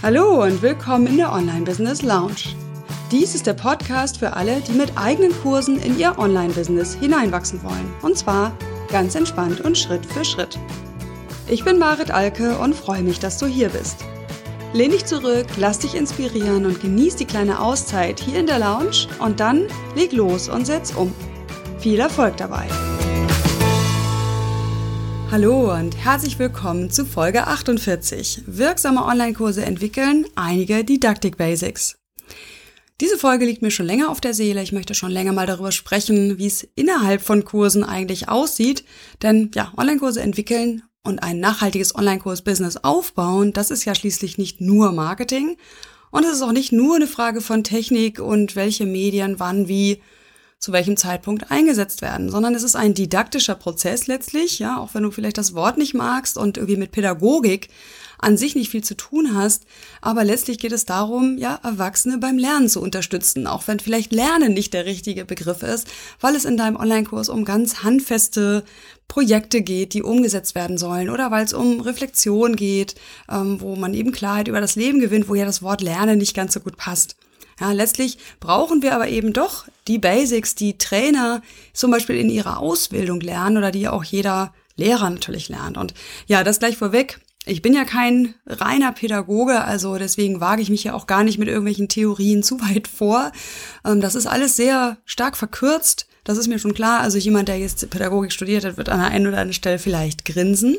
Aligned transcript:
Hallo 0.00 0.44
und 0.44 0.62
willkommen 0.62 1.08
in 1.08 1.16
der 1.16 1.32
Online 1.32 1.62
Business 1.62 2.02
Lounge. 2.02 2.54
Dies 3.10 3.34
ist 3.34 3.48
der 3.48 3.54
Podcast 3.54 4.18
für 4.18 4.34
alle, 4.34 4.60
die 4.60 4.72
mit 4.72 4.92
eigenen 4.96 5.32
Kursen 5.42 5.76
in 5.80 5.98
ihr 5.98 6.16
Online-Business 6.16 6.94
hineinwachsen 6.94 7.60
wollen. 7.64 7.92
Und 8.02 8.16
zwar 8.16 8.56
ganz 8.92 9.16
entspannt 9.16 9.60
und 9.60 9.76
Schritt 9.76 10.06
für 10.06 10.24
Schritt. 10.24 10.56
Ich 11.48 11.64
bin 11.64 11.80
Marit 11.80 12.12
Alke 12.12 12.58
und 12.58 12.76
freue 12.76 13.02
mich, 13.02 13.18
dass 13.18 13.38
du 13.38 13.46
hier 13.46 13.70
bist. 13.70 14.04
Lehn 14.72 14.92
dich 14.92 15.04
zurück, 15.04 15.46
lass 15.56 15.80
dich 15.80 15.96
inspirieren 15.96 16.64
und 16.64 16.80
genieß 16.80 17.16
die 17.16 17.24
kleine 17.24 17.60
Auszeit 17.60 18.20
hier 18.20 18.38
in 18.38 18.46
der 18.46 18.60
Lounge 18.60 19.08
und 19.18 19.40
dann 19.40 19.66
leg 19.96 20.12
los 20.12 20.48
und 20.48 20.64
setz 20.64 20.94
um. 20.94 21.12
Viel 21.80 21.98
Erfolg 21.98 22.36
dabei! 22.36 22.68
Hallo 25.30 25.74
und 25.74 25.94
herzlich 25.94 26.38
willkommen 26.38 26.90
zu 26.90 27.04
Folge 27.04 27.46
48. 27.46 28.44
Wirksame 28.46 29.04
Online-Kurse 29.04 29.62
entwickeln, 29.62 30.24
einige 30.36 30.84
Didaktik-Basics. 30.84 31.98
Diese 33.02 33.18
Folge 33.18 33.44
liegt 33.44 33.60
mir 33.60 33.70
schon 33.70 33.84
länger 33.84 34.08
auf 34.08 34.22
der 34.22 34.32
Seele. 34.32 34.62
Ich 34.62 34.72
möchte 34.72 34.94
schon 34.94 35.10
länger 35.10 35.34
mal 35.34 35.46
darüber 35.46 35.70
sprechen, 35.70 36.38
wie 36.38 36.46
es 36.46 36.66
innerhalb 36.76 37.20
von 37.20 37.44
Kursen 37.44 37.84
eigentlich 37.84 38.30
aussieht. 38.30 38.86
Denn 39.20 39.50
ja, 39.54 39.70
Online-Kurse 39.76 40.22
entwickeln 40.22 40.82
und 41.04 41.22
ein 41.22 41.40
nachhaltiges 41.40 41.94
Online-Kurs-Business 41.94 42.78
aufbauen, 42.78 43.52
das 43.52 43.70
ist 43.70 43.84
ja 43.84 43.94
schließlich 43.94 44.38
nicht 44.38 44.62
nur 44.62 44.92
Marketing. 44.92 45.58
Und 46.10 46.24
es 46.24 46.36
ist 46.36 46.42
auch 46.42 46.52
nicht 46.52 46.72
nur 46.72 46.96
eine 46.96 47.06
Frage 47.06 47.42
von 47.42 47.64
Technik 47.64 48.18
und 48.18 48.56
welche 48.56 48.86
Medien 48.86 49.38
wann 49.38 49.68
wie 49.68 50.00
zu 50.58 50.72
welchem 50.72 50.96
Zeitpunkt 50.96 51.50
eingesetzt 51.50 52.02
werden, 52.02 52.30
sondern 52.30 52.54
es 52.54 52.64
ist 52.64 52.74
ein 52.74 52.94
didaktischer 52.94 53.54
Prozess 53.54 54.08
letztlich, 54.08 54.58
ja, 54.58 54.78
auch 54.78 54.94
wenn 54.94 55.04
du 55.04 55.10
vielleicht 55.10 55.38
das 55.38 55.54
Wort 55.54 55.78
nicht 55.78 55.94
magst 55.94 56.36
und 56.36 56.56
irgendwie 56.56 56.76
mit 56.76 56.90
Pädagogik 56.90 57.68
an 58.18 58.36
sich 58.36 58.56
nicht 58.56 58.70
viel 58.70 58.82
zu 58.82 58.96
tun 58.96 59.36
hast, 59.36 59.64
aber 60.00 60.24
letztlich 60.24 60.58
geht 60.58 60.72
es 60.72 60.84
darum, 60.84 61.38
ja, 61.38 61.60
Erwachsene 61.62 62.18
beim 62.18 62.36
Lernen 62.36 62.68
zu 62.68 62.82
unterstützen, 62.82 63.46
auch 63.46 63.68
wenn 63.68 63.78
vielleicht 63.78 64.12
Lernen 64.12 64.52
nicht 64.52 64.74
der 64.74 64.86
richtige 64.86 65.24
Begriff 65.24 65.62
ist, 65.62 65.86
weil 66.20 66.34
es 66.34 66.44
in 66.44 66.56
deinem 66.56 66.76
Online-Kurs 66.76 67.28
um 67.28 67.44
ganz 67.44 67.84
handfeste 67.84 68.64
Projekte 69.06 69.62
geht, 69.62 69.94
die 69.94 70.02
umgesetzt 70.02 70.56
werden 70.56 70.76
sollen 70.76 71.08
oder 71.08 71.30
weil 71.30 71.44
es 71.44 71.54
um 71.54 71.80
Reflexion 71.80 72.56
geht, 72.56 72.96
ähm, 73.30 73.60
wo 73.60 73.76
man 73.76 73.94
eben 73.94 74.10
Klarheit 74.10 74.48
über 74.48 74.60
das 74.60 74.74
Leben 74.74 74.98
gewinnt, 74.98 75.28
wo 75.28 75.36
ja 75.36 75.44
das 75.44 75.62
Wort 75.62 75.80
Lernen 75.80 76.18
nicht 76.18 76.34
ganz 76.34 76.54
so 76.54 76.60
gut 76.60 76.76
passt. 76.76 77.17
Ja, 77.60 77.72
letztlich 77.72 78.18
brauchen 78.40 78.82
wir 78.82 78.94
aber 78.94 79.08
eben 79.08 79.32
doch 79.32 79.66
die 79.88 79.98
Basics, 79.98 80.54
die 80.54 80.78
Trainer 80.78 81.42
zum 81.72 81.90
Beispiel 81.90 82.16
in 82.16 82.30
ihrer 82.30 82.58
Ausbildung 82.58 83.20
lernen 83.20 83.56
oder 83.56 83.70
die 83.70 83.88
auch 83.88 84.04
jeder 84.04 84.52
Lehrer 84.76 85.10
natürlich 85.10 85.48
lernt. 85.48 85.76
Und 85.76 85.94
ja, 86.26 86.44
das 86.44 86.60
gleich 86.60 86.76
vorweg. 86.76 87.20
Ich 87.46 87.62
bin 87.62 87.72
ja 87.72 87.84
kein 87.84 88.34
reiner 88.46 88.92
Pädagoge, 88.92 89.64
also 89.64 89.96
deswegen 89.96 90.40
wage 90.40 90.60
ich 90.60 90.68
mich 90.68 90.84
ja 90.84 90.92
auch 90.92 91.06
gar 91.06 91.24
nicht 91.24 91.38
mit 91.38 91.48
irgendwelchen 91.48 91.88
Theorien 91.88 92.42
zu 92.44 92.60
weit 92.60 92.86
vor. 92.86 93.32
Ähm, 93.84 94.00
das 94.00 94.14
ist 94.14 94.26
alles 94.26 94.56
sehr 94.56 94.98
stark 95.04 95.36
verkürzt. 95.36 96.06
Das 96.24 96.36
ist 96.36 96.46
mir 96.46 96.58
schon 96.58 96.74
klar. 96.74 97.00
Also 97.00 97.16
jemand, 97.16 97.48
der 97.48 97.58
jetzt 97.58 97.88
Pädagogik 97.88 98.32
studiert 98.32 98.64
hat, 98.64 98.76
wird 98.76 98.90
an 98.90 99.00
der 99.00 99.08
einen 99.08 99.26
oder 99.26 99.38
anderen 99.38 99.54
Stelle 99.54 99.78
vielleicht 99.78 100.26
grinsen. 100.26 100.76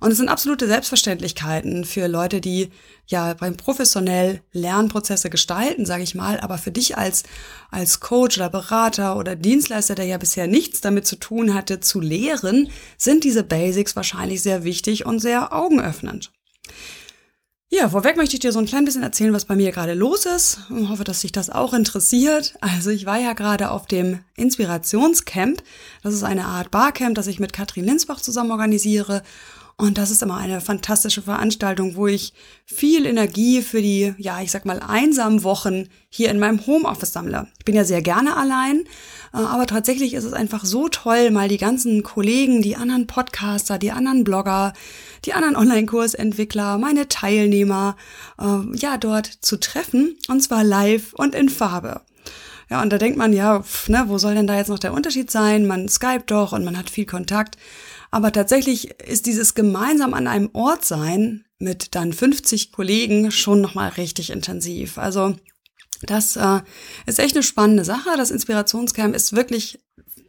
Und 0.00 0.10
es 0.10 0.18
sind 0.18 0.28
absolute 0.28 0.66
Selbstverständlichkeiten 0.66 1.84
für 1.84 2.06
Leute, 2.06 2.40
die 2.40 2.70
ja 3.06 3.34
beim 3.34 3.56
professionell 3.56 4.42
Lernprozesse 4.52 5.30
gestalten, 5.30 5.86
sage 5.86 6.02
ich 6.02 6.14
mal, 6.14 6.40
aber 6.40 6.58
für 6.58 6.72
dich 6.72 6.98
als 6.98 7.22
als 7.70 8.00
Coach 8.00 8.36
oder 8.36 8.50
Berater 8.50 9.16
oder 9.16 9.36
Dienstleister, 9.36 9.94
der 9.94 10.06
ja 10.06 10.18
bisher 10.18 10.46
nichts 10.46 10.80
damit 10.80 11.06
zu 11.06 11.16
tun 11.16 11.54
hatte 11.54 11.80
zu 11.80 12.00
lehren, 12.00 12.68
sind 12.96 13.24
diese 13.24 13.42
Basics 13.42 13.96
wahrscheinlich 13.96 14.42
sehr 14.42 14.64
wichtig 14.64 15.06
und 15.06 15.20
sehr 15.20 15.52
augenöffnend. 15.52 16.32
Ja, 17.68 17.88
vorweg 17.88 18.16
möchte 18.16 18.36
ich 18.36 18.40
dir 18.40 18.52
so 18.52 18.60
ein 18.60 18.66
klein 18.66 18.84
bisschen 18.84 19.02
erzählen, 19.02 19.32
was 19.32 19.44
bei 19.44 19.56
mir 19.56 19.72
gerade 19.72 19.94
los 19.94 20.24
ist. 20.24 20.60
Ich 20.70 20.88
hoffe, 20.88 21.02
dass 21.02 21.22
sich 21.22 21.32
das 21.32 21.50
auch 21.50 21.74
interessiert. 21.74 22.54
Also 22.60 22.90
ich 22.90 23.06
war 23.06 23.18
ja 23.18 23.32
gerade 23.32 23.72
auf 23.72 23.86
dem 23.86 24.20
Inspirationscamp. 24.36 25.64
Das 26.04 26.14
ist 26.14 26.22
eine 26.22 26.44
Art 26.44 26.70
Barcamp, 26.70 27.16
das 27.16 27.26
ich 27.26 27.40
mit 27.40 27.52
Katrin 27.52 27.84
Linsbach 27.84 28.20
zusammen 28.20 28.52
organisiere. 28.52 29.24
Und 29.78 29.98
das 29.98 30.10
ist 30.10 30.22
immer 30.22 30.38
eine 30.38 30.62
fantastische 30.62 31.20
Veranstaltung, 31.20 31.96
wo 31.96 32.06
ich 32.06 32.32
viel 32.64 33.04
Energie 33.04 33.60
für 33.60 33.82
die, 33.82 34.14
ja, 34.16 34.40
ich 34.40 34.50
sag 34.50 34.64
mal, 34.64 34.80
einsamen 34.80 35.42
Wochen 35.44 35.88
hier 36.08 36.30
in 36.30 36.38
meinem 36.38 36.66
Homeoffice 36.66 37.12
sammle. 37.12 37.48
Ich 37.58 37.66
bin 37.66 37.74
ja 37.74 37.84
sehr 37.84 38.00
gerne 38.00 38.38
allein, 38.38 38.84
äh, 39.34 39.36
aber 39.36 39.66
tatsächlich 39.66 40.14
ist 40.14 40.24
es 40.24 40.32
einfach 40.32 40.64
so 40.64 40.88
toll, 40.88 41.30
mal 41.30 41.48
die 41.48 41.58
ganzen 41.58 42.02
Kollegen, 42.02 42.62
die 42.62 42.76
anderen 42.76 43.06
Podcaster, 43.06 43.78
die 43.78 43.92
anderen 43.92 44.24
Blogger, 44.24 44.72
die 45.26 45.34
anderen 45.34 45.56
Online-Kursentwickler, 45.56 46.78
meine 46.78 47.08
Teilnehmer, 47.08 47.96
äh, 48.40 48.76
ja, 48.78 48.96
dort 48.96 49.26
zu 49.26 49.60
treffen, 49.60 50.16
und 50.28 50.42
zwar 50.42 50.64
live 50.64 51.12
und 51.12 51.34
in 51.34 51.50
Farbe. 51.50 52.00
Ja, 52.70 52.80
und 52.80 52.90
da 52.90 52.98
denkt 52.98 53.18
man, 53.18 53.34
ja, 53.34 53.60
pf, 53.60 53.90
ne, 53.90 54.04
wo 54.06 54.16
soll 54.16 54.34
denn 54.34 54.46
da 54.46 54.56
jetzt 54.56 54.68
noch 54.68 54.78
der 54.78 54.94
Unterschied 54.94 55.30
sein? 55.30 55.66
Man 55.66 55.88
Skype 55.88 56.24
doch 56.26 56.52
und 56.52 56.64
man 56.64 56.78
hat 56.78 56.88
viel 56.88 57.06
Kontakt. 57.06 57.56
Aber 58.10 58.32
tatsächlich 58.32 58.90
ist 59.00 59.26
dieses 59.26 59.54
gemeinsam 59.54 60.14
an 60.14 60.26
einem 60.26 60.50
Ort 60.52 60.84
sein 60.84 61.44
mit 61.58 61.94
dann 61.94 62.12
50 62.12 62.72
Kollegen 62.72 63.30
schon 63.30 63.60
nochmal 63.60 63.90
richtig 63.90 64.30
intensiv. 64.30 64.98
Also 64.98 65.36
das 66.02 66.36
äh, 66.36 66.60
ist 67.06 67.18
echt 67.18 67.34
eine 67.34 67.42
spannende 67.42 67.84
Sache. 67.84 68.10
Das 68.16 68.30
Inspirationscamp 68.30 69.14
ist 69.14 69.34
wirklich 69.34 69.78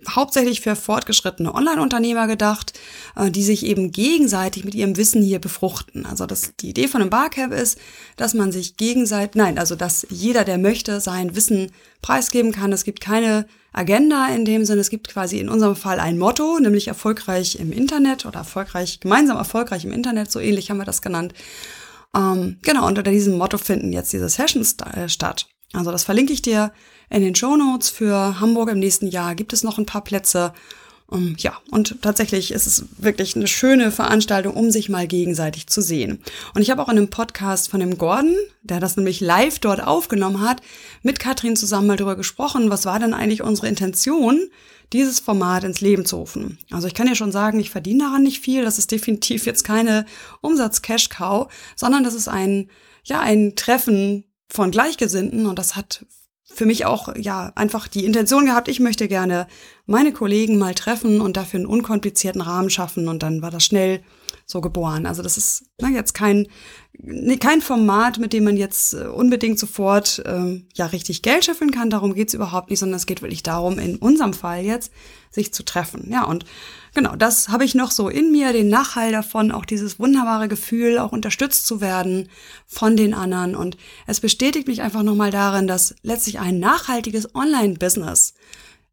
hauptsächlich 0.08 0.62
für 0.62 0.76
fortgeschrittene 0.76 1.54
Online-Unternehmer 1.54 2.28
gedacht, 2.28 2.80
äh, 3.16 3.32
die 3.32 3.44
sich 3.44 3.66
eben 3.66 3.92
gegenseitig 3.92 4.64
mit 4.64 4.76
ihrem 4.76 4.98
Wissen 4.98 5.22
hier 5.22 5.40
befruchten. 5.40 6.06
Also 6.06 6.26
das, 6.26 6.54
die 6.60 6.70
Idee 6.70 6.88
von 6.88 7.02
einem 7.02 7.10
Barcamp 7.10 7.54
ist, 7.54 7.78
dass 8.16 8.34
man 8.34 8.52
sich 8.52 8.78
gegenseitig, 8.78 9.36
nein, 9.36 9.58
also 9.58 9.76
dass 9.76 10.08
jeder, 10.10 10.44
der 10.44 10.58
möchte, 10.58 11.02
sein 11.02 11.36
Wissen 11.36 11.72
preisgeben 12.02 12.52
kann. 12.52 12.72
Es 12.72 12.84
gibt 12.84 13.02
keine 13.02 13.48
Agenda 13.78 14.28
in 14.30 14.46
dem 14.46 14.66
Sinne. 14.66 14.82
Es 14.82 14.90
gibt 14.90 15.08
quasi 15.08 15.40
in 15.40 15.50
unserem 15.50 15.76
Fall 15.76 16.00
ein 16.00 16.18
Motto, 16.18 16.60
nämlich 16.60 16.88
erfolgreich 16.88 17.60
im 17.60 17.72
Internet 17.72 18.26
oder 18.26 18.40
erfolgreich, 18.40 19.00
gemeinsam 19.00 19.38
erfolgreich 19.38 19.86
im 19.86 19.92
Internet, 19.92 20.32
so 20.32 20.40
ähnlich 20.40 20.70
haben 20.70 20.78
wir 20.78 20.86
das 20.86 21.02
genannt. 21.02 21.34
Ähm, 22.16 22.58
genau, 22.64 22.88
und 22.88 22.98
unter 22.98 23.12
diesem 23.12 23.38
Motto 23.38 23.58
finden 23.58 23.94
jetzt 23.94 24.12
diese 24.14 24.30
Sessions 24.30 24.76
äh, 24.96 25.08
statt. 25.08 25.48
Also 25.74 25.92
das 25.92 26.04
verlinke 26.04 26.34
ich 26.34 26.42
dir 26.42 26.72
in 27.10 27.22
den 27.22 27.36
Show 27.36 27.56
Notes 27.56 27.90
für 27.90 28.40
Hamburg 28.40 28.70
im 28.70 28.80
nächsten 28.80 29.08
Jahr. 29.08 29.36
Gibt 29.36 29.54
es 29.54 29.64
noch 29.64 29.78
ein 29.78 29.86
paar 29.86 30.04
Plätze? 30.04 30.54
Um, 31.10 31.20
ähm, 31.20 31.36
ja, 31.40 31.58
und 31.72 32.02
tatsächlich 32.02 32.52
ist 32.52 32.68
es 32.68 32.86
wirklich 32.98 33.36
eine 33.36 33.48
schöne 33.48 33.92
Veranstaltung, 33.92 34.56
um 34.56 34.72
sich 34.72 34.90
mal 34.90 35.08
gegenseitig 35.08 35.68
zu 35.68 35.82
sehen. 35.82 36.20
Und 36.54 36.62
ich 36.62 36.70
habe 36.70 36.82
auch 36.82 36.90
in 36.90 36.98
einem 36.98 37.10
Podcast 37.10 37.70
von 37.70 37.80
dem 37.80 37.98
Gordon, 37.98 38.36
der 38.62 38.82
das 38.82 38.98
nämlich 38.98 39.22
live 39.22 39.60
dort 39.60 39.82
aufgenommen 39.82 40.42
hat, 40.42 40.62
mit 41.04 41.20
Katrin 41.20 41.56
zusammen 41.56 41.88
mal 41.88 41.98
darüber 41.98 42.18
gesprochen, 42.18 42.70
was 42.70 42.86
war 42.86 43.00
denn 43.00 43.14
eigentlich 43.14 43.42
unsere 43.42 43.70
Intention, 43.70 44.50
dieses 44.94 45.20
Format 45.20 45.64
ins 45.64 45.82
Leben 45.82 46.06
zu 46.06 46.18
rufen. 46.18 46.60
Also 46.72 46.88
ich 46.88 46.94
kann 46.94 47.08
ja 47.08 47.16
schon 47.16 47.32
sagen, 47.32 47.60
ich 47.60 47.70
verdiene 47.70 48.06
daran 48.06 48.24
nicht 48.24 48.42
viel. 48.42 48.64
Das 48.64 48.78
ist 48.78 48.92
definitiv 48.92 49.46
jetzt 49.46 49.64
keine 49.64 50.06
Umsatz-Cash-Cow, 50.42 51.48
sondern 51.76 52.04
das 52.04 52.14
ist 52.14 52.28
ein, 52.28 52.70
ja, 53.04 53.22
ein 53.22 53.56
Treffen 53.56 54.26
von 54.50 54.72
Gleichgesinnten 54.72 55.46
und 55.46 55.60
das 55.60 55.76
hat 55.76 56.06
für 56.50 56.66
mich 56.66 56.86
auch 56.86 57.16
ja 57.16 57.52
einfach 57.56 57.88
die 57.88 58.06
Intention 58.06 58.46
gehabt, 58.46 58.68
ich 58.68 58.80
möchte 58.80 59.08
gerne 59.08 59.48
meine 59.86 60.12
Kollegen 60.12 60.58
mal 60.58 60.74
treffen 60.74 61.22
und 61.22 61.38
dafür 61.38 61.60
einen 61.60 61.68
unkomplizierten 61.68 62.42
Rahmen 62.42 62.70
schaffen 62.70 63.08
und 63.08 63.22
dann 63.22 63.42
war 63.42 63.52
das 63.52 63.64
schnell 63.64 64.02
so 64.48 64.62
geboren. 64.62 65.06
Also 65.06 65.22
das 65.22 65.38
ist 65.38 65.66
na, 65.78 65.90
jetzt 65.90 66.14
kein 66.14 66.48
kein 67.40 67.62
Format, 67.62 68.18
mit 68.18 68.34
dem 68.34 68.46
man 68.46 68.58
jetzt 68.58 68.94
äh, 68.94 69.06
unbedingt 69.08 69.60
sofort 69.60 70.24
ähm, 70.26 70.68
ja 70.74 70.88
richtig 70.88 71.22
Geld 71.22 71.46
scheffeln 71.46 71.72
kann. 71.72 71.92
Darum 71.92 72.16
geht's 72.16 72.34
überhaupt 72.34 72.70
nicht, 72.70 72.80
sondern 72.80 72.96
es 72.96 73.06
geht 73.06 73.22
wirklich 73.22 73.44
darum, 73.44 73.78
in 73.78 73.98
unserem 73.98 74.34
Fall 74.34 74.64
jetzt 74.64 74.92
sich 75.30 75.54
zu 75.54 75.64
treffen. 75.64 76.10
Ja 76.10 76.24
und 76.24 76.46
genau, 76.96 77.16
das 77.16 77.50
habe 77.50 77.66
ich 77.66 77.76
noch 77.76 77.92
so 77.92 78.08
in 78.08 78.32
mir, 78.32 78.54
den 78.54 78.70
Nachhall 78.70 79.12
davon, 79.12 79.52
auch 79.52 79.66
dieses 79.66 80.00
wunderbare 80.00 80.48
Gefühl, 80.48 80.98
auch 80.98 81.12
unterstützt 81.12 81.68
zu 81.68 81.82
werden 81.82 82.30
von 82.66 82.96
den 82.96 83.14
anderen. 83.14 83.54
Und 83.54 83.78
es 84.08 84.22
bestätigt 84.22 84.68
mich 84.68 84.82
einfach 84.82 85.04
nochmal 85.04 85.30
darin, 85.30 85.68
dass 85.68 85.94
letztlich 86.04 86.40
ein 86.40 86.60
nachhaltiges 86.60 87.36
Online-Business 87.36 88.34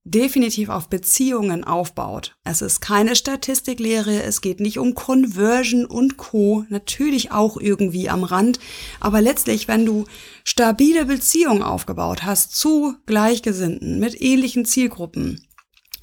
definitiv 0.04 0.68
auf 0.68 0.88
Beziehungen 0.88 1.64
aufbaut. 1.64 2.36
Es 2.44 2.60
ist 2.60 2.80
keine 2.80 3.16
Statistiklehre, 3.16 4.22
es 4.22 4.42
geht 4.42 4.60
nicht 4.60 4.78
um 4.78 4.94
Conversion 4.94 5.86
und 5.86 6.18
Co. 6.18 6.64
Natürlich 6.68 7.32
auch 7.32 7.56
irgendwie 7.56 8.10
am 8.10 8.22
Rand, 8.22 8.60
aber 9.00 9.22
letztlich, 9.22 9.66
wenn 9.66 9.86
du 9.86 10.04
stabile 10.44 11.06
Beziehungen 11.06 11.62
aufgebaut 11.62 12.22
hast 12.22 12.54
zu 12.54 12.94
Gleichgesinnten 13.06 13.98
mit 13.98 14.20
ähnlichen 14.20 14.66
Zielgruppen, 14.66 15.46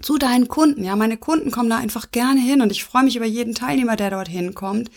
zu 0.01 0.18
deinen 0.18 0.48
Kunden, 0.48 0.83
ja, 0.83 0.95
meine 0.95 1.18
Kunden 1.18 1.51
kommen 1.51 1.69
da 1.69 1.77
einfach 1.77 2.09
gerne 2.09 2.42
hin 2.42 2.62
und 2.62 2.71
ich 2.71 2.83
freue 2.83 3.03
mich 3.03 3.15
über 3.15 3.25
jeden 3.25 3.53
Teilnehmer, 3.53 3.95
der 3.95 4.09
dorthin 4.09 4.56
kommt, 4.56 4.89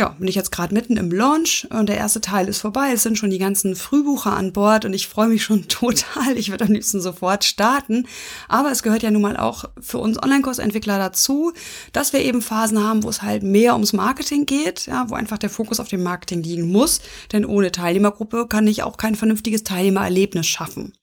ja, 0.00 0.16
bin 0.18 0.28
ich 0.28 0.34
jetzt 0.34 0.50
gerade 0.50 0.72
mitten 0.72 0.96
im 0.96 1.12
Launch 1.12 1.68
und 1.68 1.90
der 1.90 1.98
erste 1.98 2.22
Teil 2.22 2.48
ist 2.48 2.62
vorbei. 2.62 2.90
Es 2.94 3.02
sind 3.02 3.18
schon 3.18 3.28
die 3.28 3.38
ganzen 3.38 3.76
Frühbucher 3.76 4.32
an 4.32 4.54
Bord 4.54 4.86
und 4.86 4.94
ich 4.94 5.08
freue 5.08 5.28
mich 5.28 5.44
schon 5.44 5.68
total. 5.68 6.38
Ich 6.38 6.50
würde 6.50 6.64
am 6.64 6.72
liebsten 6.72 7.02
sofort 7.02 7.44
starten. 7.44 8.06
Aber 8.48 8.70
es 8.70 8.82
gehört 8.82 9.02
ja 9.02 9.10
nun 9.10 9.20
mal 9.20 9.36
auch 9.36 9.66
für 9.78 9.98
uns 9.98 10.20
Online-Kursentwickler 10.20 10.98
dazu, 10.98 11.52
dass 11.92 12.14
wir 12.14 12.20
eben 12.20 12.40
Phasen 12.40 12.82
haben, 12.82 13.02
wo 13.02 13.10
es 13.10 13.20
halt 13.20 13.42
mehr 13.42 13.74
ums 13.74 13.92
Marketing 13.92 14.46
geht, 14.46 14.86
ja, 14.86 15.04
wo 15.10 15.14
einfach 15.16 15.36
der 15.36 15.50
Fokus 15.50 15.80
auf 15.80 15.88
dem 15.88 16.02
Marketing 16.02 16.42
liegen 16.42 16.72
muss. 16.72 17.02
Denn 17.32 17.44
ohne 17.44 17.70
Teilnehmergruppe 17.70 18.46
kann 18.48 18.66
ich 18.66 18.82
auch 18.82 18.96
kein 18.96 19.16
vernünftiges 19.16 19.64
Teilnehmererlebnis 19.64 20.46
schaffen. 20.46 20.94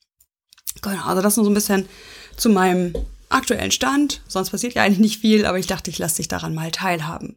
Genau, 0.81 1.05
also 1.05 1.21
das 1.21 1.38
nur 1.38 1.45
so 1.45 1.51
ein 1.51 1.55
bisschen 1.55 1.85
zu 2.35 2.49
meinem 2.49 2.94
aktuellen 3.29 3.71
Stand. 3.71 4.21
Sonst 4.27 4.49
passiert 4.49 4.73
ja 4.73 4.81
eigentlich 4.81 4.97
nicht 4.97 5.21
viel, 5.21 5.45
aber 5.45 5.59
ich 5.59 5.67
dachte, 5.67 5.91
ich 5.91 5.99
lasse 5.99 6.17
dich 6.17 6.27
daran 6.27 6.55
mal 6.55 6.71
teilhaben. 6.71 7.35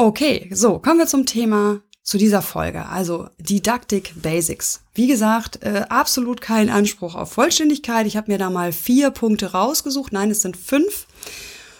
Okay, 0.00 0.48
so, 0.52 0.78
kommen 0.78 1.00
wir 1.00 1.08
zum 1.08 1.26
Thema 1.26 1.80
zu 2.04 2.18
dieser 2.18 2.40
Folge, 2.40 2.86
also 2.86 3.26
Didactic 3.38 4.12
Basics. 4.22 4.82
Wie 4.94 5.08
gesagt, 5.08 5.64
äh, 5.64 5.86
absolut 5.88 6.40
kein 6.40 6.70
Anspruch 6.70 7.16
auf 7.16 7.32
Vollständigkeit. 7.32 8.06
Ich 8.06 8.16
habe 8.16 8.30
mir 8.30 8.38
da 8.38 8.48
mal 8.48 8.70
vier 8.70 9.10
Punkte 9.10 9.50
rausgesucht. 9.50 10.12
Nein, 10.12 10.30
es 10.30 10.42
sind 10.42 10.56
fünf. 10.56 11.08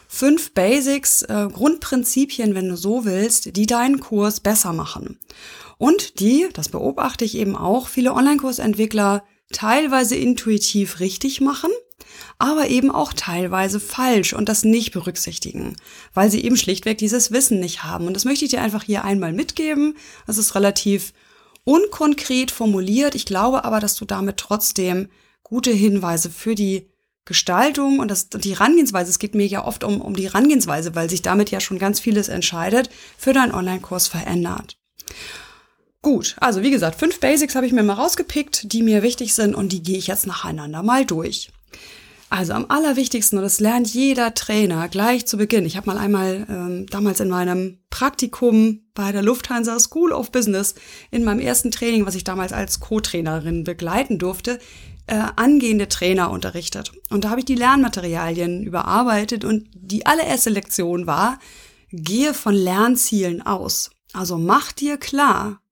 Fünf 0.09 0.51
Basics, 0.51 1.23
äh, 1.23 1.47
Grundprinzipien, 1.53 2.57
wenn 2.57 2.69
du 2.69 2.77
so 2.77 3.05
willst, 3.05 3.55
die 3.57 3.67
deinen 3.67 4.01
Kurs 4.01 4.41
besser 4.41 4.73
machen. 4.73 5.21
Und 5.77 6.19
die, 6.19 6.49
das 6.55 6.71
beobachte 6.71 7.25
ich 7.25 7.37
eben 7.37 7.55
auch, 7.55 7.87
viele 7.87 8.15
Online-Kursentwickler 8.15 9.23
teilweise 9.53 10.17
intuitiv 10.17 10.99
richtig 10.99 11.41
machen 11.41 11.71
aber 12.39 12.69
eben 12.69 12.91
auch 12.91 13.13
teilweise 13.13 13.81
falsch 13.81 14.33
und 14.33 14.49
das 14.49 14.65
nicht 14.65 14.93
berücksichtigen, 14.93 15.77
weil 16.15 16.31
sie 16.31 16.45
eben 16.45 16.57
schlichtweg 16.57 16.99
dieses 16.99 17.33
Wissen 17.33 17.61
nicht 17.61 17.85
haben. 17.85 18.07
Und 18.07 18.15
das 18.15 18.25
möchte 18.25 18.45
ich 18.45 18.51
dir 18.51 18.63
einfach 18.63 18.85
hier 18.85 19.05
einmal 19.05 19.33
mitgeben. 19.33 19.97
Das 20.27 20.39
ist 20.39 20.55
relativ 20.55 21.13
unkonkret 21.65 22.51
formuliert. 22.51 23.15
Ich 23.15 23.27
glaube 23.27 23.65
aber, 23.65 23.81
dass 23.81 23.97
du 23.97 24.05
damit 24.05 24.37
trotzdem 24.37 25.09
gute 25.43 25.71
Hinweise 25.71 26.31
für 26.31 26.55
die 26.55 26.89
Gestaltung 27.25 27.99
und 27.99 28.11
das, 28.11 28.31
die 28.31 28.57
Herangehensweise, 28.57 29.11
es 29.11 29.19
geht 29.19 29.35
mir 29.35 29.47
ja 29.47 29.67
oft 29.67 29.85
um, 29.85 30.01
um 30.01 30.17
die 30.17 30.25
Herangehensweise, 30.25 30.95
weil 30.95 31.11
sich 31.11 31.21
damit 31.21 31.51
ja 31.51 31.61
schon 31.61 31.79
ganz 31.79 32.01
vieles 32.01 32.29
entscheidet, 32.29 32.89
für 33.19 33.35
deinen 33.35 33.53
Online-Kurs 33.53 34.09
verändert. 34.09 34.79
Gut, 36.01 36.37
also 36.41 36.63
wie 36.63 36.71
gesagt, 36.71 36.99
fünf 36.99 37.21
Basics 37.21 37.55
habe 37.55 37.67
ich 37.67 37.73
mir 37.73 37.83
mal 37.83 37.95
rausgepickt, 37.95 38.73
die 38.73 38.83
mir 38.83 39.03
wichtig 39.03 39.35
sind 39.35 39.55
und 39.55 39.73
die 39.73 39.83
gehe 39.83 39.99
ich 39.99 40.07
jetzt 40.07 40.27
nacheinander 40.27 40.83
mal 40.83 41.05
durch. 41.05 41.51
Also 42.31 42.53
am 42.53 42.67
allerwichtigsten, 42.69 43.39
und 43.39 43.45
das 43.45 43.59
lernt 43.59 43.89
jeder 43.89 44.35
Trainer 44.35 44.89
gleich 44.89 45.27
zu 45.27 45.39
Beginn. 45.39 45.65
Ich 45.65 45.79
habe 45.79 45.87
mal 45.87 45.97
einmal 45.97 46.47
ähm, 46.51 46.87
damals 46.87 47.21
in 47.21 47.31
meinem 47.31 47.79
Praktikum 47.89 48.83
bei 48.93 49.13
der 49.13 49.23
Lufthansa 49.23 49.79
School 49.79 50.13
of 50.13 50.31
Business 50.31 50.75
in 51.11 51.25
meinem 51.25 51.41
ersten 51.41 51.71
Training, 51.71 52.05
was 52.05 52.15
ich 52.15 52.25
damals 52.25 52.53
als 52.53 52.81
Co-Trainerin 52.81 53.65
begleiten 53.65 54.19
durfte, 54.19 54.59
äh, 55.07 55.23
angehende 55.37 55.89
Trainer 55.89 56.31
unterrichtet. 56.31 56.93
Und 57.09 57.25
da 57.25 57.31
habe 57.31 57.41
ich 57.41 57.47
die 57.47 57.55
Lernmaterialien 57.55 58.63
überarbeitet 58.63 59.47
und 59.47 59.67
die 59.73 60.05
allererste 60.05 60.51
Lektion 60.51 61.07
war, 61.07 61.39
gehe 61.91 62.35
von 62.35 62.55
Lernzielen 62.55 63.41
aus. 63.41 63.91
Also 64.13 64.37
mach 64.37 64.73
dir 64.73 64.99
klar 64.99 65.63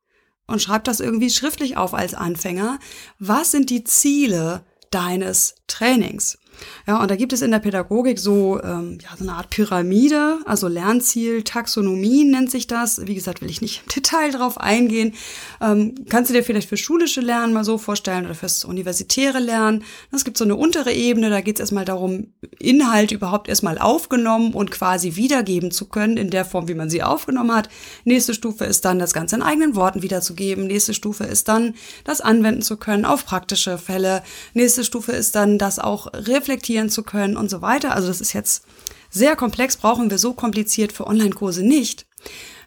und 0.47 0.63
schreib 0.63 0.85
das 0.85 1.01
irgendwie 1.01 1.29
schriftlich 1.29 1.77
auf 1.77 1.93
als 1.93 2.15
Anfänger. 2.15 2.79
Was 3.19 3.51
sind 3.51 3.69
die 3.69 3.85
Ziele 3.85 4.65
deines 4.91 5.55
Trainings? 5.69 6.39
Ja, 6.87 7.01
und 7.01 7.11
da 7.11 7.17
gibt 7.17 7.33
es 7.33 7.43
in 7.43 7.51
der 7.51 7.59
Pädagogik 7.59 8.19
so, 8.19 8.61
ähm, 8.63 8.99
ja, 9.03 9.11
so 9.17 9.25
eine 9.25 9.35
Art 9.35 9.51
Pyramide, 9.51 10.39
also 10.45 10.69
Lernziel, 10.69 11.43
Taxonomie 11.43 12.25
nennt 12.25 12.51
sich 12.51 12.67
das. 12.67 13.07
Wie 13.07 13.15
gesagt, 13.15 13.43
will 13.43 13.51
ich 13.51 13.61
nicht 13.61 13.83
im 13.83 13.93
Detail 13.95 14.31
drauf 14.31 14.59
eingehen. 14.59 15.15
Ähm, 15.61 15.95
kannst 16.09 16.31
du 16.31 16.35
dir 16.35 16.43
vielleicht 16.43 16.69
für 16.69 16.77
schulische 16.77 17.21
Lernen 17.21 17.53
mal 17.53 17.65
so 17.65 17.79
vorstellen 17.79 18.25
oder 18.25 18.35
fürs 18.35 18.65
universitäre 18.65 19.39
Lernen. 19.39 19.85
Es 20.13 20.25
gibt 20.25 20.39
so 20.39 20.45
eine 20.45 20.57
untere 20.57 20.93
Ebene, 20.93 21.31
da 21.31 21.41
geht 21.41 21.57
es 21.57 21.61
erstmal 21.61 21.85
darum, 21.85 22.29
Inhalt 22.59 23.13
überhaupt 23.13 23.49
erstmal 23.49 23.79
aufgenommen 23.79 24.53
und 24.55 24.71
quasi 24.71 25.17
wiedergeben 25.17 25.71
zu 25.71 25.87
können 25.87 26.17
in 26.17 26.31
der 26.31 26.45
Form, 26.45 26.69
wie 26.69 26.75
man 26.75 26.91
sie 26.91 27.03
aufgenommen 27.03 27.55
hat. 27.55 27.69
Nächste 28.05 28.35
Stufe 28.35 28.65
ist 28.65 28.85
dann, 28.85 28.99
das 28.99 29.13
Ganze 29.13 29.37
in 29.37 29.43
eigenen 29.43 29.75
Worten 29.77 30.03
wiederzugeben. 30.03 30.67
Nächste 30.67 30.95
Stufe 30.95 31.25
ist 31.25 31.49
dann, 31.49 31.75
das 32.05 32.21
anwenden 32.21 32.63
zu 32.63 32.77
können 32.77 33.05
auf 33.05 33.27
praktische 33.27 33.79
Fälle. 33.79 34.23
Nächste 34.55 34.85
Stufe 34.85 35.13
ist 35.13 35.35
dann, 35.35 35.59
das 35.59 35.79
auch 35.79 36.13
reflektieren 36.13 36.46
zu 36.89 37.03
können 37.03 37.37
und 37.37 37.51
so 37.51 37.63
weiter. 37.63 37.95
Also 37.95 38.09
das 38.09 38.21
ist 38.21 38.33
jetzt 38.33 38.65
sehr 39.11 39.37
komplex, 39.37 39.77
brauchen 39.77 40.11
wir 40.11 40.19
so 40.19 40.33
kompliziert 40.33 40.93
für 40.93 41.07
Online-Kurse 41.07 41.63
nicht. 41.63 42.07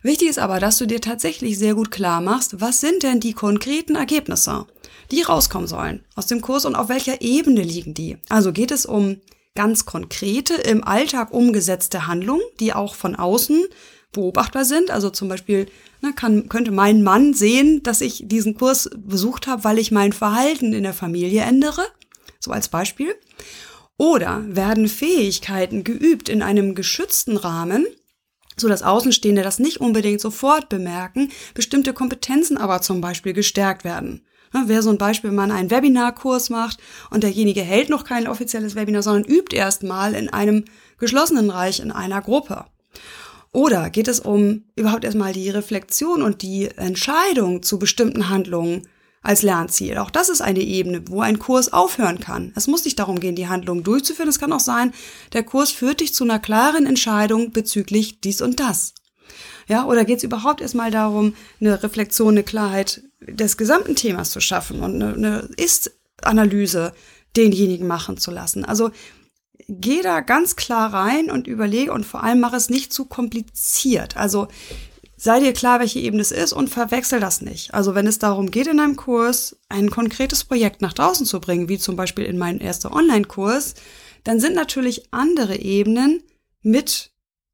Wichtig 0.02 0.30
ist 0.30 0.40
aber, 0.40 0.60
dass 0.60 0.78
du 0.78 0.86
dir 0.86 1.02
tatsächlich 1.02 1.58
sehr 1.58 1.76
gut 1.76 1.92
klar 1.92 2.22
machst, 2.22 2.62
was 2.62 2.80
sind 2.80 3.04
denn 3.04 3.20
die 3.20 3.34
konkreten 3.34 3.96
Ergebnisse, 3.96 4.66
die 5.12 5.22
rauskommen 5.22 5.68
sollen 5.68 6.06
aus 6.16 6.28
dem 6.28 6.42
Kurs 6.42 6.66
und 6.66 6.76
auf 6.76 6.90
welcher 6.90 7.22
Ebene 7.22 7.62
liegen 7.62 7.94
die. 7.94 8.18
Also 8.30 8.54
geht 8.54 8.72
es 8.72 8.86
um 8.86 9.18
ganz 9.56 9.86
konkrete, 9.86 10.54
im 10.54 10.84
Alltag 10.84 11.34
umgesetzte 11.34 12.08
Handlungen, 12.08 12.44
die 12.60 12.74
auch 12.74 12.96
von 12.96 13.16
außen 13.16 13.66
beobachtbar 14.14 14.66
sind. 14.66 14.92
Also 14.92 15.10
zum 15.10 15.28
Beispiel 15.28 15.68
ne, 16.02 16.14
kann, 16.14 16.48
könnte 16.50 16.72
mein 16.72 17.04
Mann 17.04 17.34
sehen, 17.34 17.84
dass 17.84 18.02
ich 18.02 18.24
diesen 18.26 18.56
Kurs 18.56 18.90
besucht 18.96 19.48
habe, 19.48 19.66
weil 19.66 19.78
ich 19.78 19.92
mein 19.92 20.14
Verhalten 20.14 20.74
in 20.74 20.84
der 20.84 20.94
Familie 20.94 21.42
ändere. 21.42 21.84
So 22.40 22.52
als 22.52 22.70
Beispiel. 22.70 23.16
Oder 24.00 24.46
werden 24.48 24.88
Fähigkeiten 24.88 25.84
geübt 25.84 26.30
in 26.30 26.42
einem 26.42 26.74
geschützten 26.74 27.36
Rahmen, 27.36 27.86
so 28.56 28.70
dass 28.70 28.82
Außenstehende 28.82 29.42
das 29.42 29.60
nicht 29.60 29.82
unbedingt 29.82 30.22
sofort 30.22 30.70
bemerken, 30.70 31.30
bestimmte 31.54 31.92
Kompetenzen 31.92 32.58
aber 32.58 32.82
zum 32.82 33.02
Beispiel 33.02 33.34
gestärkt 33.34 33.84
werden. 33.84 34.26
Wäre 34.54 34.84
so 34.84 34.90
ein 34.90 34.98
Beispiel, 34.98 35.32
wenn 35.32 35.36
man 35.36 35.52
einen 35.52 35.70
Webinarkurs 35.70 36.50
macht 36.50 36.80
und 37.10 37.24
derjenige 37.24 37.60
hält 37.60 37.90
noch 37.90 38.06
kein 38.06 38.30
offizielles 38.30 38.74
Webinar, 38.76 39.04
sondern 39.04 39.30
übt 39.30 39.54
erstmal 39.54 40.16
in 40.16 40.30
einem 40.30 40.64
geschlossenen 40.98 41.48
Bereich 41.48 41.82
in 41.82 41.92
einer 41.92 42.22
Gruppe. 42.22 42.68
Oder 43.52 43.90
geht 43.90 44.08
es 44.08 44.22
um 44.22 44.64
überhaupt 44.78 45.04
erstmal 45.04 45.34
die 45.34 45.50
Reflexion 45.50 46.22
und 46.22 46.42
die 46.42 46.70
Entscheidung 46.78 47.64
zu 47.64 47.80
bestimmten 47.80 48.30
Handlungen 48.30 48.88
als 49.22 49.42
Lernziel. 49.42 49.98
Auch 49.98 50.10
das 50.10 50.30
ist 50.30 50.42
eine 50.42 50.62
Ebene, 50.62 51.04
wo 51.08 51.22
ein 51.22 51.40
Kurs 51.40 51.74
aufhören 51.74 52.20
kann. 52.20 52.54
Es 52.56 52.68
muss 52.68 52.86
nicht 52.86 53.00
darum 53.00 53.20
gehen, 53.20 53.36
die 53.36 53.48
Handlung 53.48 53.84
durchzuführen. 53.84 54.30
Es 54.30 54.40
kann 54.40 54.54
auch 54.54 54.60
sein, 54.60 54.94
der 55.34 55.44
Kurs 55.44 55.72
führt 55.72 56.00
dich 56.00 56.14
zu 56.14 56.24
einer 56.24 56.40
klaren 56.40 56.86
Entscheidung 56.86 57.52
bezüglich 57.52 58.22
dies 58.22 58.42
und 58.42 58.60
das. 58.60 58.94
Ja, 59.68 59.86
oder 59.86 60.06
geht 60.06 60.18
es 60.18 60.24
überhaupt 60.24 60.62
erstmal 60.62 60.90
darum, 60.90 61.36
eine 61.60 61.84
Reflexion, 61.84 62.30
eine 62.30 62.44
Klarheit 62.44 63.04
des 63.22 63.58
gesamten 63.58 63.96
Themas 63.96 64.32
zu 64.32 64.42
schaffen 64.42 64.80
und 64.80 64.96
eine, 64.96 65.14
eine 65.14 65.50
Ist-Analyse 65.58 66.94
denjenigen 67.36 67.88
machen 67.88 68.18
zu 68.18 68.32
lassen? 68.32 68.66
Also 68.66 68.90
geh 69.68 70.02
da 70.02 70.22
ganz 70.22 70.56
klar 70.56 70.92
rein 70.94 71.30
und 71.30 71.46
überlege 71.46 71.94
und 71.94 72.06
vor 72.06 72.24
allem 72.24 72.40
mach 72.40 72.54
es 72.54 72.70
nicht 72.70 72.92
zu 72.92 73.06
kompliziert. 73.06 74.18
Also 74.18 74.48
sei 75.20 75.42
dir 75.42 75.54
klar, 75.54 75.80
welche 75.80 76.00
Ebene 76.00 76.22
es 76.22 76.32
ist 76.32 76.54
und 76.54 76.70
verwechsel 76.70 77.20
das 77.20 77.42
nicht. 77.42 77.74
Also 77.74 77.94
wenn 77.94 78.08
es 78.08 78.20
darum 78.20 78.50
geht, 78.50 78.68
in 78.68 78.80
einem 78.80 78.96
Kurs 78.96 79.58
ein 79.68 79.90
konkretes 79.90 80.46
Projekt 80.46 80.82
nach 80.82 80.94
draußen 80.94 81.26
zu 81.26 81.42
bringen, 81.42 81.68
wie 81.68 81.78
zum 81.78 81.96
Beispiel 81.96 82.24
in 82.24 82.38
meinem 82.38 82.60
ersten 82.60 82.88
Online-Kurs, 82.88 83.76
dann 84.24 84.40
sind 84.40 84.56
natürlich 84.56 85.14
andere 85.14 85.58
Ebenen 85.58 86.24
mit 86.62 87.12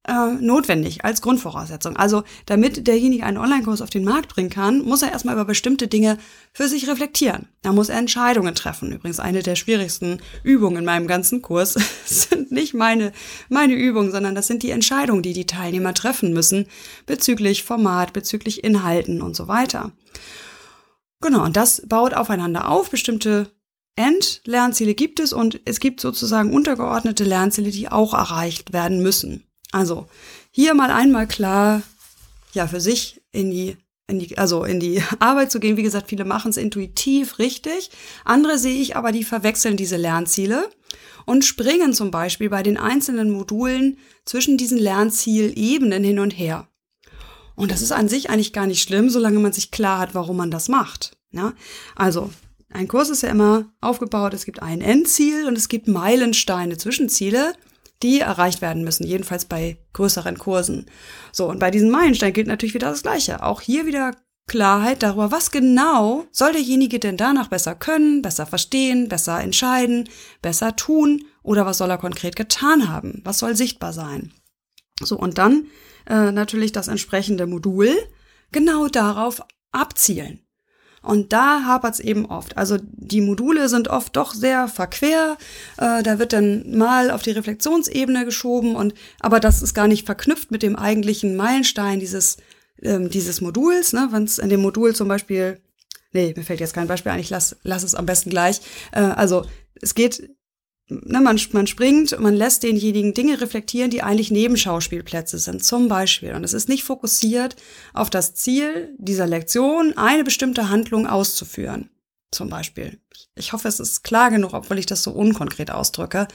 äh, 0.08 0.34
notwendig 0.40 1.04
als 1.04 1.22
Grundvoraussetzung. 1.22 1.96
Also 1.98 2.24
damit 2.46 2.88
derjenige 2.88 3.26
einen 3.26 3.38
Online-Kurs 3.38 3.82
auf 3.82 3.90
den 3.90 4.04
Markt 4.04 4.30
bringen 4.30 4.50
kann, 4.50 4.82
muss 4.84 5.02
er 5.02 5.12
erstmal 5.12 5.36
über 5.36 5.46
bestimmte 5.46 5.88
Dinge 5.88 6.18
für 6.54 6.68
sich 6.68 6.88
reflektieren. 6.88 7.48
Da 7.62 7.74
muss 7.74 7.90
er 7.90 7.98
Entscheidungen 7.98 8.56
treffen. 8.56 8.92
Übrigens 8.92 9.20
eine 9.20 9.42
der 9.42 9.56
schwierigsten 9.56 10.22
Übungen 10.44 10.78
in 10.78 10.86
meinem 10.86 11.08
ganzen 11.08 11.42
Kurs 11.42 11.74
sind 12.06 12.52
nicht 12.52 12.74
meine, 12.74 13.12
meine 13.50 13.74
Übungen, 13.74 14.12
sondern 14.12 14.36
das 14.36 14.48
sind 14.48 14.64
die 14.64 14.72
Entscheidungen, 14.72 15.24
die 15.24 15.34
die 15.34 15.48
Teilnehmer 15.48 15.94
treffen 15.94 16.34
müssen 16.34 16.68
bezüglich 17.06 17.64
Format, 17.64 18.14
bezüglich 18.14 18.64
Inhalten 18.64 19.22
und 19.22 19.36
so 19.36 19.48
weiter. 19.48 19.92
Genau, 21.22 21.44
und 21.44 21.56
das 21.56 21.82
baut 21.88 22.14
aufeinander 22.14 22.70
auf. 22.70 22.92
Bestimmte 22.92 23.52
Endlernziele 23.96 24.94
gibt 24.94 25.20
es 25.20 25.34
und 25.34 25.62
es 25.66 25.80
gibt 25.80 26.02
sozusagen 26.02 26.54
untergeordnete 26.54 27.24
Lernziele, 27.24 27.72
die 27.72 27.90
auch 27.90 28.14
erreicht 28.14 28.74
werden 28.74 29.02
müssen. 29.02 29.46
Also 29.76 30.08
hier 30.52 30.74
mal 30.74 30.90
einmal 30.90 31.28
klar, 31.28 31.84
ja, 32.54 32.66
für 32.66 32.80
sich 32.80 33.22
in 33.34 33.52
die, 33.52 33.76
in 34.08 34.20
die, 34.20 34.38
also 34.38 34.64
in 34.64 34.80
die 34.80 35.04
Arbeit 35.20 35.52
zu 35.52 35.60
gehen. 35.60 35.76
Wie 35.76 35.84
gesagt, 35.84 36.08
viele 36.08 36.24
machen 36.24 36.52
es 36.52 36.56
intuitiv 36.56 37.40
richtig. 37.40 37.92
Andere 38.24 38.58
sehe 38.58 38.82
ich 38.82 38.96
aber, 38.96 39.12
die 39.12 39.26
verwechseln 39.26 39.76
diese 39.76 39.98
Lernziele 39.98 40.70
und 41.26 41.44
springen 41.44 41.94
zum 41.94 42.10
Beispiel 42.10 42.50
bei 42.50 42.64
den 42.64 42.78
einzelnen 42.78 43.30
Modulen 43.32 43.98
zwischen 44.24 44.56
diesen 44.56 44.78
Lernzielebenen 44.78 46.06
hin 46.06 46.20
und 46.20 46.32
her. 46.32 46.70
Und 47.56 47.70
das 47.70 47.82
ist 47.82 47.92
an 47.92 48.08
sich 48.08 48.30
eigentlich 48.30 48.54
gar 48.54 48.68
nicht 48.68 48.82
schlimm, 48.82 49.10
solange 49.10 49.40
man 49.40 49.52
sich 49.52 49.72
klar 49.72 50.00
hat, 50.00 50.16
warum 50.16 50.38
man 50.38 50.52
das 50.52 50.70
macht. 50.70 51.18
Ja? 51.32 51.52
Also, 51.98 52.30
ein 52.70 52.88
Kurs 52.88 53.10
ist 53.10 53.24
ja 53.24 53.30
immer 53.30 53.66
aufgebaut, 53.82 54.34
es 54.34 54.46
gibt 54.46 54.62
ein 54.62 54.80
Endziel 54.80 55.48
und 55.48 55.58
es 55.58 55.68
gibt 55.68 55.90
Meilensteine, 55.90 56.78
Zwischenziele 56.78 57.56
die 58.06 58.20
erreicht 58.20 58.62
werden 58.62 58.84
müssen, 58.84 59.06
jedenfalls 59.06 59.46
bei 59.46 59.78
größeren 59.94 60.38
Kursen. 60.38 60.86
So, 61.32 61.50
und 61.50 61.60
bei 61.60 61.72
diesen 61.72 61.90
Meilensteinen 61.90 62.34
gilt 62.34 62.48
natürlich 62.48 62.76
wieder 62.76 62.90
das 62.90 63.02
Gleiche. 63.02 63.42
Auch 63.42 63.62
hier 63.62 63.88
wieder 63.88 64.14
Klarheit 64.48 65.02
darüber, 65.02 65.32
was 65.32 65.50
genau 65.50 66.26
soll 66.32 66.52
derjenige 66.54 67.00
denn 67.00 67.18
danach 67.18 67.48
besser 67.48 67.74
können, 67.74 68.22
besser 68.22 68.46
verstehen, 68.46 69.10
besser 69.10 69.42
entscheiden, 69.42 70.08
besser 70.44 70.76
tun 70.76 71.26
oder 71.42 71.66
was 71.66 71.80
soll 71.80 71.90
er 71.90 71.98
konkret 71.98 72.36
getan 72.36 72.90
haben, 72.90 73.22
was 73.24 73.40
soll 73.40 73.56
sichtbar 73.56 73.92
sein. 73.92 74.32
So, 75.02 75.18
und 75.18 75.40
dann 75.40 75.66
äh, 76.08 76.32
natürlich 76.32 76.72
das 76.72 76.88
entsprechende 76.88 77.48
Modul 77.48 77.90
genau 78.52 78.88
darauf 78.88 79.42
abzielen. 79.72 80.45
Und 81.06 81.34
da 81.34 81.64
hapert 81.66 81.96
es 81.96 82.00
eben 82.00 82.26
oft. 82.26 82.58
Also 82.58 82.78
die 82.82 83.22
Module 83.22 83.70
sind 83.70 83.88
oft 83.88 84.16
doch 84.16 84.34
sehr 84.34 84.68
verquer. 84.68 85.38
Äh, 85.78 86.04
da 86.04 86.20
wird 86.20 86.34
dann 86.34 86.78
mal 86.78 87.12
auf 87.12 87.22
die 87.22 87.32
Reflexionsebene 87.32 88.26
geschoben 88.26 88.76
und 88.76 88.94
aber 89.20 89.40
das 89.40 89.62
ist 89.62 89.74
gar 89.74 89.88
nicht 89.88 90.06
verknüpft 90.06 90.52
mit 90.52 90.64
dem 90.64 90.76
eigentlichen 90.76 91.36
Meilenstein 91.36 92.00
dieses 92.00 92.38
ähm, 92.82 93.10
dieses 93.10 93.42
Moduls. 93.42 93.94
Ne? 93.94 94.10
Wenn 94.12 94.24
es 94.24 94.40
in 94.40 94.50
dem 94.50 94.62
Modul 94.62 94.96
zum 94.96 95.08
Beispiel, 95.08 95.60
nee, 96.12 96.34
mir 96.36 96.44
fällt 96.44 96.60
jetzt 96.60 96.74
kein 96.74 96.88
Beispiel 96.88 97.12
ein. 97.12 97.20
Ich 97.20 97.30
lass 97.30 97.56
lass 97.64 97.84
es 97.84 97.96
am 97.96 98.06
besten 98.06 98.30
gleich. 98.30 98.62
Äh, 98.92 99.02
also 99.02 99.46
es 99.82 99.96
geht 99.96 100.35
ne, 100.88 101.22
man, 101.22 101.40
man 101.52 101.68
springt, 101.68 102.20
man 102.20 102.36
lässt 102.36 102.64
denjenigen 102.64 103.14
Dinge 103.14 103.42
reflektieren, 103.42 103.92
die 103.92 104.02
eigentlich 104.02 104.32
Nebenschauspielplätze 104.32 105.38
sind, 105.40 105.64
zum 105.64 105.88
Beispiel. 105.88 106.34
Und 106.34 106.44
es 106.44 106.54
ist 106.54 106.70
nicht 106.70 106.84
fokussiert 106.84 107.56
auf 107.94 108.10
das 108.10 108.36
Ziel 108.36 108.94
dieser 108.98 109.28
Lektion, 109.28 109.98
eine 109.98 110.24
bestimmte 110.24 110.70
Handlung 110.70 111.08
auszuführen. 111.08 111.90
Zum 112.32 112.50
Beispiel. 112.50 113.00
Ich 113.36 113.54
hoffe, 113.54 113.70
es 113.70 113.80
ist 113.80 114.04
klar 114.04 114.30
genug, 114.30 114.54
obwohl 114.54 114.78
ich 114.78 114.86
das 114.86 115.04
so 115.04 115.12
unkonkret 115.12 115.72
ausdrücke. 115.72 116.28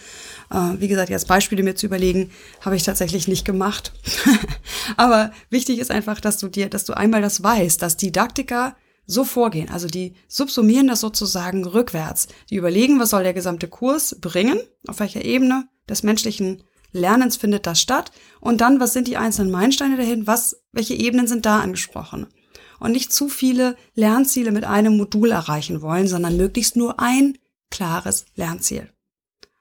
Äh, 0.51 0.57
wie 0.79 0.89
gesagt, 0.89 1.11
jetzt 1.11 1.29
Beispiele 1.29 1.63
mir 1.63 1.75
zu 1.75 1.87
überlegen, 1.87 2.31
habe 2.63 2.77
ich 2.77 2.85
tatsächlich 2.85 3.29
nicht 3.29 3.45
gemacht. 3.45 3.93
Aber 4.97 5.31
wichtig 5.51 5.79
ist 5.79 5.91
einfach, 5.91 6.19
dass 6.21 6.39
du 6.39 6.49
dir, 6.49 6.71
dass 6.71 6.87
du 6.87 6.95
einmal 6.95 7.21
das 7.21 7.43
weißt, 7.43 7.83
dass 7.83 7.99
Didaktiker 7.99 8.77
so 9.07 9.25
vorgehen. 9.25 9.69
Also 9.71 9.87
die 9.89 10.15
subsumieren 10.29 10.87
das 10.87 11.01
sozusagen 11.01 11.67
rückwärts. 11.67 12.29
Die 12.49 12.57
überlegen, 12.57 13.01
was 13.01 13.11
soll 13.11 13.23
der 13.23 13.35
gesamte 13.35 13.69
Kurs 13.69 14.17
bringen, 14.21 14.61
auf 14.87 15.01
welcher 15.01 15.25
Ebene 15.25 15.69
des 15.89 16.03
menschlichen 16.03 16.63
Lernens 16.93 17.37
findet 17.37 17.67
das 17.67 17.81
statt 17.81 18.11
und 18.41 18.61
dann, 18.61 18.81
was 18.81 18.93
sind 18.93 19.07
die 19.07 19.17
einzelnen 19.17 19.51
Meilensteine 19.51 19.97
dahin, 19.97 20.27
was, 20.27 20.63
welche 20.73 20.95
Ebenen 20.95 21.27
sind 21.27 21.47
da 21.47 21.61
angesprochen. 21.61 22.27
Und 22.79 22.93
nicht 22.93 23.13
zu 23.13 23.29
viele 23.29 23.77
Lernziele 23.95 24.53
mit 24.53 24.65
einem 24.65 24.97
Modul 24.97 25.31
erreichen 25.31 25.83
wollen, 25.83 26.09
sondern 26.09 26.37
möglichst 26.37 26.77
nur 26.77 26.99
ein 26.99 27.37
klares 27.71 28.25
Lernziel. 28.35 28.89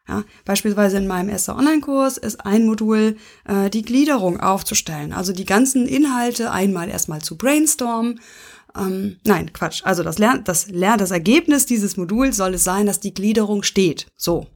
Ja, 0.09 0.23
beispielsweise 0.43 0.97
in 0.97 1.05
meinem 1.05 1.29
erster 1.29 1.55
Online-Kurs 1.55 2.17
ist 2.17 2.43
ein 2.43 2.65
Modul 2.65 3.17
äh, 3.45 3.69
die 3.69 3.83
Gliederung 3.83 4.39
aufzustellen, 4.39 5.13
also 5.13 5.33
die 5.33 5.45
ganzen 5.45 5.87
Inhalte 5.87 6.49
einmal 6.49 6.89
erstmal 6.89 7.21
zu 7.21 7.37
brainstormen 7.37 8.19
ähm, 8.81 9.17
nein, 9.23 9.53
Quatsch. 9.53 9.81
Also 9.83 10.03
das 10.03 10.17
Lern, 10.17 10.43
das 10.43 10.69
Lern, 10.69 10.99
das 10.99 11.11
Ergebnis 11.11 11.65
dieses 11.65 11.97
Moduls 11.97 12.37
soll 12.37 12.53
es 12.55 12.63
sein, 12.63 12.85
dass 12.85 12.99
die 12.99 13.13
Gliederung 13.13 13.63
steht. 13.63 14.07
So. 14.15 14.47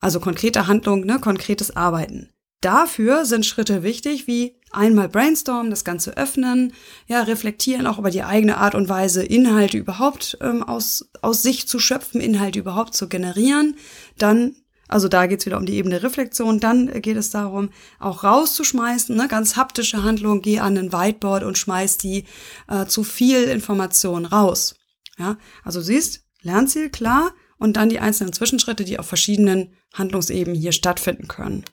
Also 0.00 0.20
konkrete 0.20 0.66
Handlung, 0.66 1.04
ne, 1.04 1.18
konkretes 1.20 1.76
Arbeiten. 1.76 2.30
Dafür 2.60 3.26
sind 3.26 3.44
Schritte 3.44 3.82
wichtig, 3.82 4.26
wie 4.26 4.56
einmal 4.70 5.08
brainstormen, 5.08 5.70
das 5.70 5.84
Ganze 5.84 6.16
öffnen, 6.16 6.72
ja, 7.06 7.22
reflektieren 7.22 7.86
auch 7.86 7.98
über 7.98 8.10
die 8.10 8.22
eigene 8.22 8.56
Art 8.56 8.74
und 8.74 8.88
Weise, 8.88 9.22
Inhalte 9.22 9.78
überhaupt 9.78 10.38
ähm, 10.40 10.62
aus, 10.62 11.10
aus 11.22 11.42
sich 11.42 11.68
zu 11.68 11.78
schöpfen, 11.78 12.20
Inhalte 12.20 12.58
überhaupt 12.58 12.94
zu 12.94 13.08
generieren, 13.08 13.76
dann 14.18 14.56
also 14.88 15.08
da 15.08 15.26
geht's 15.26 15.46
wieder 15.46 15.58
um 15.58 15.66
die 15.66 15.76
Ebene 15.76 16.02
Reflexion. 16.02 16.60
Dann 16.60 17.02
geht 17.02 17.16
es 17.16 17.30
darum, 17.30 17.70
auch 17.98 18.24
rauszuschmeißen, 18.24 19.16
ne? 19.16 19.28
ganz 19.28 19.56
haptische 19.56 20.02
Handlung, 20.02 20.42
geh 20.42 20.60
an 20.60 20.78
ein 20.78 20.92
Whiteboard 20.92 21.42
und 21.42 21.58
schmeiß 21.58 21.98
die 21.98 22.24
äh, 22.68 22.86
zu 22.86 23.02
viel 23.02 23.44
Information 23.44 24.26
raus. 24.26 24.76
Ja, 25.18 25.38
also 25.64 25.80
siehst, 25.80 26.24
Lernziel 26.42 26.90
klar 26.90 27.32
und 27.58 27.76
dann 27.76 27.88
die 27.88 28.00
einzelnen 28.00 28.32
Zwischenschritte, 28.32 28.84
die 28.84 28.98
auf 28.98 29.06
verschiedenen 29.06 29.74
Handlungsebenen 29.94 30.60
hier 30.60 30.72
stattfinden 30.72 31.26
können. 31.26 31.64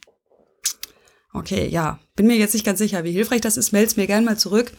Okay, 1.33 1.67
ja, 1.67 1.99
bin 2.15 2.27
mir 2.27 2.37
jetzt 2.37 2.53
nicht 2.53 2.65
ganz 2.65 2.79
sicher, 2.79 3.03
wie 3.03 3.11
hilfreich 3.11 3.41
das 3.41 3.57
ist. 3.57 3.73
Meld's 3.73 3.97
mir 3.97 4.07
gerne 4.07 4.25
mal 4.25 4.37
zurück. 4.37 4.71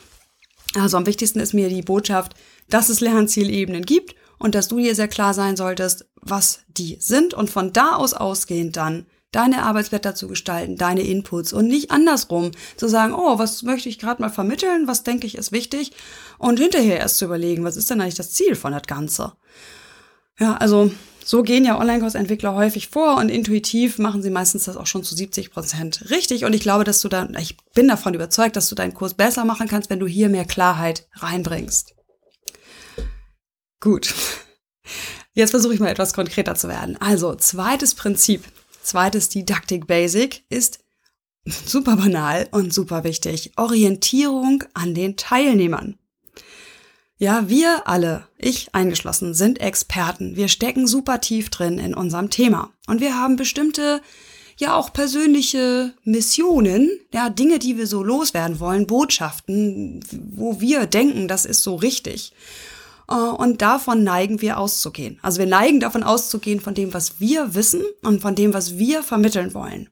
Also 0.75 0.97
am 0.97 1.07
wichtigsten 1.07 1.41
ist 1.41 1.53
mir 1.53 1.69
die 1.69 1.83
Botschaft, 1.83 2.35
dass 2.69 2.89
es 2.89 3.01
Lernzielebenen 3.01 3.85
gibt 3.85 4.15
und 4.39 4.55
dass 4.55 4.69
du 4.69 4.79
dir 4.79 4.95
sehr 4.95 5.09
klar 5.09 5.35
sein 5.35 5.57
solltest, 5.57 6.07
was 6.21 6.61
die 6.69 6.97
sind 7.01 7.35
und 7.35 7.51
von 7.51 7.73
da 7.73 7.97
aus 7.97 8.15
ausgehend 8.15 8.77
dann 8.77 9.07
deine 9.35 9.65
Arbeitsblätter 9.65 10.15
zu 10.15 10.29
gestalten, 10.29 10.77
deine 10.77 11.03
Inputs 11.03 11.53
und 11.53 11.67
nicht 11.67 11.91
andersrum 11.91 12.53
zu 12.77 12.89
sagen, 12.89 13.15
oh, 13.15 13.39
was 13.39 13.63
möchte 13.63 13.89
ich 13.89 13.99
gerade 13.99 14.23
mal 14.23 14.31
vermitteln, 14.31 14.87
was 14.87 15.03
denke 15.03 15.27
ich 15.27 15.37
ist 15.37 15.51
wichtig 15.51 15.93
und 16.39 16.61
hinterher 16.61 16.99
erst 16.99 17.19
zu 17.19 17.25
überlegen, 17.25 17.65
was 17.65 17.77
ist 17.77 17.91
denn 17.91 18.01
eigentlich 18.01 18.15
das 18.15 18.33
Ziel 18.33 18.55
von 18.55 18.73
das 18.73 18.83
Ganze. 18.83 19.33
Ja, 20.39 20.57
also 20.57 20.91
so 21.25 21.43
gehen 21.43 21.65
ja 21.65 21.79
Online-Kursentwickler 21.81 22.55
häufig 22.55 22.89
vor 22.89 23.17
und 23.17 23.29
intuitiv 23.29 23.99
machen 23.99 24.23
sie 24.23 24.31
meistens 24.31 24.65
das 24.65 24.77
auch 24.77 24.87
schon 24.87 25.05
zu 25.05 25.15
70 25.15 25.51
Prozent 25.51 26.11
richtig. 26.11 26.45
Und 26.45 26.55
ich 26.55 26.61
glaube, 26.61 26.85
dass 26.85 27.01
du 27.01 27.09
dann, 27.09 27.35
ich 27.41 27.57
bin 27.75 27.89
davon 27.89 28.15
überzeugt, 28.15 28.57
dass 28.57 28.69
du 28.69 28.75
deinen 28.75 28.95
Kurs 28.95 29.15
besser 29.15 29.45
machen 29.45 29.69
kannst, 29.69 29.91
wenn 29.91 30.01
du 30.01 30.07
hier 30.07 30.29
mehr 30.29 30.45
Klarheit 30.45 31.09
reinbringst. 31.15 31.94
Gut. 33.85 34.15
Jetzt 35.35 35.51
versuche 35.51 35.75
ich 35.75 35.81
mal 35.81 35.91
etwas 35.91 36.15
konkreter 36.15 36.55
zu 36.55 36.69
werden. 36.69 36.97
Also, 37.01 37.35
zweites 37.35 37.95
Prinzip, 37.95 38.43
zweites 38.83 39.29
Didaktik 39.29 39.87
Basic 39.87 40.43
ist 40.49 40.79
super 41.45 41.97
banal 41.97 42.49
und 42.51 42.73
super 42.73 43.05
wichtig. 43.05 43.53
Orientierung 43.59 44.65
an 44.73 44.95
den 44.95 45.19
Teilnehmern. 45.19 45.99
Ja, 47.19 47.51
wir 47.51 47.87
alle, 47.87 48.27
ich 48.39 48.75
eingeschlossen, 48.75 49.35
sind 49.35 49.61
Experten. 49.61 50.35
Wir 50.35 50.49
stecken 50.49 50.87
super 50.87 51.21
tief 51.21 51.51
drin 51.51 51.79
in 51.79 51.95
unserem 51.95 52.31
Thema. 52.31 52.73
Und 52.87 53.03
wir 53.03 53.19
haben 53.19 53.37
bestimmte, 53.37 54.01
ja 54.57 54.77
auch 54.77 54.95
persönliche 54.95 55.93
Missionen, 56.05 56.89
ja, 57.13 57.29
Dinge, 57.29 57.59
die 57.59 57.77
wir 57.77 57.87
so 57.87 58.03
loswerden 58.03 58.61
wollen, 58.61 58.87
Botschaften, 58.87 60.01
wo 60.11 60.59
wir 60.63 60.87
denken, 60.87 61.29
das 61.29 61.45
ist 61.45 61.63
so 61.63 61.75
richtig. 61.75 62.33
Äh, 63.09 63.15
und 63.15 63.63
davon 63.63 64.05
neigen 64.05 64.41
wir 64.41 64.59
auszugehen. 64.59 65.19
Also 65.23 65.39
wir 65.39 65.47
neigen 65.47 65.81
davon 65.81 66.03
auszugehen 66.03 66.61
von 66.61 66.75
dem, 66.75 66.95
was 66.95 67.21
wir 67.21 67.55
wissen 67.55 67.83
und 68.03 68.21
von 68.21 68.35
dem, 68.35 68.55
was 68.55 68.79
wir 68.79 69.03
vermitteln 69.03 69.55
wollen. 69.55 69.89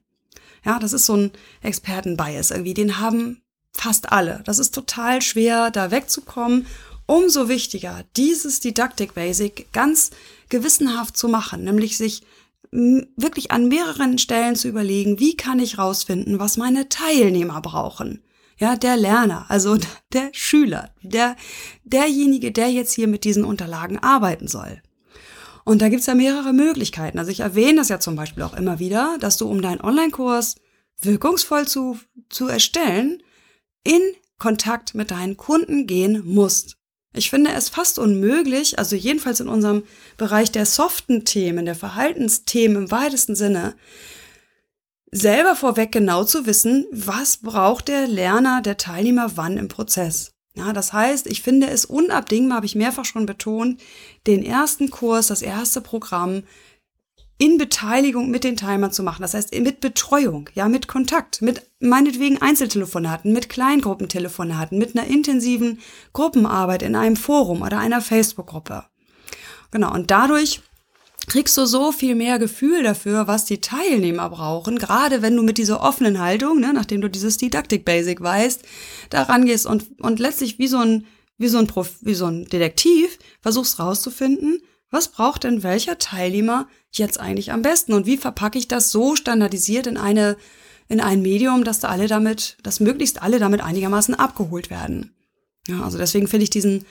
Ja, 0.65 0.79
das 0.79 0.93
ist 0.93 1.05
so 1.05 1.15
ein 1.15 1.31
Expertenbias 1.61 2.51
irgendwie. 2.51 2.73
Den 2.73 2.99
haben 2.99 3.41
fast 3.73 4.11
alle. 4.11 4.41
Das 4.45 4.59
ist 4.59 4.73
total 4.73 5.21
schwer, 5.21 5.71
da 5.71 5.91
wegzukommen. 5.91 6.67
Umso 7.05 7.49
wichtiger, 7.49 8.05
dieses 8.15 8.61
Didaktik 8.61 9.13
Basic 9.13 9.71
ganz 9.73 10.11
gewissenhaft 10.47 11.17
zu 11.17 11.27
machen, 11.27 11.65
nämlich 11.65 11.97
sich 11.97 12.23
wirklich 12.71 13.51
an 13.51 13.67
mehreren 13.67 14.17
Stellen 14.17 14.55
zu 14.55 14.67
überlegen, 14.67 15.19
wie 15.19 15.35
kann 15.35 15.59
ich 15.59 15.77
rausfinden, 15.77 16.39
was 16.39 16.57
meine 16.57 16.89
Teilnehmer 16.89 17.61
brauchen 17.61 18.21
ja, 18.57 18.75
der 18.75 18.97
Lerner, 18.97 19.45
also 19.49 19.77
der 20.13 20.29
Schüler, 20.31 20.91
der, 21.01 21.35
derjenige, 21.83 22.51
der 22.51 22.71
jetzt 22.71 22.93
hier 22.93 23.07
mit 23.07 23.23
diesen 23.23 23.45
Unterlagen 23.45 23.99
arbeiten 23.99 24.47
soll. 24.47 24.81
Und 25.65 25.81
da 25.81 25.89
gibt's 25.89 26.07
ja 26.07 26.15
mehrere 26.15 26.51
Möglichkeiten. 26.53 27.19
Also 27.19 27.31
ich 27.31 27.39
erwähne 27.39 27.77
das 27.77 27.89
ja 27.89 27.99
zum 27.99 28.15
Beispiel 28.15 28.43
auch 28.43 28.53
immer 28.53 28.79
wieder, 28.79 29.17
dass 29.19 29.37
du 29.37 29.47
um 29.47 29.61
deinen 29.61 29.81
Online-Kurs 29.81 30.55
wirkungsvoll 30.99 31.67
zu, 31.67 31.97
zu 32.29 32.47
erstellen, 32.47 33.23
in 33.83 34.01
Kontakt 34.37 34.93
mit 34.93 35.11
deinen 35.11 35.37
Kunden 35.37 35.87
gehen 35.87 36.21
musst. 36.25 36.77
Ich 37.15 37.29
finde 37.29 37.51
es 37.51 37.69
fast 37.69 37.99
unmöglich, 37.99 38.79
also 38.79 38.95
jedenfalls 38.95 39.39
in 39.39 39.47
unserem 39.47 39.83
Bereich 40.17 40.51
der 40.51 40.65
soften 40.65 41.25
Themen, 41.25 41.65
der 41.65 41.75
Verhaltensthemen 41.75 42.83
im 42.83 42.91
weitesten 42.91 43.35
Sinne, 43.35 43.75
selber 45.13 45.55
vorweg 45.55 45.91
genau 45.91 46.23
zu 46.23 46.45
wissen, 46.45 46.85
was 46.91 47.37
braucht 47.37 47.87
der 47.87 48.07
Lerner, 48.07 48.61
der 48.61 48.77
Teilnehmer 48.77 49.31
wann 49.35 49.57
im 49.57 49.67
Prozess. 49.67 50.31
Ja, 50.55 50.73
das 50.73 50.93
heißt, 50.93 51.27
ich 51.27 51.41
finde 51.41 51.67
es 51.67 51.85
unabdingbar, 51.85 52.57
habe 52.57 52.65
ich 52.65 52.75
mehrfach 52.75 53.05
schon 53.05 53.25
betont, 53.25 53.81
den 54.27 54.43
ersten 54.43 54.89
Kurs, 54.89 55.27
das 55.27 55.41
erste 55.41 55.81
Programm 55.81 56.43
in 57.37 57.57
Beteiligung 57.57 58.29
mit 58.29 58.43
den 58.43 58.55
Teilnehmern 58.55 58.91
zu 58.91 59.03
machen. 59.03 59.21
Das 59.21 59.33
heißt, 59.33 59.53
mit 59.59 59.79
Betreuung, 59.79 60.49
ja, 60.53 60.67
mit 60.69 60.87
Kontakt, 60.87 61.41
mit 61.41 61.63
meinetwegen 61.79 62.41
Einzeltelefonaten, 62.41 63.33
mit 63.33 63.49
Kleingruppentelefonaten, 63.49 64.77
mit 64.77 64.95
einer 64.95 65.07
intensiven 65.07 65.79
Gruppenarbeit 66.13 66.83
in 66.83 66.95
einem 66.95 67.15
Forum 67.15 67.61
oder 67.61 67.79
einer 67.79 68.01
Facebook-Gruppe. 68.01 68.85
Genau. 69.71 69.91
Und 69.91 70.11
dadurch 70.11 70.61
kriegst 71.27 71.57
du 71.57 71.65
so 71.65 71.91
viel 71.91 72.15
mehr 72.15 72.39
Gefühl 72.39 72.83
dafür, 72.83 73.27
was 73.27 73.45
die 73.45 73.61
Teilnehmer 73.61 74.29
brauchen, 74.29 74.77
gerade 74.77 75.21
wenn 75.21 75.35
du 75.35 75.43
mit 75.43 75.57
dieser 75.57 75.81
offenen 75.81 76.19
Haltung, 76.19 76.59
ne, 76.59 76.73
nachdem 76.73 77.01
du 77.01 77.09
dieses 77.09 77.37
Didactic 77.37 77.85
Basic 77.85 78.21
weißt, 78.21 78.63
da 79.09 79.23
rangehst 79.23 79.65
und, 79.65 79.99
und 79.99 80.19
letztlich 80.19 80.59
wie 80.59 80.67
so 80.67 80.79
ein, 80.79 81.05
wie 81.37 81.47
so 81.47 81.57
ein, 81.57 81.67
Prof, 81.67 81.91
wie 82.01 82.13
so 82.13 82.25
ein 82.25 82.45
Detektiv 82.45 83.17
versuchst 83.41 83.79
rauszufinden, 83.79 84.61
was 84.89 85.07
braucht 85.07 85.43
denn 85.43 85.63
welcher 85.63 85.97
Teilnehmer 85.97 86.67
jetzt 86.91 87.19
eigentlich 87.19 87.51
am 87.51 87.63
besten 87.63 87.93
und 87.93 88.05
wie 88.05 88.17
verpacke 88.17 88.59
ich 88.59 88.67
das 88.67 88.91
so 88.91 89.15
standardisiert 89.15 89.87
in 89.87 89.97
eine, 89.97 90.37
in 90.87 91.01
ein 91.01 91.21
Medium, 91.21 91.63
dass 91.63 91.79
da 91.79 91.87
alle 91.87 92.07
damit, 92.07 92.57
dass 92.63 92.79
möglichst 92.79 93.21
alle 93.21 93.39
damit 93.39 93.61
einigermaßen 93.61 94.13
abgeholt 94.13 94.69
werden. 94.69 95.15
Ja, 95.67 95.81
also 95.81 95.97
deswegen 95.97 96.27
finde 96.27 96.43
ich 96.43 96.49
diesen, 96.49 96.85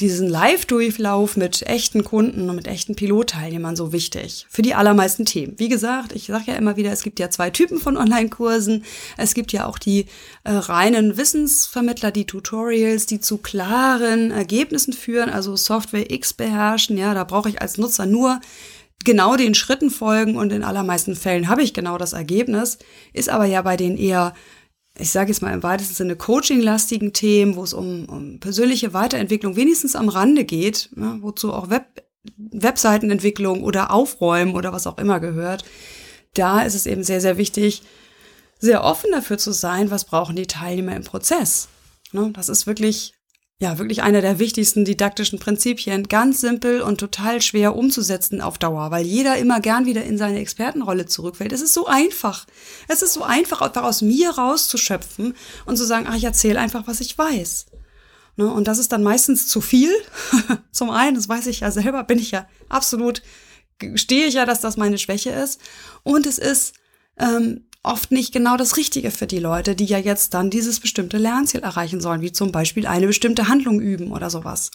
diesen 0.00 0.28
Live-Durchlauf 0.28 1.36
mit 1.36 1.62
echten 1.62 2.04
Kunden 2.04 2.50
und 2.50 2.56
mit 2.56 2.66
echten 2.66 2.96
Pilotteilnehmern 2.96 3.76
so 3.76 3.92
wichtig 3.92 4.46
für 4.48 4.62
die 4.62 4.74
allermeisten 4.74 5.24
Themen. 5.24 5.54
Wie 5.58 5.68
gesagt, 5.68 6.12
ich 6.12 6.26
sage 6.26 6.44
ja 6.48 6.54
immer 6.54 6.76
wieder, 6.76 6.90
es 6.90 7.02
gibt 7.02 7.20
ja 7.20 7.30
zwei 7.30 7.50
Typen 7.50 7.78
von 7.78 7.96
Online-Kursen. 8.04 8.84
Es 9.16 9.34
gibt 9.34 9.52
ja 9.52 9.66
auch 9.66 9.78
die 9.78 10.06
äh, 10.44 10.52
reinen 10.52 11.16
Wissensvermittler, 11.16 12.10
die 12.10 12.26
Tutorials, 12.26 13.06
die 13.06 13.20
zu 13.20 13.38
klaren 13.38 14.30
Ergebnissen 14.30 14.92
führen, 14.92 15.30
also 15.30 15.56
Software 15.56 16.10
X 16.10 16.32
beherrschen. 16.32 16.96
Ja, 16.96 17.14
da 17.14 17.24
brauche 17.24 17.48
ich 17.48 17.62
als 17.62 17.78
Nutzer 17.78 18.06
nur 18.06 18.40
genau 19.04 19.36
den 19.36 19.54
Schritten 19.54 19.90
folgen 19.90 20.36
und 20.36 20.50
in 20.52 20.64
allermeisten 20.64 21.14
Fällen 21.14 21.48
habe 21.48 21.62
ich 21.62 21.74
genau 21.74 21.98
das 21.98 22.14
Ergebnis. 22.14 22.78
Ist 23.12 23.28
aber 23.28 23.44
ja 23.44 23.62
bei 23.62 23.76
den 23.76 23.96
eher 23.96 24.34
ich 24.98 25.10
sage 25.10 25.30
jetzt 25.30 25.42
mal 25.42 25.52
im 25.52 25.62
weitesten 25.62 25.94
Sinne 25.94 26.16
coaching-lastigen 26.16 27.12
Themen, 27.12 27.56
wo 27.56 27.64
es 27.64 27.74
um, 27.74 28.04
um 28.06 28.38
persönliche 28.38 28.92
Weiterentwicklung 28.92 29.56
wenigstens 29.56 29.96
am 29.96 30.08
Rande 30.08 30.44
geht, 30.44 30.90
ja, 30.96 31.18
wozu 31.20 31.52
auch 31.52 31.68
Web, 31.68 32.04
Webseitenentwicklung 32.36 33.64
oder 33.64 33.90
Aufräumen 33.90 34.54
oder 34.54 34.72
was 34.72 34.86
auch 34.86 34.98
immer 34.98 35.18
gehört, 35.20 35.64
da 36.34 36.62
ist 36.62 36.74
es 36.74 36.86
eben 36.86 37.02
sehr, 37.02 37.20
sehr 37.20 37.36
wichtig, 37.36 37.82
sehr 38.58 38.84
offen 38.84 39.10
dafür 39.10 39.38
zu 39.38 39.52
sein, 39.52 39.90
was 39.90 40.04
brauchen 40.04 40.36
die 40.36 40.46
Teilnehmer 40.46 40.96
im 40.96 41.04
Prozess. 41.04 41.68
Ne, 42.12 42.30
das 42.32 42.48
ist 42.48 42.66
wirklich 42.66 43.13
ja, 43.60 43.78
wirklich 43.78 44.02
einer 44.02 44.20
der 44.20 44.40
wichtigsten 44.40 44.84
didaktischen 44.84 45.38
Prinzipien. 45.38 46.08
Ganz 46.08 46.40
simpel 46.40 46.82
und 46.82 46.98
total 46.98 47.40
schwer 47.40 47.76
umzusetzen 47.76 48.40
auf 48.40 48.58
Dauer, 48.58 48.90
weil 48.90 49.06
jeder 49.06 49.36
immer 49.38 49.60
gern 49.60 49.86
wieder 49.86 50.02
in 50.04 50.18
seine 50.18 50.40
Expertenrolle 50.40 51.06
zurückfällt. 51.06 51.52
Es 51.52 51.62
ist 51.62 51.72
so 51.72 51.86
einfach. 51.86 52.46
Es 52.88 53.02
ist 53.02 53.12
so 53.12 53.22
einfach, 53.22 53.60
aus 53.60 54.02
mir 54.02 54.30
rauszuschöpfen 54.30 55.34
und 55.66 55.76
zu 55.76 55.84
sagen, 55.84 56.06
ach, 56.08 56.16
ich 56.16 56.24
erzähle 56.24 56.58
einfach, 56.58 56.86
was 56.86 57.00
ich 57.00 57.16
weiß. 57.16 57.66
Ne? 58.36 58.52
Und 58.52 58.66
das 58.66 58.78
ist 58.78 58.90
dann 58.90 59.04
meistens 59.04 59.46
zu 59.46 59.60
viel. 59.60 59.92
Zum 60.72 60.90
einen, 60.90 61.14
das 61.14 61.28
weiß 61.28 61.46
ich 61.46 61.60
ja 61.60 61.70
selber, 61.70 62.02
bin 62.02 62.18
ich 62.18 62.32
ja 62.32 62.48
absolut, 62.68 63.22
stehe 63.94 64.26
ich 64.26 64.34
ja, 64.34 64.46
dass 64.46 64.60
das 64.60 64.76
meine 64.76 64.98
Schwäche 64.98 65.30
ist. 65.30 65.60
Und 66.02 66.26
es 66.26 66.38
ist 66.38 66.74
ähm, 67.18 67.66
oft 67.84 68.10
nicht 68.10 68.32
genau 68.32 68.56
das 68.56 68.76
Richtige 68.76 69.10
für 69.10 69.26
die 69.26 69.38
Leute, 69.38 69.76
die 69.76 69.84
ja 69.84 69.98
jetzt 69.98 70.34
dann 70.34 70.50
dieses 70.50 70.80
bestimmte 70.80 71.18
Lernziel 71.18 71.60
erreichen 71.60 72.00
sollen, 72.00 72.22
wie 72.22 72.32
zum 72.32 72.50
Beispiel 72.50 72.86
eine 72.86 73.06
bestimmte 73.06 73.48
Handlung 73.48 73.80
üben 73.80 74.10
oder 74.10 74.30
sowas. 74.30 74.70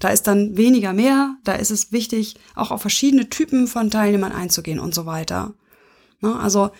Da 0.00 0.08
ist 0.08 0.26
dann 0.26 0.56
weniger 0.56 0.92
mehr, 0.92 1.36
da 1.44 1.54
ist 1.54 1.70
es 1.70 1.92
wichtig, 1.92 2.34
auch 2.54 2.70
auf 2.70 2.80
verschiedene 2.80 3.28
Typen 3.28 3.68
von 3.68 3.90
Teilnehmern 3.90 4.32
einzugehen 4.32 4.80
und 4.80 4.94
so 4.94 5.06
weiter. 5.06 5.54
Ne, 6.20 6.38
also 6.38 6.70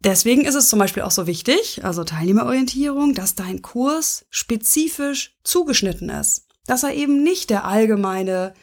deswegen 0.00 0.44
ist 0.44 0.56
es 0.56 0.68
zum 0.68 0.78
Beispiel 0.78 1.04
auch 1.04 1.10
so 1.10 1.26
wichtig, 1.26 1.84
also 1.84 2.04
Teilnehmerorientierung, 2.04 3.14
dass 3.14 3.36
dein 3.36 3.62
Kurs 3.62 4.26
spezifisch 4.30 5.36
zugeschnitten 5.44 6.10
ist. 6.10 6.46
Dass 6.66 6.82
er 6.82 6.94
eben 6.94 7.22
nicht 7.22 7.50
der 7.50 7.64
allgemeine 7.64 8.54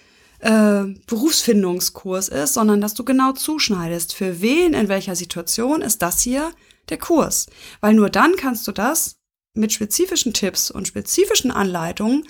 äh, 0.41 0.83
Berufsfindungskurs 1.07 2.27
ist, 2.27 2.53
sondern 2.53 2.81
dass 2.81 2.93
du 2.93 3.03
genau 3.03 3.31
zuschneidest, 3.33 4.13
für 4.13 4.41
wen, 4.41 4.73
in 4.73 4.89
welcher 4.89 5.15
Situation 5.15 5.81
ist 5.81 6.01
das 6.01 6.21
hier 6.21 6.51
der 6.89 6.97
Kurs. 6.97 7.47
Weil 7.79 7.93
nur 7.93 8.09
dann 8.09 8.35
kannst 8.35 8.67
du 8.67 8.71
das 8.71 9.17
mit 9.53 9.71
spezifischen 9.71 10.33
Tipps 10.33 10.71
und 10.71 10.87
spezifischen 10.87 11.51
Anleitungen 11.51 12.25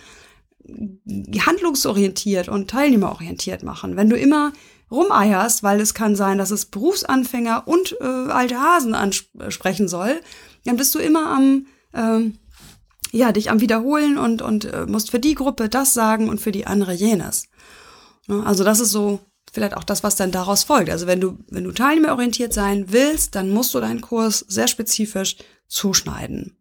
handlungsorientiert 1.46 2.50
und 2.50 2.70
teilnehmerorientiert 2.70 3.64
machen. 3.64 3.96
Wenn 3.96 4.10
du 4.10 4.18
immer 4.18 4.54
rumeierst, 4.92 5.64
weil 5.64 5.80
es 5.80 5.94
kann 5.94 6.16
sein, 6.16 6.38
dass 6.38 6.52
es 6.52 6.66
Berufsanfänger 6.66 7.68
und 7.68 7.96
äh, 8.02 8.06
alte 8.06 8.60
Hasen 8.60 8.94
ansprechen 8.94 9.88
soll, 9.88 10.22
dann 10.66 10.78
bist 10.78 10.94
du 10.94 11.00
immer 11.00 11.28
am 11.32 11.66
ähm, 11.94 12.38
ja 13.12 13.32
dich 13.32 13.50
am 13.50 13.62
wiederholen 13.62 14.18
und 14.18 14.42
und 14.42 14.66
äh, 14.66 14.86
musst 14.86 15.12
für 15.12 15.20
die 15.20 15.36
Gruppe 15.36 15.70
das 15.70 15.94
sagen 15.94 16.30
und 16.30 16.40
für 16.40 16.52
die 16.52 16.68
andere 16.68 16.94
jenes. 16.94 17.48
Ne? 18.28 18.46
Also 18.46 18.64
das 18.64 18.80
ist 18.80 18.92
so 18.92 19.20
vielleicht 19.52 19.76
auch 19.76 19.84
das, 19.84 20.04
was 20.04 20.16
dann 20.16 20.32
daraus 20.32 20.64
folgt. 20.64 20.90
Also 20.90 21.08
wenn 21.08 21.20
du, 21.20 21.38
wenn 21.50 21.64
du 21.64 21.72
teilnehmerorientiert 21.72 22.54
sein 22.54 22.86
willst, 22.92 23.36
dann 23.36 23.50
musst 23.50 23.74
du 23.74 23.80
deinen 23.80 24.02
Kurs 24.02 24.40
sehr 24.48 24.68
spezifisch 24.68 25.38
zuschneiden. 25.68 26.58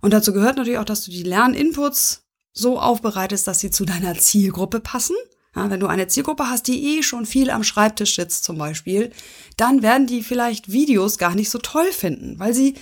Und 0.00 0.12
dazu 0.12 0.32
gehört 0.32 0.56
natürlich 0.56 0.78
auch, 0.78 0.84
dass 0.84 1.04
du 1.04 1.10
die 1.10 1.22
Lerninputs 1.22 2.24
so 2.52 2.78
aufbereitest, 2.78 3.46
dass 3.46 3.60
sie 3.60 3.70
zu 3.70 3.84
deiner 3.84 4.18
Zielgruppe 4.18 4.80
passen. 4.80 5.16
Ja, 5.54 5.68
wenn 5.70 5.80
du 5.80 5.86
eine 5.86 6.08
Zielgruppe 6.08 6.48
hast, 6.48 6.66
die 6.66 6.98
eh 6.98 7.02
schon 7.02 7.26
viel 7.26 7.50
am 7.50 7.62
Schreibtisch 7.62 8.16
sitzt 8.16 8.44
zum 8.44 8.56
Beispiel, 8.56 9.12
dann 9.58 9.82
werden 9.82 10.06
die 10.06 10.22
vielleicht 10.22 10.72
Videos 10.72 11.18
gar 11.18 11.34
nicht 11.34 11.50
so 11.50 11.58
toll 11.58 11.92
finden, 11.92 12.38
weil 12.38 12.54
sie 12.54 12.74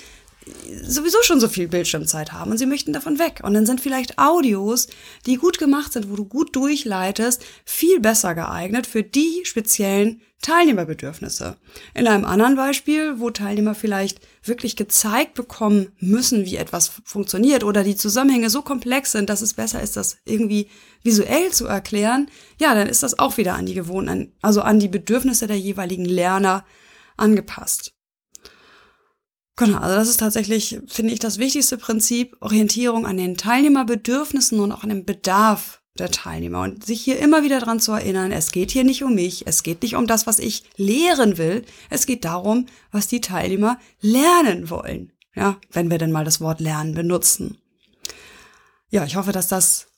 sowieso 0.82 1.18
schon 1.22 1.40
so 1.40 1.48
viel 1.48 1.68
Bildschirmzeit 1.68 2.32
haben 2.32 2.50
und 2.50 2.58
sie 2.58 2.66
möchten 2.66 2.92
davon 2.92 3.18
weg. 3.18 3.40
Und 3.42 3.54
dann 3.54 3.66
sind 3.66 3.80
vielleicht 3.80 4.18
Audios, 4.18 4.88
die 5.26 5.36
gut 5.36 5.58
gemacht 5.58 5.92
sind, 5.92 6.10
wo 6.10 6.16
du 6.16 6.24
gut 6.24 6.56
durchleitest, 6.56 7.44
viel 7.64 8.00
besser 8.00 8.34
geeignet 8.34 8.86
für 8.86 9.02
die 9.02 9.42
speziellen 9.44 10.22
Teilnehmerbedürfnisse. 10.42 11.58
In 11.92 12.06
einem 12.06 12.24
anderen 12.24 12.56
Beispiel, 12.56 13.20
wo 13.20 13.30
Teilnehmer 13.30 13.74
vielleicht 13.74 14.20
wirklich 14.42 14.74
gezeigt 14.74 15.34
bekommen 15.34 15.92
müssen, 15.98 16.46
wie 16.46 16.56
etwas 16.56 16.90
funktioniert 17.04 17.62
oder 17.62 17.84
die 17.84 17.96
Zusammenhänge 17.96 18.48
so 18.48 18.62
komplex 18.62 19.12
sind, 19.12 19.28
dass 19.28 19.42
es 19.42 19.52
besser 19.52 19.82
ist, 19.82 19.96
das 19.96 20.16
irgendwie 20.24 20.68
visuell 21.02 21.50
zu 21.50 21.66
erklären, 21.66 22.30
ja, 22.58 22.74
dann 22.74 22.88
ist 22.88 23.02
das 23.02 23.18
auch 23.18 23.36
wieder 23.36 23.54
an 23.54 23.66
die 23.66 23.74
Gewohnheiten, 23.74 24.32
also 24.40 24.62
an 24.62 24.80
die 24.80 24.88
Bedürfnisse 24.88 25.46
der 25.46 25.58
jeweiligen 25.58 26.06
Lerner 26.06 26.64
angepasst. 27.18 27.92
Genau, 29.60 29.78
also 29.78 29.94
das 29.94 30.08
ist 30.08 30.20
tatsächlich, 30.20 30.78
finde 30.86 31.12
ich, 31.12 31.18
das 31.18 31.36
wichtigste 31.36 31.76
Prinzip, 31.76 32.34
Orientierung 32.40 33.04
an 33.04 33.18
den 33.18 33.36
Teilnehmerbedürfnissen 33.36 34.58
und 34.58 34.72
auch 34.72 34.84
an 34.84 34.88
dem 34.88 35.04
Bedarf 35.04 35.82
der 35.98 36.10
Teilnehmer 36.10 36.62
und 36.62 36.86
sich 36.86 37.02
hier 37.02 37.18
immer 37.18 37.42
wieder 37.42 37.60
dran 37.60 37.78
zu 37.78 37.92
erinnern, 37.92 38.32
es 38.32 38.52
geht 38.52 38.70
hier 38.70 38.84
nicht 38.84 39.04
um 39.04 39.14
mich, 39.14 39.46
es 39.46 39.62
geht 39.62 39.82
nicht 39.82 39.96
um 39.96 40.06
das, 40.06 40.26
was 40.26 40.38
ich 40.38 40.64
lehren 40.76 41.36
will, 41.36 41.62
es 41.90 42.06
geht 42.06 42.24
darum, 42.24 42.66
was 42.90 43.06
die 43.06 43.20
Teilnehmer 43.20 43.78
lernen 44.00 44.70
wollen. 44.70 45.12
Ja, 45.34 45.58
wenn 45.70 45.90
wir 45.90 45.98
denn 45.98 46.10
mal 46.10 46.24
das 46.24 46.40
Wort 46.40 46.60
lernen 46.60 46.94
benutzen. 46.94 47.58
Ja, 48.88 49.04
ich 49.04 49.16
hoffe, 49.16 49.32
dass 49.32 49.48
das 49.48 49.88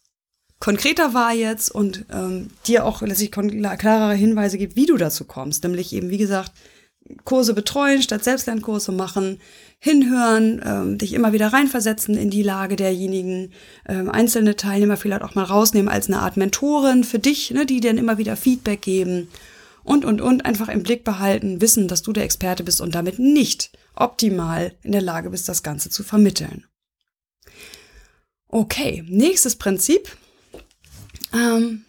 konkreter 0.59 1.14
war 1.14 1.33
jetzt 1.33 1.70
und 1.70 2.05
ähm, 2.11 2.51
dir 2.66 2.85
auch 2.85 3.01
letztlich 3.01 3.31
klarere 3.31 4.14
Hinweise 4.14 4.59
gibt, 4.59 4.75
wie 4.75 4.87
du 4.87 4.96
dazu 4.96 5.25
kommst. 5.25 5.62
Nämlich 5.62 5.92
eben, 5.92 6.11
wie 6.11 6.18
gesagt, 6.18 6.53
Kurse 7.25 7.55
betreuen, 7.55 8.03
statt 8.03 8.25
Selbstlernkurse 8.25 8.92
machen, 8.92 9.40
hinhören, 9.79 10.61
ähm, 10.64 10.98
dich 10.98 11.12
immer 11.12 11.33
wieder 11.33 11.53
reinversetzen 11.53 12.16
in 12.16 12.31
die 12.31 12.42
Lage 12.42 12.77
derjenigen, 12.77 13.53
ähm, 13.88 14.11
einzelne 14.11 14.57
Teilnehmer 14.57 14.96
vielleicht 14.96 15.22
auch 15.22 15.35
mal 15.35 15.44
rausnehmen 15.44 15.88
als 15.88 16.09
eine 16.09 16.20
Art 16.20 16.37
Mentorin 16.37 17.05
für 17.05 17.18
dich, 17.18 17.51
ne, 17.51 17.66
die 17.66 17.81
dir 17.81 17.90
immer 17.90 18.18
wieder 18.18 18.37
Feedback 18.37 18.83
geben 18.83 19.29
und, 19.85 20.05
und, 20.05 20.20
und 20.20 20.44
einfach 20.44 20.68
im 20.68 20.83
Blick 20.83 21.05
behalten, 21.05 21.61
wissen, 21.61 21.88
dass 21.88 22.03
du 22.03 22.12
der 22.12 22.25
Experte 22.25 22.64
bist 22.64 22.81
und 22.81 22.94
damit 22.94 23.18
nicht 23.18 23.70
optimal 23.94 24.75
in 24.83 24.92
der 24.92 25.03
Lage 25.03 25.31
bist, 25.31 25.48
das 25.48 25.62
Ganze 25.62 25.90
zu 25.90 26.03
vermitteln. 26.03 26.64
Okay, 28.48 29.05
nächstes 29.09 29.57
Prinzip. 29.57 30.16
Ähm, 31.33 31.85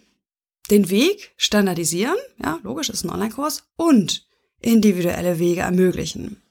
den 0.70 0.88
Weg 0.88 1.32
standardisieren, 1.36 2.16
ja, 2.42 2.58
logisch, 2.62 2.88
ist 2.88 3.04
ein 3.04 3.10
Online-Kurs, 3.10 3.64
und 3.76 4.26
individuelle 4.64 5.38
Wege 5.38 5.62
ermöglichen. 5.62 6.42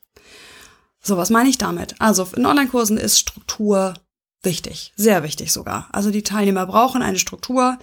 So, 1.02 1.18
was 1.18 1.30
meine 1.30 1.50
ich 1.50 1.58
damit? 1.58 1.96
Also 2.00 2.28
in 2.36 2.46
Online-Kursen 2.46 2.98
ist 2.98 3.20
Struktur 3.20 3.94
wichtig, 4.42 4.94
sehr 4.96 5.24
wichtig 5.24 5.52
sogar. 5.52 5.90
Also 5.92 6.12
die 6.12 6.24
Teilnehmer 6.24 6.66
brauchen 6.66 7.02
eine 7.02 7.20
Struktur. 7.20 7.78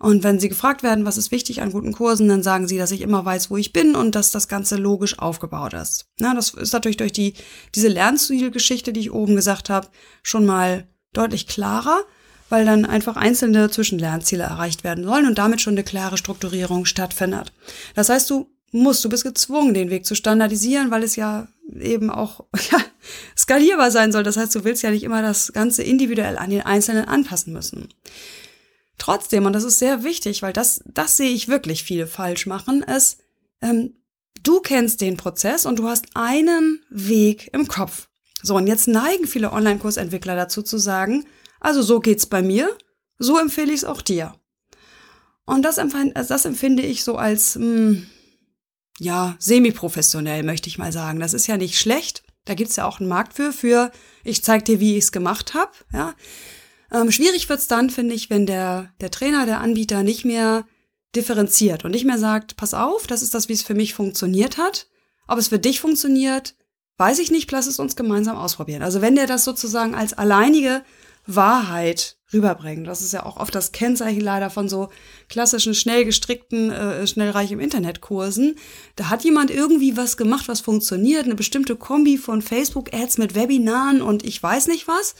Und 0.00 0.24
wenn 0.24 0.40
sie 0.40 0.48
gefragt 0.48 0.82
werden, 0.82 1.04
was 1.04 1.16
ist 1.16 1.30
wichtig 1.30 1.62
an 1.62 1.70
guten 1.70 1.92
Kursen, 1.92 2.28
dann 2.28 2.42
sagen 2.42 2.66
sie, 2.66 2.76
dass 2.76 2.90
ich 2.90 3.00
immer 3.00 3.24
weiß, 3.24 3.50
wo 3.50 3.56
ich 3.56 3.72
bin 3.72 3.94
und 3.94 4.14
dass 4.14 4.32
das 4.32 4.48
Ganze 4.48 4.76
logisch 4.76 5.18
aufgebaut 5.18 5.72
ist. 5.72 6.06
Na, 6.18 6.34
das 6.34 6.50
ist 6.50 6.72
natürlich 6.72 6.96
durch 6.96 7.12
die, 7.12 7.34
diese 7.74 7.88
Lernzielgeschichte, 7.88 8.92
die 8.92 9.00
ich 9.00 9.12
oben 9.12 9.36
gesagt 9.36 9.70
habe, 9.70 9.88
schon 10.22 10.44
mal 10.44 10.86
deutlich 11.12 11.46
klarer, 11.46 12.02
weil 12.48 12.66
dann 12.66 12.84
einfach 12.84 13.16
einzelne 13.16 13.70
Zwischenlernziele 13.70 14.42
erreicht 14.42 14.84
werden 14.84 15.04
sollen 15.04 15.26
und 15.26 15.38
damit 15.38 15.60
schon 15.60 15.74
eine 15.74 15.84
klare 15.84 16.18
Strukturierung 16.18 16.84
stattfindet. 16.84 17.52
Das 17.94 18.08
heißt, 18.08 18.28
du 18.28 18.53
musst, 18.74 19.04
du 19.04 19.08
bist 19.08 19.24
gezwungen, 19.24 19.72
den 19.72 19.90
Weg 19.90 20.04
zu 20.04 20.14
standardisieren, 20.14 20.90
weil 20.90 21.04
es 21.04 21.16
ja 21.16 21.46
eben 21.80 22.10
auch 22.10 22.44
ja, 22.70 22.78
skalierbar 23.36 23.90
sein 23.90 24.12
soll. 24.12 24.24
Das 24.24 24.36
heißt, 24.36 24.54
du 24.54 24.64
willst 24.64 24.82
ja 24.82 24.90
nicht 24.90 25.04
immer 25.04 25.22
das 25.22 25.52
Ganze 25.52 25.82
individuell 25.82 26.36
an 26.36 26.50
den 26.50 26.62
Einzelnen 26.62 27.06
anpassen 27.06 27.52
müssen. 27.52 27.88
Trotzdem, 28.98 29.46
und 29.46 29.52
das 29.52 29.64
ist 29.64 29.78
sehr 29.78 30.04
wichtig, 30.04 30.42
weil 30.42 30.52
das, 30.52 30.82
das 30.86 31.16
sehe 31.16 31.30
ich 31.30 31.48
wirklich 31.48 31.84
viele 31.84 32.06
falsch 32.06 32.46
machen, 32.46 32.82
ist, 32.82 33.18
ähm, 33.60 33.94
du 34.42 34.60
kennst 34.60 35.00
den 35.00 35.16
Prozess 35.16 35.66
und 35.66 35.78
du 35.78 35.88
hast 35.88 36.06
einen 36.14 36.80
Weg 36.90 37.50
im 37.52 37.68
Kopf. 37.68 38.08
So, 38.42 38.56
und 38.56 38.66
jetzt 38.66 38.88
neigen 38.88 39.26
viele 39.26 39.52
Online-Kursentwickler 39.52 40.36
dazu 40.36 40.62
zu 40.62 40.78
sagen, 40.78 41.24
also 41.60 41.80
so 41.80 42.00
geht's 42.00 42.26
bei 42.26 42.42
mir, 42.42 42.68
so 43.18 43.38
empfehle 43.38 43.72
ich 43.72 43.80
es 43.80 43.84
auch 43.84 44.02
dir. 44.02 44.34
Und 45.46 45.62
das, 45.62 45.78
empfinde, 45.78 46.14
das 46.14 46.44
empfinde 46.44 46.82
ich 46.82 47.04
so 47.04 47.16
als, 47.16 47.56
mh, 47.56 47.64
hm, 47.64 48.06
ja, 48.98 49.36
semi-professionell, 49.38 50.42
möchte 50.42 50.68
ich 50.68 50.78
mal 50.78 50.92
sagen. 50.92 51.20
Das 51.20 51.34
ist 51.34 51.46
ja 51.46 51.56
nicht 51.56 51.78
schlecht. 51.78 52.22
Da 52.44 52.54
gibt's 52.54 52.76
ja 52.76 52.86
auch 52.86 53.00
einen 53.00 53.08
Markt 53.08 53.34
für, 53.34 53.52
für 53.52 53.90
ich 54.22 54.44
zeig 54.44 54.64
dir, 54.64 54.80
wie 54.80 54.96
ich's 54.96 55.12
gemacht 55.12 55.54
habe. 55.54 55.72
Ja. 55.92 56.14
Ähm, 56.92 57.10
schwierig 57.10 57.48
wird's 57.48 57.66
dann, 57.66 57.90
finde 57.90 58.14
ich, 58.14 58.30
wenn 58.30 58.46
der, 58.46 58.92
der 59.00 59.10
Trainer, 59.10 59.46
der 59.46 59.60
Anbieter 59.60 60.02
nicht 60.02 60.24
mehr 60.24 60.64
differenziert 61.16 61.84
und 61.84 61.92
nicht 61.92 62.04
mehr 62.04 62.18
sagt, 62.18 62.56
pass 62.56 62.74
auf, 62.74 63.06
das 63.06 63.22
ist 63.22 63.34
das, 63.34 63.48
wie 63.48 63.52
es 63.52 63.62
für 63.62 63.74
mich 63.74 63.94
funktioniert 63.94 64.58
hat. 64.58 64.88
Ob 65.26 65.38
es 65.38 65.48
für 65.48 65.58
dich 65.58 65.80
funktioniert, 65.80 66.54
weiß 66.98 67.18
ich 67.18 67.30
nicht, 67.30 67.50
lass 67.50 67.66
es 67.66 67.78
uns 67.78 67.96
gemeinsam 67.96 68.36
ausprobieren. 68.36 68.82
Also 68.82 69.00
wenn 69.00 69.16
der 69.16 69.26
das 69.26 69.44
sozusagen 69.44 69.94
als 69.94 70.12
alleinige 70.12 70.84
Wahrheit 71.26 72.18
rüberbringen. 72.34 72.84
Das 72.84 73.00
ist 73.00 73.12
ja 73.12 73.24
auch 73.24 73.38
oft 73.38 73.54
das 73.54 73.72
Kennzeichen 73.72 74.20
leider 74.20 74.50
von 74.50 74.68
so 74.68 74.90
klassischen, 75.28 75.74
schnell 75.74 76.04
gestrickten, 76.04 76.70
äh, 76.70 77.06
schnellreich 77.06 77.52
im 77.52 77.60
Internetkursen. 77.60 78.56
Da 78.96 79.08
hat 79.08 79.24
jemand 79.24 79.50
irgendwie 79.50 79.96
was 79.96 80.16
gemacht, 80.16 80.48
was 80.48 80.60
funktioniert, 80.60 81.24
eine 81.24 81.34
bestimmte 81.34 81.76
Kombi 81.76 82.18
von 82.18 82.42
Facebook-Ads 82.42 83.18
mit 83.18 83.34
Webinaren 83.34 84.02
und 84.02 84.24
ich 84.24 84.42
weiß 84.42 84.66
nicht 84.66 84.88
was 84.88 85.14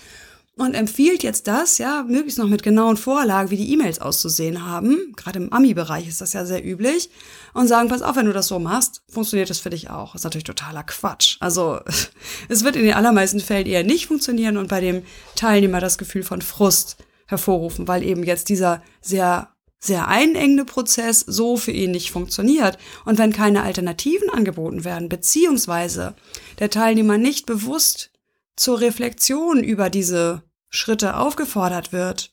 und 0.57 0.75
empfiehlt 0.75 1.23
jetzt 1.23 1.49
das, 1.49 1.79
ja, 1.79 2.05
möglichst 2.05 2.39
noch 2.39 2.47
mit 2.47 2.63
genauen 2.63 2.97
Vorlagen, 2.97 3.51
wie 3.51 3.57
die 3.57 3.73
E-Mails 3.73 4.01
auszusehen 4.01 4.65
haben. 4.65 5.13
Gerade 5.17 5.41
im 5.41 5.53
Ami-Bereich 5.53 6.07
ist 6.07 6.21
das 6.21 6.33
ja 6.33 6.45
sehr 6.45 6.65
üblich. 6.65 7.11
Und 7.55 7.67
sagen, 7.67 7.89
pass 7.89 8.03
auf, 8.03 8.15
wenn 8.17 8.27
du 8.27 8.33
das 8.33 8.47
so 8.47 8.61
machst, 8.61 9.03
funktioniert 9.09 9.51
das 9.51 9.59
für 9.59 9.71
dich 9.71 9.91
auch. 9.91 10.13
Das 10.13 10.21
ist 10.21 10.25
natürlich 10.25 10.45
totaler 10.45 10.85
Quatsch. 10.85 11.37
Also, 11.41 11.81
es 12.49 12.63
wird 12.63 12.77
in 12.77 12.85
den 12.85 12.95
allermeisten 12.95 13.41
Fällen 13.41 13.67
eher 13.67 13.83
nicht 13.83 14.07
funktionieren 14.07 14.57
und 14.57 14.69
bei 14.69 14.81
dem 14.81 15.03
Teilnehmer 15.35 15.81
das 15.81 15.99
Gefühl 15.99 16.23
von 16.23 16.41
Frust 16.41 16.99
hervorrufen, 17.27 17.89
weil 17.89 18.05
eben 18.05 18.23
jetzt 18.23 18.49
dieser 18.49 18.83
sehr 19.01 19.49
sehr 19.81 20.09
einengende 20.09 20.65
Prozess 20.65 21.21
so 21.21 21.59
für 21.59 21.71
ihn 21.71 21.91
nicht 21.91 22.11
funktioniert. 22.11 22.79
Und 23.05 23.19
wenn 23.19 23.35
keine 23.35 23.65
Alternativen 23.65 24.31
angeboten 24.31 24.83
werden, 24.83 25.11
beziehungsweise 25.11 26.15
der 26.59 26.71
Teilnehmer 26.71 27.19
nicht 27.19 27.45
bewusst 27.45 28.11
zur 28.57 28.81
Reflexion 28.81 29.63
über 29.63 29.91
diese 29.91 30.43
Schritte 30.71 31.17
aufgefordert 31.17 31.93
wird, 31.93 32.33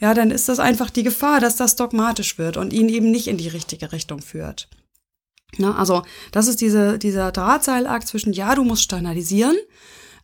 ja, 0.00 0.14
dann 0.14 0.30
ist 0.30 0.48
das 0.48 0.58
einfach 0.58 0.90
die 0.90 1.04
Gefahr, 1.04 1.40
dass 1.40 1.56
das 1.56 1.76
dogmatisch 1.76 2.38
wird 2.38 2.56
und 2.56 2.72
ihn 2.72 2.88
eben 2.88 3.10
nicht 3.10 3.28
in 3.28 3.36
die 3.36 3.48
richtige 3.48 3.92
Richtung 3.92 4.20
führt. 4.20 4.68
Na, 5.58 5.76
also, 5.76 6.02
das 6.32 6.48
ist 6.48 6.60
diese, 6.60 6.98
dieser 6.98 7.30
Drahtseilakt 7.30 8.08
zwischen, 8.08 8.32
ja, 8.32 8.54
du 8.54 8.64
musst 8.64 8.82
standardisieren, 8.82 9.56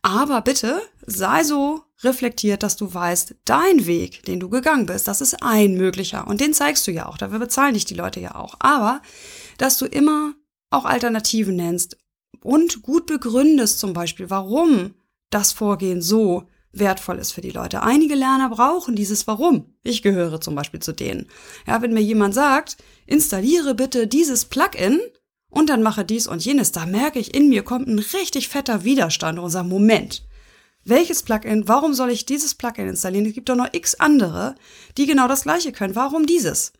aber 0.01 0.41
bitte 0.41 0.81
sei 1.05 1.43
so 1.43 1.83
reflektiert, 2.03 2.63
dass 2.63 2.77
du 2.77 2.93
weißt, 2.93 3.35
dein 3.45 3.85
Weg, 3.85 4.23
den 4.23 4.39
du 4.39 4.49
gegangen 4.49 4.85
bist, 4.85 5.07
das 5.07 5.21
ist 5.21 5.43
ein 5.43 5.75
möglicher 5.75 6.27
und 6.27 6.41
den 6.41 6.53
zeigst 6.53 6.87
du 6.87 6.91
ja 6.91 7.07
auch, 7.07 7.17
dafür 7.17 7.39
bezahlen 7.39 7.73
dich 7.73 7.85
die 7.85 7.95
Leute 7.95 8.19
ja 8.19 8.35
auch, 8.35 8.55
aber 8.59 9.01
dass 9.57 9.77
du 9.77 9.85
immer 9.85 10.33
auch 10.69 10.85
Alternativen 10.85 11.55
nennst 11.55 11.97
und 12.41 12.81
gut 12.81 13.05
begründest 13.05 13.79
zum 13.79 13.93
Beispiel, 13.93 14.29
warum 14.29 14.93
das 15.29 15.51
Vorgehen 15.51 16.01
so 16.01 16.43
wertvoll 16.71 17.17
ist 17.17 17.31
für 17.31 17.41
die 17.41 17.51
Leute. 17.51 17.81
Einige 17.81 18.15
Lerner 18.15 18.49
brauchen 18.49 18.95
dieses 18.95 19.27
Warum. 19.27 19.73
Ich 19.83 20.01
gehöre 20.01 20.39
zum 20.39 20.55
Beispiel 20.55 20.79
zu 20.79 20.93
denen. 20.93 21.27
Ja, 21.67 21.81
wenn 21.81 21.93
mir 21.93 22.01
jemand 22.01 22.33
sagt, 22.33 22.77
installiere 23.05 23.73
bitte 23.73 24.07
dieses 24.07 24.45
Plugin 24.45 24.99
und 25.49 25.69
dann 25.69 25.81
mache 25.81 26.05
dies 26.05 26.27
und 26.27 26.45
jenes, 26.45 26.71
da 26.71 26.85
merke 26.85 27.19
ich, 27.19 27.33
in 27.33 27.49
mir 27.49 27.63
kommt 27.63 27.87
ein 27.87 27.99
richtig 27.99 28.49
fetter 28.49 28.83
Widerstand 28.83 29.39
und 29.39 29.49
sage, 29.49 29.67
Moment, 29.67 30.27
welches 30.85 31.23
Plugin, 31.23 31.67
warum 31.67 31.93
soll 31.93 32.11
ich 32.11 32.25
dieses 32.25 32.55
Plugin 32.55 32.87
installieren? 32.87 33.25
Es 33.25 33.33
gibt 33.33 33.49
doch 33.49 33.55
noch 33.55 33.73
x 33.73 33.95
andere, 33.95 34.55
die 34.97 35.07
genau 35.07 35.27
das 35.27 35.43
gleiche 35.43 35.71
können. 35.71 35.95
Warum 35.95 36.25
dieses? 36.25 36.73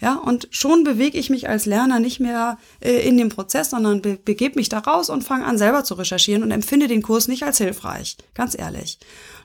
Ja, 0.00 0.14
und 0.14 0.48
schon 0.50 0.84
bewege 0.84 1.18
ich 1.18 1.30
mich 1.30 1.48
als 1.48 1.66
Lerner 1.66 2.00
nicht 2.00 2.20
mehr 2.20 2.58
äh, 2.80 3.06
in 3.06 3.16
dem 3.16 3.28
Prozess, 3.28 3.70
sondern 3.70 4.02
be 4.02 4.18
begebe 4.24 4.56
mich 4.56 4.68
da 4.68 4.78
raus 4.78 5.10
und 5.10 5.24
fange 5.24 5.44
an, 5.44 5.58
selber 5.58 5.84
zu 5.84 5.94
recherchieren 5.94 6.42
und 6.42 6.50
empfinde 6.50 6.88
den 6.88 7.02
Kurs 7.02 7.28
nicht 7.28 7.44
als 7.44 7.58
hilfreich. 7.58 8.16
Ganz 8.34 8.58
ehrlich. 8.58 8.98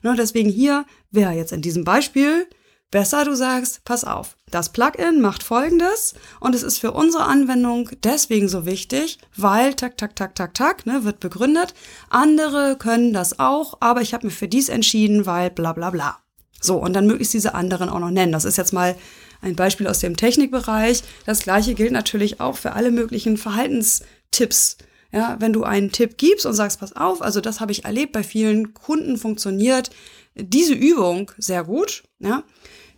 Ne, 0.03 0.15
deswegen 0.17 0.49
hier 0.49 0.85
wäre 1.11 1.33
jetzt 1.33 1.51
in 1.51 1.61
diesem 1.61 1.83
Beispiel 1.83 2.47
besser, 2.91 3.23
du 3.23 3.35
sagst, 3.35 3.83
pass 3.85 4.03
auf, 4.03 4.35
das 4.51 4.69
Plugin 4.69 5.21
macht 5.21 5.43
folgendes 5.43 6.13
und 6.39 6.53
es 6.53 6.61
ist 6.61 6.77
für 6.77 6.91
unsere 6.91 7.23
Anwendung 7.23 7.89
deswegen 8.03 8.49
so 8.49 8.65
wichtig, 8.65 9.17
weil 9.35 9.73
tak, 9.73 9.97
tak, 9.97 10.15
tak, 10.15 10.35
tak, 10.35 10.53
tak, 10.53 10.85
ne, 10.85 11.05
wird 11.05 11.21
begründet. 11.21 11.73
Andere 12.09 12.75
können 12.77 13.13
das 13.13 13.39
auch, 13.39 13.77
aber 13.79 14.01
ich 14.01 14.13
habe 14.13 14.27
mir 14.27 14.31
für 14.31 14.49
dies 14.49 14.69
entschieden, 14.69 15.25
weil 15.25 15.49
bla 15.49 15.73
bla 15.73 15.89
bla. 15.89 16.19
So, 16.59 16.77
und 16.77 16.93
dann 16.93 17.07
möglichst 17.07 17.33
diese 17.33 17.55
anderen 17.55 17.89
auch 17.89 17.99
noch 17.99 18.11
nennen. 18.11 18.31
Das 18.31 18.45
ist 18.45 18.57
jetzt 18.57 18.71
mal 18.71 18.95
ein 19.41 19.55
Beispiel 19.55 19.87
aus 19.87 19.99
dem 19.99 20.15
Technikbereich. 20.15 21.03
Das 21.25 21.41
gleiche 21.41 21.73
gilt 21.73 21.91
natürlich 21.91 22.39
auch 22.39 22.57
für 22.57 22.73
alle 22.73 22.91
möglichen 22.91 23.37
Verhaltenstipps. 23.37 24.77
Ja, 25.11 25.35
wenn 25.39 25.51
du 25.51 25.63
einen 25.63 25.91
Tipp 25.91 26.17
gibst 26.17 26.45
und 26.45 26.53
sagst, 26.53 26.79
pass 26.79 26.95
auf, 26.95 27.21
also 27.21 27.41
das 27.41 27.59
habe 27.59 27.73
ich 27.73 27.83
erlebt, 27.83 28.13
bei 28.13 28.23
vielen 28.23 28.73
Kunden 28.73 29.17
funktioniert 29.17 29.89
diese 30.35 30.73
Übung 30.73 31.31
sehr 31.37 31.65
gut, 31.65 32.03
ja, 32.19 32.43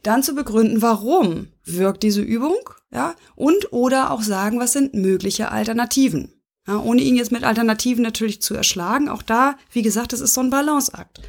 dann 0.03 0.21
zu 0.21 0.35
begründen, 0.35 0.83
warum 0.83 1.47
wirkt 1.63 2.03
diese 2.03 2.21
Übung, 2.21 2.57
ja, 2.91 3.15
und 3.35 3.73
oder 3.73 4.11
auch 4.11 4.21
sagen, 4.21 4.59
was 4.59 4.73
sind 4.73 4.93
mögliche 4.93 5.49
Alternativen. 5.49 6.33
Ja, 6.67 6.77
ohne 6.79 7.01
ihn 7.01 7.15
jetzt 7.15 7.31
mit 7.31 7.43
Alternativen 7.43 8.03
natürlich 8.03 8.41
zu 8.41 8.53
erschlagen. 8.53 9.09
Auch 9.09 9.21
da, 9.21 9.57
wie 9.71 9.81
gesagt, 9.81 10.13
es 10.13 10.21
ist 10.21 10.33
so 10.33 10.41
ein 10.41 10.49
Balanceakt. 10.49 11.19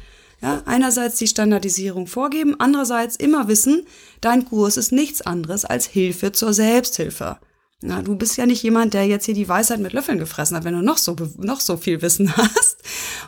Ja, 0.41 0.61
einerseits 0.65 1.17
die 1.17 1.27
Standardisierung 1.27 2.07
vorgeben, 2.07 2.55
andererseits 2.59 3.15
immer 3.15 3.47
wissen, 3.47 3.85
dein 4.21 4.45
Kurs 4.45 4.77
ist 4.77 4.91
nichts 4.91 5.21
anderes 5.21 5.65
als 5.65 5.85
Hilfe 5.85 6.31
zur 6.31 6.53
Selbsthilfe. 6.53 7.37
Na, 7.81 8.01
du 8.01 8.15
bist 8.15 8.37
ja 8.37 8.45
nicht 8.45 8.63
jemand, 8.63 8.93
der 8.93 9.05
jetzt 9.05 9.25
hier 9.25 9.33
die 9.33 9.47
Weisheit 9.47 9.79
mit 9.79 9.93
Löffeln 9.93 10.17
gefressen 10.17 10.55
hat, 10.55 10.63
wenn 10.63 10.73
du 10.73 10.81
noch 10.81 10.97
so, 10.97 11.15
noch 11.37 11.59
so 11.59 11.77
viel 11.77 12.01
Wissen 12.01 12.35
hast. 12.37 12.77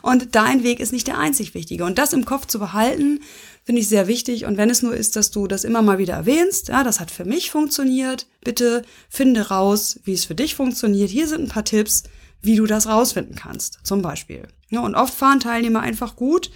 Und 0.02 0.34
dein 0.34 0.62
Weg 0.62 0.80
ist 0.80 0.92
nicht 0.92 1.06
der 1.06 1.18
einzig 1.18 1.54
wichtige. 1.54 1.84
Und 1.84 1.98
das 1.98 2.12
im 2.12 2.24
Kopf 2.24 2.46
zu 2.46 2.58
behalten, 2.58 3.20
finde 3.64 3.82
ich 3.82 3.88
sehr 3.88 4.06
wichtig. 4.06 4.46
Und 4.46 4.56
wenn 4.56 4.70
es 4.70 4.82
nur 4.82 4.94
ist, 4.94 5.16
dass 5.16 5.30
du 5.30 5.46
das 5.46 5.64
immer 5.64 5.82
mal 5.82 5.98
wieder 5.98 6.14
erwähnst, 6.14 6.68
ja, 6.68 6.82
das 6.82 6.98
hat 6.98 7.10
für 7.10 7.24
mich 7.24 7.50
funktioniert. 7.50 8.26
Bitte 8.42 8.82
finde 9.08 9.48
raus, 9.48 10.00
wie 10.04 10.14
es 10.14 10.24
für 10.24 10.34
dich 10.34 10.54
funktioniert. 10.54 11.10
Hier 11.10 11.28
sind 11.28 11.42
ein 11.42 11.48
paar 11.48 11.64
Tipps, 11.64 12.04
wie 12.40 12.56
du 12.56 12.66
das 12.66 12.86
rausfinden 12.86 13.36
kannst, 13.36 13.80
zum 13.82 14.02
Beispiel. 14.02 14.48
Ja, 14.70 14.80
und 14.80 14.94
oft 14.94 15.14
fahren 15.14 15.40
Teilnehmer 15.40 15.80
einfach 15.80 16.16
gut, 16.16 16.50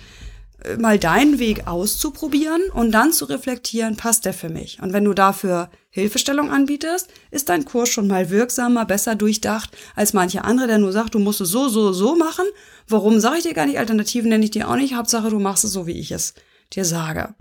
mal 0.79 0.99
deinen 0.99 1.39
Weg 1.39 1.67
auszuprobieren 1.67 2.63
und 2.73 2.93
dann 2.93 3.13
zu 3.13 3.25
reflektieren, 3.25 3.97
passt 3.97 4.25
der 4.25 4.35
für 4.35 4.49
mich? 4.49 4.81
Und 4.81 4.93
wenn 4.93 5.05
du 5.05 5.15
dafür 5.15 5.71
Hilfestellung 5.91 6.51
anbietest, 6.51 7.09
ist 7.31 7.49
dein 7.49 7.65
Kurs 7.65 7.89
schon 7.89 8.07
mal 8.07 8.31
wirksamer, 8.31 8.87
besser 8.87 9.15
durchdacht 9.15 9.77
als 9.95 10.13
manche 10.13 10.45
andere, 10.45 10.67
der 10.67 10.79
nur 10.79 10.93
sagt, 10.93 11.15
du 11.15 11.19
musst 11.19 11.41
es 11.41 11.51
so, 11.51 11.69
so, 11.69 11.93
so 11.93 12.17
machen. 12.17 12.47
Warum 12.89 13.21
sage 13.21 13.39
ich 13.39 13.43
dir 13.43 13.55
gar 13.55 13.67
nicht? 13.67 13.79
Alternativen 13.79 14.29
nenne 14.29 14.45
ich 14.45 14.51
dir 14.51 14.69
auch 14.69 14.77
nicht. 14.77 14.95
Hauptsache, 14.95 15.31
du 15.31 15.39
machst 15.39 15.65
es 15.65 15.73
so, 15.73 15.87
wie 15.87 15.99
ich 15.99 16.11
es 16.13 16.35
dir 16.73 16.85
sage. 16.85 17.35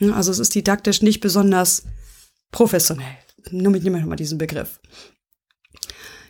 Also 0.00 0.30
es 0.30 0.38
ist 0.38 0.54
didaktisch 0.54 1.02
nicht 1.02 1.20
besonders 1.20 1.84
professionell. 2.50 3.16
Nur 3.50 3.72
mit 3.72 3.84
niemandem 3.84 4.08
mal 4.08 4.16
diesen 4.16 4.38
Begriff. 4.38 4.80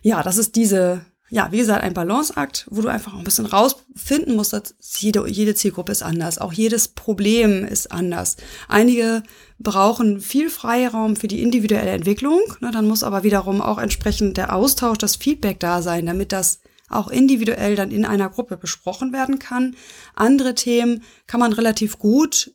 Ja, 0.02 0.22
das 0.22 0.36
ist 0.36 0.54
diese 0.54 1.04
ja, 1.28 1.50
wie 1.50 1.58
gesagt, 1.58 1.82
ein 1.82 1.94
Balanceakt, 1.94 2.66
wo 2.70 2.82
du 2.82 2.88
einfach 2.88 3.14
ein 3.14 3.24
bisschen 3.24 3.46
rausfinden 3.46 4.36
musst, 4.36 4.52
dass 4.52 4.74
jede, 4.98 5.28
jede 5.28 5.56
Zielgruppe 5.56 5.90
ist 5.90 6.02
anders. 6.02 6.38
Auch 6.38 6.52
jedes 6.52 6.88
Problem 6.88 7.64
ist 7.64 7.90
anders. 7.90 8.36
Einige 8.68 9.24
brauchen 9.58 10.20
viel 10.20 10.50
Freiraum 10.50 11.16
für 11.16 11.26
die 11.26 11.42
individuelle 11.42 11.90
Entwicklung. 11.90 12.40
Ne, 12.60 12.70
dann 12.70 12.86
muss 12.86 13.02
aber 13.02 13.24
wiederum 13.24 13.60
auch 13.60 13.78
entsprechend 13.78 14.36
der 14.36 14.54
Austausch, 14.54 14.98
das 14.98 15.16
Feedback 15.16 15.58
da 15.58 15.82
sein, 15.82 16.06
damit 16.06 16.30
das 16.30 16.60
auch 16.88 17.08
individuell 17.08 17.74
dann 17.74 17.90
in 17.90 18.04
einer 18.04 18.28
Gruppe 18.28 18.56
besprochen 18.56 19.12
werden 19.12 19.40
kann. 19.40 19.74
Andere 20.14 20.54
Themen 20.54 21.02
kann 21.26 21.40
man 21.40 21.52
relativ 21.52 21.98
gut 21.98 22.52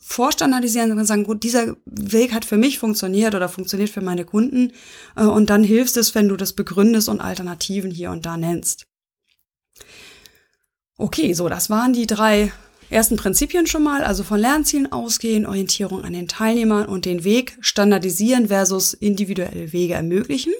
vorstandardisieren 0.00 0.92
und 0.92 1.04
sagen, 1.04 1.24
gut, 1.24 1.42
dieser 1.42 1.76
Weg 1.84 2.32
hat 2.32 2.44
für 2.44 2.56
mich 2.56 2.78
funktioniert 2.78 3.34
oder 3.34 3.48
funktioniert 3.48 3.90
für 3.90 4.00
meine 4.00 4.24
Kunden. 4.24 4.72
Äh, 5.16 5.24
und 5.24 5.50
dann 5.50 5.64
hilft 5.64 5.96
es, 5.96 6.14
wenn 6.14 6.28
du 6.28 6.36
das 6.36 6.52
begründest 6.52 7.08
und 7.08 7.20
Alternativen 7.20 7.90
hier 7.90 8.10
und 8.10 8.26
da 8.26 8.36
nennst. 8.36 8.86
Okay, 10.98 11.34
so, 11.34 11.48
das 11.48 11.68
waren 11.68 11.92
die 11.92 12.06
drei 12.06 12.52
ersten 12.88 13.16
Prinzipien 13.16 13.66
schon 13.66 13.82
mal, 13.82 14.04
also 14.04 14.22
von 14.22 14.40
Lernzielen 14.40 14.90
ausgehen, 14.90 15.46
Orientierung 15.46 16.04
an 16.04 16.12
den 16.12 16.28
Teilnehmern 16.28 16.86
und 16.86 17.04
den 17.04 17.24
Weg 17.24 17.58
standardisieren 17.60 18.48
versus 18.48 18.94
individuelle 18.94 19.72
Wege 19.72 19.94
ermöglichen. 19.94 20.54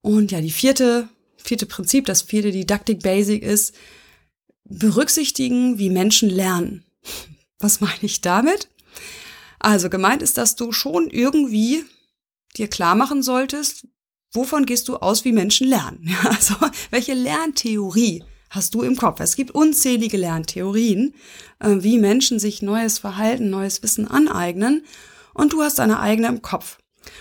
Und 0.00 0.32
ja, 0.32 0.40
die 0.40 0.50
vierte, 0.50 1.08
vierte 1.36 1.66
Prinzip, 1.66 2.06
das 2.06 2.22
vierte 2.22 2.52
Didaktik 2.52 3.02
Basic 3.02 3.42
ist, 3.42 3.74
berücksichtigen, 4.64 5.78
wie 5.78 5.90
Menschen 5.90 6.30
lernen. 6.30 6.84
Was 7.60 7.80
meine 7.80 8.02
ich 8.02 8.20
damit? 8.20 8.68
Also 9.58 9.90
gemeint 9.90 10.22
ist, 10.22 10.38
dass 10.38 10.56
du 10.56 10.72
schon 10.72 11.10
irgendwie 11.10 11.84
dir 12.56 12.68
klar 12.68 12.94
machen 12.94 13.22
solltest, 13.22 13.86
wovon 14.32 14.66
gehst 14.66 14.88
du 14.88 14.96
aus, 14.96 15.24
wie 15.24 15.32
Menschen 15.32 15.68
lernen? 15.68 16.16
Also 16.24 16.54
welche 16.90 17.14
Lerntheorie 17.14 18.24
hast 18.48 18.74
du 18.74 18.82
im 18.82 18.96
Kopf? 18.96 19.20
Es 19.20 19.36
gibt 19.36 19.52
unzählige 19.52 20.16
Lerntheorien, 20.16 21.14
äh, 21.60 21.76
wie 21.80 21.98
Menschen 21.98 22.38
sich 22.38 22.62
neues 22.62 22.98
Verhalten, 22.98 23.50
neues 23.50 23.82
Wissen 23.82 24.08
aneignen 24.08 24.84
und 25.34 25.52
du 25.52 25.62
hast 25.62 25.78
deine 25.78 26.00
eigene 26.00 26.28
im 26.28 26.42
Kopf. 26.42 26.78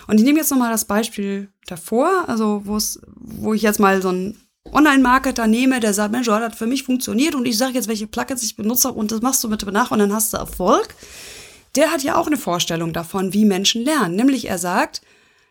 Und 0.07 0.17
ich 0.17 0.23
nehme 0.23 0.39
jetzt 0.39 0.51
nochmal 0.51 0.71
das 0.71 0.85
Beispiel 0.85 1.49
davor, 1.67 2.27
also 2.27 2.63
wo 2.65 3.53
ich 3.53 3.61
jetzt 3.61 3.79
mal 3.79 4.01
so 4.01 4.09
einen 4.09 4.48
Online-Marketer 4.73 5.47
nehme, 5.47 5.79
der 5.79 5.93
sagt, 5.93 6.11
Mensch, 6.11 6.27
das 6.27 6.41
hat 6.41 6.55
für 6.55 6.67
mich 6.67 6.83
funktioniert 6.83 7.35
und 7.35 7.45
ich 7.45 7.57
sage 7.57 7.73
jetzt, 7.73 7.87
welche 7.87 8.07
Plugins 8.07 8.43
ich 8.43 8.55
benutzt 8.55 8.85
habe 8.85 8.97
und 8.97 9.11
das 9.11 9.21
machst 9.21 9.43
du 9.43 9.49
bitte 9.49 9.71
nach 9.71 9.91
und 9.91 9.99
dann 9.99 10.13
hast 10.13 10.33
du 10.33 10.37
Erfolg. 10.37 10.95
Der 11.75 11.91
hat 11.91 12.03
ja 12.03 12.15
auch 12.15 12.27
eine 12.27 12.37
Vorstellung 12.37 12.93
davon, 12.93 13.33
wie 13.33 13.45
Menschen 13.45 13.83
lernen. 13.83 14.15
Nämlich 14.15 14.49
er 14.49 14.57
sagt, 14.57 15.01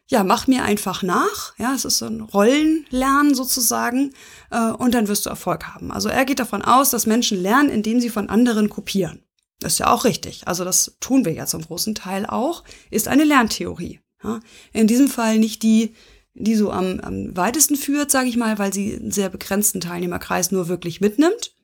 ja, 0.08 0.24
mach 0.24 0.46
mir 0.46 0.64
einfach 0.64 1.02
nach. 1.02 1.52
Ja, 1.58 1.74
es 1.74 1.84
ist 1.84 1.98
so 1.98 2.06
ein 2.06 2.22
Rollenlernen 2.22 3.34
sozusagen. 3.34 4.12
Äh, 4.50 4.70
und 4.72 4.94
dann 4.94 5.06
wirst 5.06 5.26
du 5.26 5.30
Erfolg 5.30 5.64
haben. 5.66 5.92
Also 5.92 6.08
er 6.08 6.24
geht 6.24 6.40
davon 6.40 6.62
aus, 6.62 6.90
dass 6.90 7.06
Menschen 7.06 7.40
lernen, 7.40 7.68
indem 7.68 8.00
sie 8.00 8.08
von 8.08 8.28
anderen 8.28 8.68
kopieren. 8.70 9.22
Das 9.60 9.74
ist 9.74 9.78
ja 9.78 9.90
auch 9.90 10.04
richtig. 10.04 10.48
Also 10.48 10.64
das 10.64 10.96
tun 11.00 11.24
wir 11.24 11.32
ja 11.32 11.46
zum 11.46 11.62
großen 11.62 11.94
Teil 11.94 12.26
auch. 12.26 12.64
Ist 12.90 13.08
eine 13.08 13.24
Lerntheorie. 13.24 14.00
Ja, 14.24 14.40
in 14.72 14.88
diesem 14.88 15.08
Fall 15.08 15.38
nicht 15.38 15.62
die, 15.62 15.94
die 16.34 16.54
so 16.54 16.70
am, 16.70 17.00
am 17.00 17.36
weitesten 17.36 17.76
führt, 17.76 18.10
sage 18.10 18.28
ich 18.28 18.36
mal, 18.36 18.58
weil 18.58 18.72
sie 18.72 18.94
einen 18.96 19.10
sehr 19.10 19.28
begrenzten 19.28 19.80
Teilnehmerkreis 19.80 20.50
nur 20.50 20.68
wirklich 20.68 21.00
mitnimmt. 21.00 21.54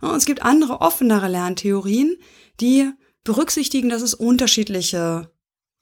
Und 0.00 0.16
es 0.16 0.24
gibt 0.24 0.42
andere 0.42 0.80
offenere 0.80 1.28
Lerntheorien, 1.28 2.16
die 2.60 2.90
berücksichtigen, 3.22 3.88
dass 3.88 4.02
es 4.02 4.14
unterschiedliche 4.14 5.30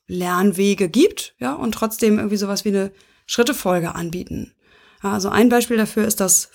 Lernwege 0.06 0.88
gibt, 0.88 1.34
ja, 1.38 1.54
und 1.54 1.72
trotzdem 1.72 2.18
irgendwie 2.18 2.36
sowas 2.36 2.64
wie 2.64 2.70
eine 2.70 2.92
Schrittefolge 3.26 3.94
anbieten. 3.94 4.54
Also 5.00 5.28
ein 5.28 5.48
Beispiel 5.48 5.76
dafür 5.76 6.06
ist 6.06 6.20
das 6.20 6.48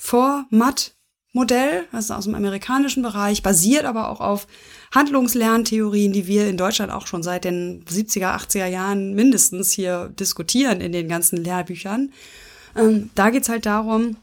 Format-Modell, 1.38 1.86
also 1.92 2.14
aus 2.16 2.26
dem 2.26 2.36
amerikanischen 2.36 3.04
Bereich, 3.04 3.44
basiert 3.44 3.86
aber 3.86 4.10
auch 4.10 4.22
auf 4.22 4.48
Handlungslerntheorien, 4.94 6.12
die 6.12 6.28
wir 6.28 6.48
in 6.48 6.58
Deutschland 6.58 6.92
auch 6.92 7.08
schon 7.08 7.24
seit 7.24 7.46
den 7.46 7.84
70er, 7.86 8.36
80er 8.36 8.66
Jahren 8.66 9.14
mindestens 9.14 9.72
hier 9.72 10.10
diskutieren 10.20 10.82
in 10.82 10.92
den 10.92 11.08
ganzen 11.08 11.38
Lehrbüchern. 11.38 12.12
Ähm, 12.76 13.10
da 13.16 13.30
geht's 13.30 13.50
halt 13.50 13.66
darum, 13.66 14.18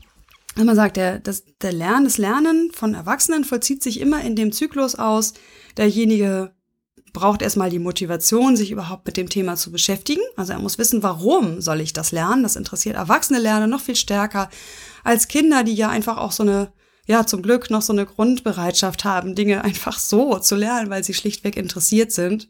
wenn 0.56 0.66
man 0.66 0.76
sagt, 0.76 0.96
der, 0.96 1.18
das, 1.18 1.44
der 1.62 1.72
Lernen, 1.72 2.04
das 2.04 2.18
Lernen 2.18 2.70
von 2.72 2.94
Erwachsenen 2.94 3.44
vollzieht 3.44 3.82
sich 3.82 4.00
immer 4.00 4.22
in 4.22 4.36
dem 4.36 4.52
Zyklus 4.52 4.94
aus, 4.94 5.34
derjenige 5.76 6.52
braucht 7.12 7.42
erstmal 7.42 7.70
die 7.70 7.78
Motivation, 7.78 8.56
sich 8.56 8.72
überhaupt 8.72 9.06
mit 9.06 9.16
dem 9.16 9.28
Thema 9.28 9.54
zu 9.54 9.70
beschäftigen. 9.70 10.22
Also 10.36 10.52
er 10.52 10.58
muss 10.58 10.78
wissen, 10.78 11.04
warum 11.04 11.60
soll 11.60 11.80
ich 11.80 11.92
das 11.92 12.10
lernen? 12.10 12.42
Das 12.42 12.56
interessiert 12.56 12.96
Erwachsene 12.96 13.38
lernen 13.38 13.70
noch 13.70 13.80
viel 13.80 13.94
stärker 13.94 14.50
als 15.04 15.28
Kinder, 15.28 15.62
die 15.62 15.74
ja 15.74 15.90
einfach 15.90 16.16
auch 16.18 16.32
so 16.32 16.42
eine 16.42 16.72
ja, 17.06 17.26
zum 17.26 17.42
Glück 17.42 17.70
noch 17.70 17.82
so 17.82 17.92
eine 17.92 18.06
Grundbereitschaft 18.06 19.04
haben, 19.04 19.34
Dinge 19.34 19.62
einfach 19.64 19.98
so 19.98 20.38
zu 20.38 20.56
lernen, 20.56 20.90
weil 20.90 21.04
sie 21.04 21.14
schlichtweg 21.14 21.56
interessiert 21.56 22.12
sind. 22.12 22.48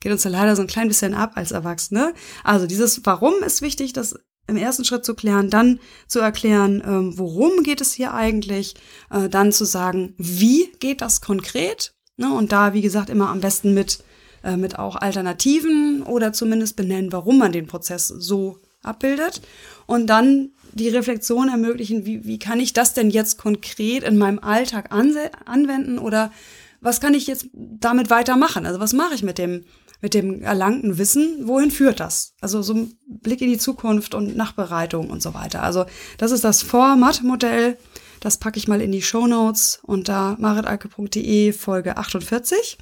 Geht 0.00 0.12
uns 0.12 0.24
ja 0.24 0.30
leider 0.30 0.56
so 0.56 0.62
ein 0.62 0.68
klein 0.68 0.88
bisschen 0.88 1.14
ab 1.14 1.32
als 1.36 1.52
Erwachsene. 1.52 2.14
Also 2.42 2.66
dieses 2.66 3.04
Warum 3.04 3.34
ist 3.44 3.62
wichtig, 3.62 3.92
das 3.92 4.16
im 4.48 4.56
ersten 4.56 4.84
Schritt 4.84 5.04
zu 5.04 5.14
klären, 5.14 5.50
dann 5.50 5.78
zu 6.08 6.18
erklären, 6.18 6.82
ähm, 6.84 7.16
worum 7.16 7.62
geht 7.62 7.80
es 7.80 7.92
hier 7.92 8.12
eigentlich, 8.12 8.74
äh, 9.10 9.28
dann 9.28 9.52
zu 9.52 9.64
sagen, 9.64 10.14
wie 10.18 10.72
geht 10.80 11.00
das 11.00 11.20
konkret? 11.20 11.94
Ne? 12.16 12.32
Und 12.32 12.50
da, 12.50 12.74
wie 12.74 12.82
gesagt, 12.82 13.08
immer 13.08 13.28
am 13.28 13.40
besten 13.40 13.72
mit, 13.72 14.02
äh, 14.42 14.56
mit 14.56 14.78
auch 14.78 14.96
Alternativen 14.96 16.02
oder 16.02 16.32
zumindest 16.32 16.74
benennen, 16.74 17.12
warum 17.12 17.38
man 17.38 17.52
den 17.52 17.68
Prozess 17.68 18.08
so 18.08 18.58
abbildet. 18.82 19.42
Und 19.86 20.08
dann 20.08 20.50
die 20.74 20.88
Reflexion 20.88 21.48
ermöglichen, 21.48 22.06
wie, 22.06 22.24
wie 22.24 22.38
kann 22.38 22.60
ich 22.60 22.72
das 22.72 22.94
denn 22.94 23.10
jetzt 23.10 23.38
konkret 23.38 24.02
in 24.02 24.18
meinem 24.18 24.38
Alltag 24.38 24.90
anwenden 24.92 25.98
oder 25.98 26.32
was 26.80 27.00
kann 27.00 27.14
ich 27.14 27.26
jetzt 27.26 27.46
damit 27.54 28.10
weitermachen? 28.10 28.66
Also 28.66 28.80
was 28.80 28.92
mache 28.92 29.14
ich 29.14 29.22
mit 29.22 29.38
dem, 29.38 29.64
mit 30.00 30.14
dem 30.14 30.42
erlangten 30.42 30.98
Wissen? 30.98 31.46
Wohin 31.46 31.70
führt 31.70 32.00
das? 32.00 32.34
Also 32.40 32.60
so 32.60 32.74
ein 32.74 32.94
Blick 33.06 33.40
in 33.40 33.50
die 33.50 33.58
Zukunft 33.58 34.14
und 34.14 34.36
Nachbereitung 34.36 35.08
und 35.08 35.22
so 35.22 35.32
weiter. 35.32 35.62
Also 35.62 35.86
das 36.18 36.32
ist 36.32 36.44
das 36.44 36.62
Format-Modell. 36.62 37.78
Das 38.18 38.36
packe 38.36 38.58
ich 38.58 38.68
mal 38.68 38.80
in 38.80 38.92
die 38.92 39.02
Show 39.02 39.26
Notes 39.26 39.80
unter 39.82 40.36
maritalke.de 40.38 41.52
Folge 41.52 41.96
48. 41.96 42.78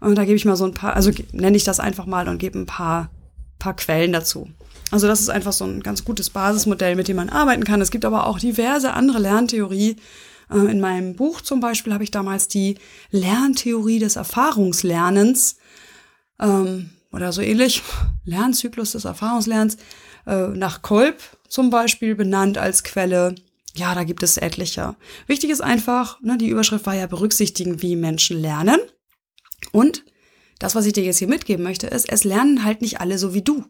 Und 0.00 0.16
da 0.16 0.24
gebe 0.24 0.36
ich 0.36 0.44
mal 0.44 0.56
so 0.56 0.64
ein 0.64 0.74
paar, 0.74 0.94
also 0.94 1.10
nenne 1.32 1.56
ich 1.56 1.64
das 1.64 1.80
einfach 1.80 2.06
mal 2.06 2.28
und 2.28 2.38
gebe 2.38 2.58
ein 2.58 2.66
paar, 2.66 3.10
paar 3.58 3.76
Quellen 3.76 4.12
dazu. 4.12 4.48
Also 4.90 5.06
das 5.06 5.20
ist 5.20 5.30
einfach 5.30 5.52
so 5.52 5.64
ein 5.64 5.82
ganz 5.82 6.04
gutes 6.04 6.30
Basismodell, 6.30 6.94
mit 6.94 7.08
dem 7.08 7.16
man 7.16 7.28
arbeiten 7.28 7.64
kann. 7.64 7.80
Es 7.80 7.90
gibt 7.90 8.04
aber 8.04 8.26
auch 8.26 8.38
diverse 8.38 8.92
andere 8.92 9.18
Lerntheorie. 9.18 9.96
Äh, 10.50 10.70
in 10.70 10.80
meinem 10.80 11.16
Buch 11.16 11.40
zum 11.40 11.60
Beispiel 11.60 11.92
habe 11.92 12.04
ich 12.04 12.10
damals 12.10 12.48
die 12.48 12.76
Lerntheorie 13.10 13.98
des 13.98 14.16
Erfahrungslernens 14.16 15.56
ähm, 16.40 16.90
oder 17.12 17.32
so 17.32 17.40
ähnlich, 17.40 17.82
Lernzyklus 18.24 18.92
des 18.92 19.04
Erfahrungslernens, 19.04 19.76
äh, 20.26 20.48
nach 20.48 20.82
Kolb 20.82 21.20
zum 21.48 21.70
Beispiel 21.70 22.14
benannt 22.14 22.58
als 22.58 22.84
Quelle. 22.84 23.34
Ja, 23.74 23.94
da 23.94 24.04
gibt 24.04 24.22
es 24.22 24.36
etliche. 24.36 24.96
Wichtig 25.26 25.50
ist 25.50 25.60
einfach, 25.60 26.20
ne, 26.22 26.38
die 26.38 26.48
Überschrift 26.48 26.86
war 26.86 26.94
ja 26.94 27.06
berücksichtigen, 27.06 27.82
wie 27.82 27.96
Menschen 27.96 28.40
lernen. 28.40 28.78
Und 29.72 30.04
das, 30.58 30.74
was 30.74 30.86
ich 30.86 30.92
dir 30.92 31.04
jetzt 31.04 31.18
hier 31.18 31.28
mitgeben 31.28 31.62
möchte, 31.62 31.86
ist, 31.86 32.10
es 32.10 32.24
lernen 32.24 32.64
halt 32.64 32.80
nicht 32.80 33.00
alle 33.00 33.18
so 33.18 33.34
wie 33.34 33.42
du. 33.42 33.64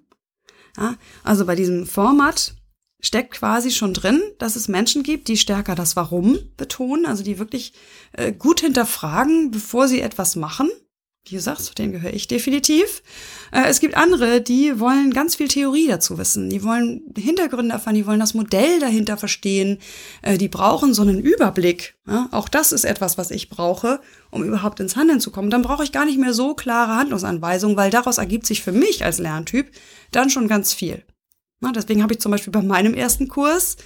Ja, 0.77 0.97
also 1.25 1.47
bei 1.47 1.55
diesem 1.55 1.87
Format 1.87 2.55
steckt 3.01 3.33
quasi 3.33 3.71
schon 3.71 3.95
drin, 3.95 4.23
dass 4.39 4.57
es 4.57 4.69
Menschen 4.69 5.03
gibt, 5.03 5.29
die 5.29 5.37
stärker 5.37 5.75
das 5.75 5.97
Warum 5.97 6.39
betonen, 6.57 7.07
also 7.07 7.23
die 7.23 7.39
wirklich 7.39 7.73
äh, 8.13 8.33
gut 8.33 8.61
hinterfragen, 8.61 9.51
bevor 9.51 9.89
sie 9.89 10.01
etwas 10.01 10.37
machen. 10.37 10.71
Wie 11.29 11.35
gesagt, 11.35 11.61
zu 11.61 11.75
denen 11.75 11.93
gehöre 11.93 12.13
ich 12.13 12.29
definitiv. 12.29 13.03
Äh, 13.51 13.65
es 13.67 13.81
gibt 13.81 13.97
andere, 13.97 14.41
die 14.41 14.79
wollen 14.79 15.13
ganz 15.13 15.35
viel 15.35 15.49
Theorie 15.49 15.89
dazu 15.89 16.19
wissen. 16.19 16.51
Die 16.51 16.63
wollen 16.63 17.03
Hintergründe 17.19 17.73
erfahren, 17.73 17.97
die 17.97 18.07
wollen 18.07 18.21
das 18.21 18.35
Modell 18.35 18.79
dahinter 18.79 19.17
verstehen. 19.17 19.79
Äh, 20.23 20.39
die 20.39 20.47
brauchen 20.47 20.95
so 20.95 21.03
einen 21.03 21.21
Überblick. 21.21 21.97
Ja, 22.07 22.29
auch 22.31 22.49
das 22.49 22.71
ist 22.71 22.85
etwas, 22.85 23.19
was 23.19 23.33
ich 23.33 23.51
brauche, 23.51 24.01
um 24.31 24.45
überhaupt 24.45 24.79
ins 24.79 24.95
Handeln 24.95 25.21
zu 25.21 25.33
kommen. 25.33 25.51
Dann 25.51 25.63
brauche 25.63 25.83
ich 25.83 25.91
gar 25.91 26.05
nicht 26.05 26.21
mehr 26.21 26.33
so 26.33 26.55
klare 26.55 26.95
Handlungsanweisungen, 26.95 27.77
weil 27.77 27.91
daraus 27.91 28.19
ergibt 28.19 28.47
sich 28.47 28.63
für 28.63 28.73
mich 28.73 29.05
als 29.05 29.19
Lerntyp 29.19 29.73
dann 30.13 30.31
schon 30.31 30.47
ganz 30.47 30.75
viel. 30.75 31.03
Na, 31.59 31.73
deswegen 31.73 32.05
habe 32.05 32.13
ich 32.13 32.21
zum 32.21 32.31
Beispiel 32.31 32.53
bei 32.53 32.63
meinem 32.63 32.95
ersten 32.95 33.27
Kurs 33.27 33.77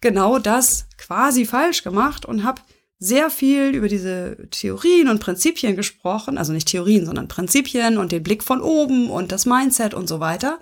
genau 0.00 0.40
das 0.40 0.86
quasi 0.98 1.44
falsch 1.44 1.84
gemacht 1.84 2.26
und 2.26 2.42
habe 2.42 2.62
sehr 3.00 3.30
viel 3.30 3.74
über 3.74 3.88
diese 3.88 4.36
Theorien 4.50 5.08
und 5.08 5.20
Prinzipien 5.20 5.74
gesprochen, 5.74 6.36
also 6.36 6.52
nicht 6.52 6.68
Theorien, 6.68 7.06
sondern 7.06 7.28
Prinzipien 7.28 7.96
und 7.96 8.12
den 8.12 8.22
Blick 8.22 8.44
von 8.44 8.60
oben 8.60 9.08
und 9.10 9.32
das 9.32 9.46
Mindset 9.46 9.94
und 9.94 10.06
so 10.06 10.20
weiter 10.20 10.60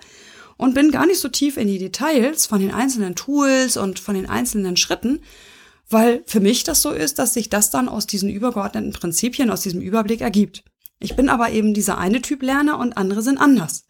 und 0.59 0.73
bin 0.73 0.91
gar 0.91 1.05
nicht 1.05 1.19
so 1.19 1.27
tief 1.27 1.57
in 1.57 1.67
die 1.67 1.79
Details 1.79 2.45
von 2.45 2.61
den 2.61 2.73
einzelnen 2.73 3.15
Tools 3.15 3.75
und 3.75 3.99
von 3.99 4.15
den 4.15 4.29
einzelnen 4.29 4.77
Schritten, 4.77 5.19
weil 5.89 6.23
für 6.27 6.39
mich 6.39 6.63
das 6.63 6.81
so 6.81 6.91
ist, 6.91 7.19
dass 7.19 7.33
sich 7.33 7.49
das 7.49 7.71
dann 7.71 7.89
aus 7.89 8.07
diesen 8.07 8.29
übergeordneten 8.29 8.93
Prinzipien, 8.93 9.51
aus 9.51 9.61
diesem 9.61 9.81
Überblick 9.81 10.21
ergibt. 10.21 10.63
Ich 10.99 11.15
bin 11.17 11.27
aber 11.27 11.51
eben 11.51 11.73
dieser 11.73 11.97
eine 11.97 12.21
Typ 12.21 12.41
Lerner 12.41 12.77
und 12.77 12.97
andere 12.97 13.21
sind 13.21 13.37
anders. 13.37 13.85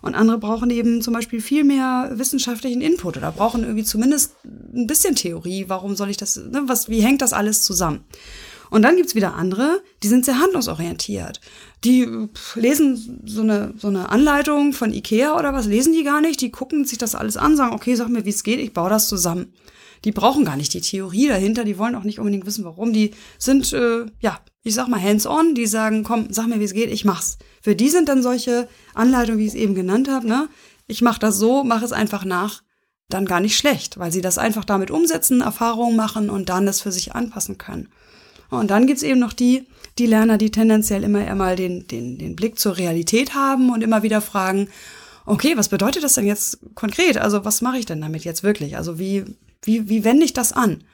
Und 0.00 0.14
andere 0.14 0.38
brauchen 0.38 0.70
eben 0.70 1.02
zum 1.02 1.14
Beispiel 1.14 1.40
viel 1.40 1.64
mehr 1.64 2.10
wissenschaftlichen 2.14 2.80
Input 2.80 3.16
oder 3.16 3.32
brauchen 3.32 3.62
irgendwie 3.62 3.84
zumindest 3.84 4.34
ein 4.44 4.86
bisschen 4.86 5.14
Theorie. 5.14 5.66
Warum 5.68 5.94
soll 5.96 6.10
ich 6.10 6.16
das, 6.16 6.36
ne, 6.36 6.62
was, 6.66 6.88
wie 6.88 7.00
hängt 7.00 7.22
das 7.22 7.32
alles 7.32 7.62
zusammen? 7.62 8.04
Und 8.72 8.82
dann 8.82 8.96
gibt's 8.96 9.14
wieder 9.14 9.34
andere, 9.34 9.82
die 10.02 10.08
sind 10.08 10.24
sehr 10.24 10.40
handlungsorientiert. 10.40 11.42
Die 11.84 12.08
lesen 12.54 13.20
so 13.26 13.42
eine, 13.42 13.74
so 13.76 13.88
eine 13.88 14.08
Anleitung 14.08 14.72
von 14.72 14.94
Ikea 14.94 15.38
oder 15.38 15.52
was, 15.52 15.66
lesen 15.66 15.92
die 15.92 16.04
gar 16.04 16.22
nicht. 16.22 16.40
Die 16.40 16.50
gucken 16.50 16.86
sich 16.86 16.96
das 16.96 17.14
alles 17.14 17.36
an, 17.36 17.54
sagen, 17.54 17.74
okay, 17.74 17.94
sag 17.94 18.08
mir, 18.08 18.24
wie 18.24 18.30
es 18.30 18.42
geht, 18.42 18.60
ich 18.60 18.72
baue 18.72 18.88
das 18.88 19.08
zusammen. 19.08 19.52
Die 20.04 20.12
brauchen 20.12 20.44
gar 20.44 20.56
nicht 20.56 20.74
die 20.74 20.80
Theorie 20.80 21.28
dahinter, 21.28 21.64
die 21.64 21.78
wollen 21.78 21.94
auch 21.94 22.02
nicht 22.02 22.18
unbedingt 22.18 22.46
wissen, 22.46 22.64
warum. 22.64 22.92
Die 22.92 23.12
sind, 23.38 23.72
äh, 23.72 24.06
ja, 24.20 24.40
ich 24.62 24.74
sag 24.74 24.88
mal, 24.88 25.00
hands-on, 25.00 25.54
die 25.54 25.66
sagen, 25.66 26.02
komm, 26.02 26.28
sag 26.30 26.46
mir, 26.46 26.60
wie 26.60 26.64
es 26.64 26.74
geht, 26.74 26.90
ich 26.90 27.04
mach's. 27.04 27.38
Für 27.60 27.74
die 27.74 27.88
sind 27.88 28.08
dann 28.08 28.22
solche 28.22 28.68
Anleitungen, 28.94 29.38
wie 29.38 29.46
ich 29.46 29.52
es 29.52 29.58
eben 29.58 29.74
genannt 29.74 30.08
habe, 30.08 30.26
ne? 30.26 30.48
Ich 30.86 31.02
mach 31.02 31.18
das 31.18 31.38
so, 31.38 31.64
mach 31.64 31.82
es 31.82 31.92
einfach 31.92 32.24
nach, 32.24 32.62
dann 33.08 33.26
gar 33.26 33.40
nicht 33.40 33.56
schlecht, 33.56 33.98
weil 33.98 34.12
sie 34.12 34.20
das 34.20 34.38
einfach 34.38 34.64
damit 34.64 34.90
umsetzen, 34.90 35.40
Erfahrungen 35.40 35.96
machen 35.96 36.30
und 36.30 36.48
dann 36.48 36.66
das 36.66 36.80
für 36.80 36.92
sich 36.92 37.14
anpassen 37.14 37.58
können. 37.58 37.88
Und 38.50 38.70
dann 38.70 38.86
gibt's 38.86 39.02
eben 39.02 39.20
noch 39.20 39.32
die, 39.32 39.66
die 39.98 40.06
Lerner, 40.06 40.38
die 40.38 40.50
tendenziell 40.50 41.04
immer 41.04 41.24
eher 41.24 41.34
mal 41.34 41.56
den, 41.56 41.86
den, 41.86 42.18
den 42.18 42.36
Blick 42.36 42.58
zur 42.58 42.76
Realität 42.76 43.34
haben 43.34 43.70
und 43.70 43.82
immer 43.82 44.02
wieder 44.02 44.20
fragen, 44.20 44.68
okay, 45.26 45.56
was 45.56 45.68
bedeutet 45.68 46.02
das 46.02 46.14
denn 46.14 46.26
jetzt 46.26 46.58
konkret? 46.74 47.16
Also 47.16 47.44
was 47.44 47.60
mache 47.62 47.78
ich 47.78 47.86
denn 47.86 48.00
damit 48.00 48.24
jetzt 48.24 48.42
wirklich? 48.42 48.76
Also 48.76 48.98
wie, 48.98 49.24
wie, 49.62 49.88
wie 49.88 50.04
wende 50.04 50.24
ich 50.24 50.32
das 50.32 50.52
an? 50.52 50.84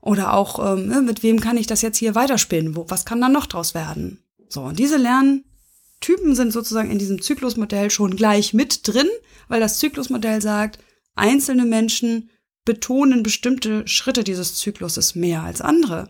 Oder 0.00 0.34
auch, 0.34 0.74
ähm, 0.74 0.88
ne, 0.88 1.00
mit 1.00 1.22
wem 1.22 1.40
kann 1.40 1.56
ich 1.56 1.66
das 1.66 1.82
jetzt 1.82 1.98
hier 1.98 2.14
weiterspinnen? 2.14 2.76
Wo, 2.76 2.86
was 2.88 3.04
kann 3.04 3.20
dann 3.20 3.32
noch 3.32 3.46
draus 3.46 3.74
werden? 3.74 4.22
So, 4.48 4.62
und 4.62 4.78
diese 4.78 4.96
Lerntypen 4.96 6.34
sind 6.34 6.52
sozusagen 6.52 6.90
in 6.90 6.98
diesem 6.98 7.22
Zyklusmodell 7.22 7.90
schon 7.90 8.16
gleich 8.16 8.52
mit 8.52 8.86
drin, 8.86 9.08
weil 9.48 9.60
das 9.60 9.78
Zyklusmodell 9.78 10.42
sagt, 10.42 10.80
einzelne 11.14 11.64
Menschen 11.64 12.30
betonen 12.64 13.22
bestimmte 13.22 13.86
Schritte 13.86 14.24
dieses 14.24 14.56
Zykluses 14.56 15.14
mehr 15.14 15.42
als 15.42 15.60
andere. 15.60 16.08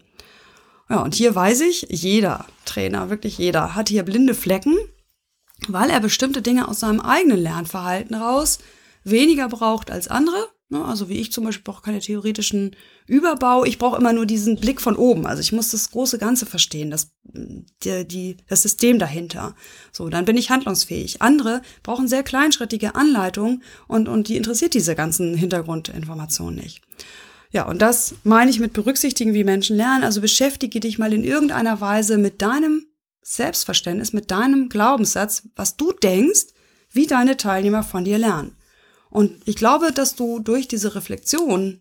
Ja, 0.89 1.03
und 1.03 1.15
hier 1.15 1.35
weiß 1.35 1.61
ich, 1.63 1.87
jeder 1.91 2.47
Trainer, 2.65 3.11
wirklich 3.11 3.39
jeder, 3.39 3.75
hat 3.75 3.89
hier 3.89 4.03
blinde 4.03 4.35
Flecken, 4.35 4.77
weil 5.69 5.91
er 5.91 6.01
bestimmte 6.01 6.43
Dinge 6.43 6.69
aus 6.69 6.81
seinem 6.81 7.01
eigenen 7.01 7.39
Lernverhalten 7.39 8.15
raus 8.15 8.59
weniger 9.05 9.49
braucht 9.49 9.91
als 9.91 10.09
andere. 10.09 10.49
Ne, 10.73 10.83
also 10.83 11.11
wie 11.11 11.21
ich 11.21 11.33
zum 11.33 11.45
Beispiel 11.45 11.65
brauche 11.65 11.83
keine 11.83 12.01
theoretischen 12.01 12.75
Überbau. 13.07 13.65
Ich 13.67 13.79
brauche 13.79 13.99
immer 13.99 14.15
nur 14.15 14.25
diesen 14.25 14.59
Blick 14.59 14.81
von 14.81 14.97
oben. 14.97 15.27
Also 15.27 15.43
ich 15.43 15.53
muss 15.53 15.71
das 15.71 15.91
große 15.91 16.17
Ganze 16.17 16.47
verstehen, 16.47 16.91
das, 16.91 17.11
die, 17.25 18.09
die, 18.09 18.37
das 18.49 18.63
System 18.63 18.99
dahinter. 18.99 19.55
So, 19.93 20.09
dann 20.09 20.25
bin 20.25 20.39
ich 20.39 20.49
handlungsfähig. 20.49 21.21
Andere 21.21 21.61
brauchen 21.83 22.09
sehr 22.09 22.23
kleinschrittige 22.23 22.95
Anleitungen 22.95 23.63
und, 23.87 24.09
und 24.09 24.29
die 24.29 24.37
interessiert 24.39 24.73
diese 24.73 24.95
ganzen 24.95 25.35
Hintergrundinformationen 25.35 26.55
nicht. 26.55 26.81
Ja, 27.51 27.69
und 27.69 27.83
das 27.83 28.15
meine 28.25 28.51
ich 28.51 28.59
mit 28.59 28.73
berücksichtigen, 28.73 29.35
wie 29.35 29.45
Menschen 29.45 29.77
lernen. 29.77 30.05
Also 30.05 30.23
beschäftige 30.23 30.81
dich 30.81 30.99
mal 30.99 31.13
in 31.13 31.23
irgendeiner 31.23 31.83
Weise 31.83 32.17
mit 32.17 32.41
deinem 32.41 32.87
Selbstverständnis, 33.23 34.13
mit 34.13 34.31
deinem 34.31 34.69
Glaubenssatz, 34.69 35.49
was 35.55 35.77
du 35.77 35.93
denkst, 35.93 36.49
wie 36.91 37.07
deine 37.07 37.37
Teilnehmer 37.37 37.83
von 37.83 38.05
dir 38.05 38.19
lernen. 38.19 38.57
Und 39.11 39.43
ich 39.47 39.57
glaube, 39.57 39.93
dass 39.93 40.15
du 40.15 40.41
durch 40.41 40.69
diese 40.69 40.95
Reflexion 40.95 41.81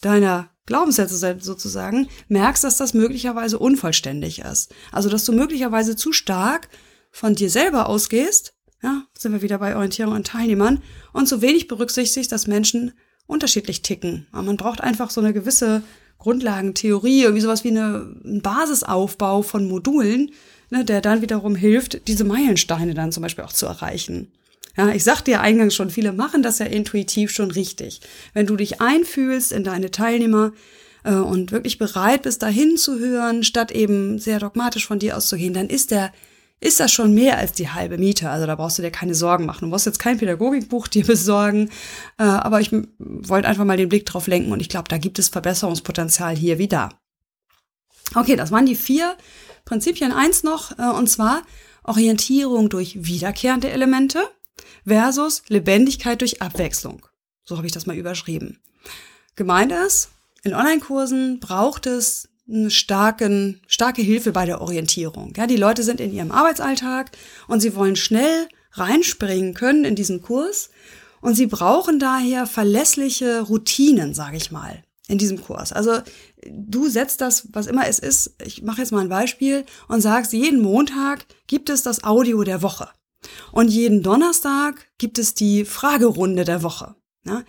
deiner 0.00 0.50
Glaubenssätze 0.66 1.38
sozusagen 1.40 2.08
merkst, 2.28 2.62
dass 2.64 2.76
das 2.76 2.94
möglicherweise 2.94 3.58
unvollständig 3.58 4.40
ist. 4.40 4.74
Also, 4.92 5.08
dass 5.08 5.24
du 5.24 5.32
möglicherweise 5.32 5.96
zu 5.96 6.12
stark 6.12 6.68
von 7.10 7.34
dir 7.34 7.50
selber 7.50 7.88
ausgehst, 7.88 8.54
ja, 8.82 9.04
sind 9.16 9.32
wir 9.32 9.42
wieder 9.42 9.58
bei 9.58 9.76
Orientierung 9.76 10.14
an 10.14 10.24
Teilnehmern, 10.24 10.82
und 11.12 11.28
zu 11.28 11.40
wenig 11.40 11.68
berücksichtigst, 11.68 12.30
dass 12.30 12.46
Menschen 12.46 12.92
unterschiedlich 13.26 13.82
ticken. 13.82 14.26
Man 14.32 14.56
braucht 14.56 14.80
einfach 14.80 15.10
so 15.10 15.20
eine 15.20 15.32
gewisse 15.32 15.82
Grundlagentheorie, 16.22 17.22
irgendwie 17.22 17.42
sowas 17.42 17.64
wie 17.64 17.70
eine, 17.70 18.14
ein 18.24 18.42
Basisaufbau 18.42 19.42
von 19.42 19.66
Modulen, 19.66 20.30
ne, 20.70 20.84
der 20.84 21.00
dann 21.00 21.20
wiederum 21.20 21.56
hilft, 21.56 22.06
diese 22.06 22.22
Meilensteine 22.22 22.94
dann 22.94 23.10
zum 23.10 23.24
Beispiel 23.24 23.42
auch 23.44 23.52
zu 23.52 23.66
erreichen. 23.66 24.30
Ja, 24.76 24.90
ich 24.90 25.02
sagte 25.02 25.32
ja 25.32 25.40
eingangs 25.40 25.74
schon, 25.74 25.90
viele 25.90 26.12
machen 26.12 26.44
das 26.44 26.60
ja 26.60 26.66
intuitiv 26.66 27.32
schon 27.32 27.50
richtig. 27.50 28.00
Wenn 28.34 28.46
du 28.46 28.54
dich 28.54 28.80
einfühlst 28.80 29.50
in 29.50 29.64
deine 29.64 29.90
Teilnehmer 29.90 30.52
äh, 31.02 31.14
und 31.14 31.50
wirklich 31.50 31.78
bereit 31.78 32.22
bist, 32.22 32.42
dahin 32.42 32.76
zu 32.76 33.00
hören, 33.00 33.42
statt 33.42 33.72
eben 33.72 34.20
sehr 34.20 34.38
dogmatisch 34.38 34.86
von 34.86 35.00
dir 35.00 35.16
auszugehen, 35.16 35.54
dann 35.54 35.68
ist 35.68 35.90
der 35.90 36.12
ist 36.62 36.78
das 36.78 36.92
schon 36.92 37.12
mehr 37.12 37.38
als 37.38 37.52
die 37.52 37.70
halbe 37.70 37.98
Miete. 37.98 38.30
Also 38.30 38.46
da 38.46 38.54
brauchst 38.54 38.78
du 38.78 38.82
dir 38.82 38.92
keine 38.92 39.16
Sorgen 39.16 39.46
machen. 39.46 39.62
Du 39.62 39.66
musst 39.66 39.84
jetzt 39.84 39.98
kein 39.98 40.18
Pädagogikbuch 40.18 40.86
dir 40.86 41.04
besorgen, 41.06 41.70
äh, 42.18 42.22
aber 42.22 42.60
ich 42.60 42.70
wollte 42.98 43.48
einfach 43.48 43.64
mal 43.64 43.76
den 43.76 43.88
Blick 43.88 44.06
drauf 44.06 44.28
lenken 44.28 44.52
und 44.52 44.60
ich 44.60 44.68
glaube, 44.68 44.88
da 44.88 44.98
gibt 44.98 45.18
es 45.18 45.28
Verbesserungspotenzial 45.28 46.36
hier 46.36 46.58
wie 46.58 46.68
da. 46.68 46.90
Okay, 48.14 48.36
das 48.36 48.52
waren 48.52 48.66
die 48.66 48.76
vier 48.76 49.16
Prinzipien. 49.64 50.12
Eins 50.12 50.44
noch, 50.44 50.78
äh, 50.78 50.90
und 50.90 51.08
zwar 51.08 51.42
Orientierung 51.82 52.68
durch 52.68 53.04
wiederkehrende 53.04 53.70
Elemente 53.70 54.20
versus 54.86 55.42
Lebendigkeit 55.48 56.20
durch 56.20 56.42
Abwechslung. 56.42 57.04
So 57.44 57.56
habe 57.56 57.66
ich 57.66 57.72
das 57.72 57.86
mal 57.86 57.96
überschrieben. 57.96 58.60
Gemeint 59.34 59.72
ist, 59.72 60.10
in 60.44 60.54
Online-Kursen 60.54 61.40
braucht 61.40 61.86
es 61.86 62.28
eine 62.48 62.70
starken, 62.70 63.60
starke 63.66 64.02
Hilfe 64.02 64.32
bei 64.32 64.46
der 64.46 64.60
Orientierung. 64.60 65.32
Ja, 65.36 65.46
die 65.46 65.56
Leute 65.56 65.82
sind 65.82 66.00
in 66.00 66.12
ihrem 66.12 66.32
Arbeitsalltag 66.32 67.12
und 67.48 67.60
sie 67.60 67.74
wollen 67.74 67.96
schnell 67.96 68.48
reinspringen 68.72 69.54
können 69.54 69.84
in 69.84 69.94
diesen 69.94 70.22
Kurs 70.22 70.70
und 71.20 71.34
sie 71.34 71.46
brauchen 71.46 71.98
daher 71.98 72.46
verlässliche 72.46 73.42
Routinen, 73.42 74.14
sage 74.14 74.36
ich 74.36 74.50
mal, 74.50 74.82
in 75.08 75.18
diesem 75.18 75.42
Kurs. 75.42 75.72
Also 75.72 75.98
du 76.50 76.88
setzt 76.88 77.20
das, 77.20 77.48
was 77.52 77.66
immer 77.66 77.86
es 77.86 77.98
ist, 77.98 78.34
ich 78.44 78.62
mache 78.62 78.80
jetzt 78.80 78.92
mal 78.92 79.00
ein 79.00 79.08
Beispiel 79.08 79.64
und 79.88 80.00
sagst, 80.00 80.32
jeden 80.32 80.60
Montag 80.60 81.26
gibt 81.46 81.70
es 81.70 81.82
das 81.82 82.02
Audio 82.02 82.42
der 82.42 82.62
Woche 82.62 82.88
und 83.52 83.68
jeden 83.68 84.02
Donnerstag 84.02 84.86
gibt 84.98 85.18
es 85.18 85.34
die 85.34 85.64
Fragerunde 85.64 86.44
der 86.44 86.62
Woche. 86.62 86.96
Ja? 87.24 87.44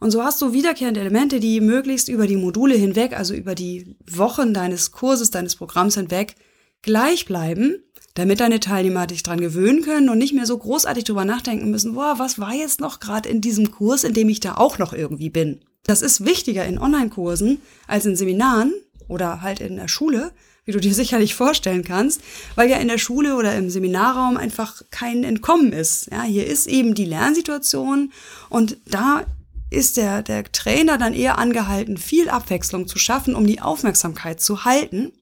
Und 0.00 0.10
so 0.10 0.22
hast 0.22 0.40
du 0.42 0.52
wiederkehrende 0.52 1.00
Elemente, 1.00 1.40
die 1.40 1.60
möglichst 1.60 2.08
über 2.08 2.26
die 2.26 2.36
Module 2.36 2.74
hinweg, 2.74 3.16
also 3.16 3.34
über 3.34 3.54
die 3.54 3.96
Wochen 4.10 4.52
deines 4.52 4.92
Kurses, 4.92 5.30
deines 5.30 5.56
Programms 5.56 5.94
hinweg, 5.94 6.34
gleich 6.82 7.24
bleiben, 7.24 7.82
damit 8.14 8.40
deine 8.40 8.60
Teilnehmer 8.60 9.06
dich 9.06 9.22
dran 9.22 9.40
gewöhnen 9.40 9.82
können 9.82 10.08
und 10.08 10.18
nicht 10.18 10.34
mehr 10.34 10.46
so 10.46 10.56
großartig 10.56 11.04
drüber 11.04 11.24
nachdenken 11.24 11.70
müssen, 11.70 11.94
boah, 11.94 12.14
was 12.18 12.38
war 12.38 12.54
jetzt 12.54 12.80
noch 12.80 13.00
gerade 13.00 13.28
in 13.28 13.40
diesem 13.40 13.70
Kurs, 13.70 14.04
in 14.04 14.14
dem 14.14 14.28
ich 14.28 14.40
da 14.40 14.56
auch 14.56 14.78
noch 14.78 14.92
irgendwie 14.92 15.30
bin. 15.30 15.60
Das 15.84 16.02
ist 16.02 16.24
wichtiger 16.24 16.64
in 16.64 16.78
Online-Kursen 16.78 17.60
als 17.86 18.06
in 18.06 18.16
Seminaren 18.16 18.72
oder 19.08 19.42
halt 19.42 19.60
in 19.60 19.76
der 19.76 19.88
Schule, 19.88 20.32
wie 20.64 20.72
du 20.72 20.80
dir 20.80 20.94
sicherlich 20.94 21.34
vorstellen 21.34 21.84
kannst, 21.84 22.22
weil 22.54 22.70
ja 22.70 22.78
in 22.78 22.88
der 22.88 22.98
Schule 22.98 23.36
oder 23.36 23.54
im 23.54 23.70
Seminarraum 23.70 24.36
einfach 24.36 24.82
kein 24.90 25.22
Entkommen 25.22 25.72
ist. 25.72 26.10
Ja, 26.10 26.22
hier 26.22 26.46
ist 26.46 26.66
eben 26.66 26.94
die 26.94 27.04
Lernsituation 27.04 28.12
und 28.48 28.78
da 28.86 29.24
ist 29.70 29.96
der, 29.96 30.22
der 30.22 30.44
Trainer 30.52 30.98
dann 30.98 31.14
eher 31.14 31.38
angehalten, 31.38 31.96
viel 31.96 32.28
Abwechslung 32.28 32.86
zu 32.86 32.98
schaffen, 32.98 33.34
um 33.34 33.46
die 33.46 33.60
Aufmerksamkeit 33.60 34.40
zu 34.40 34.64
halten. 34.64 35.12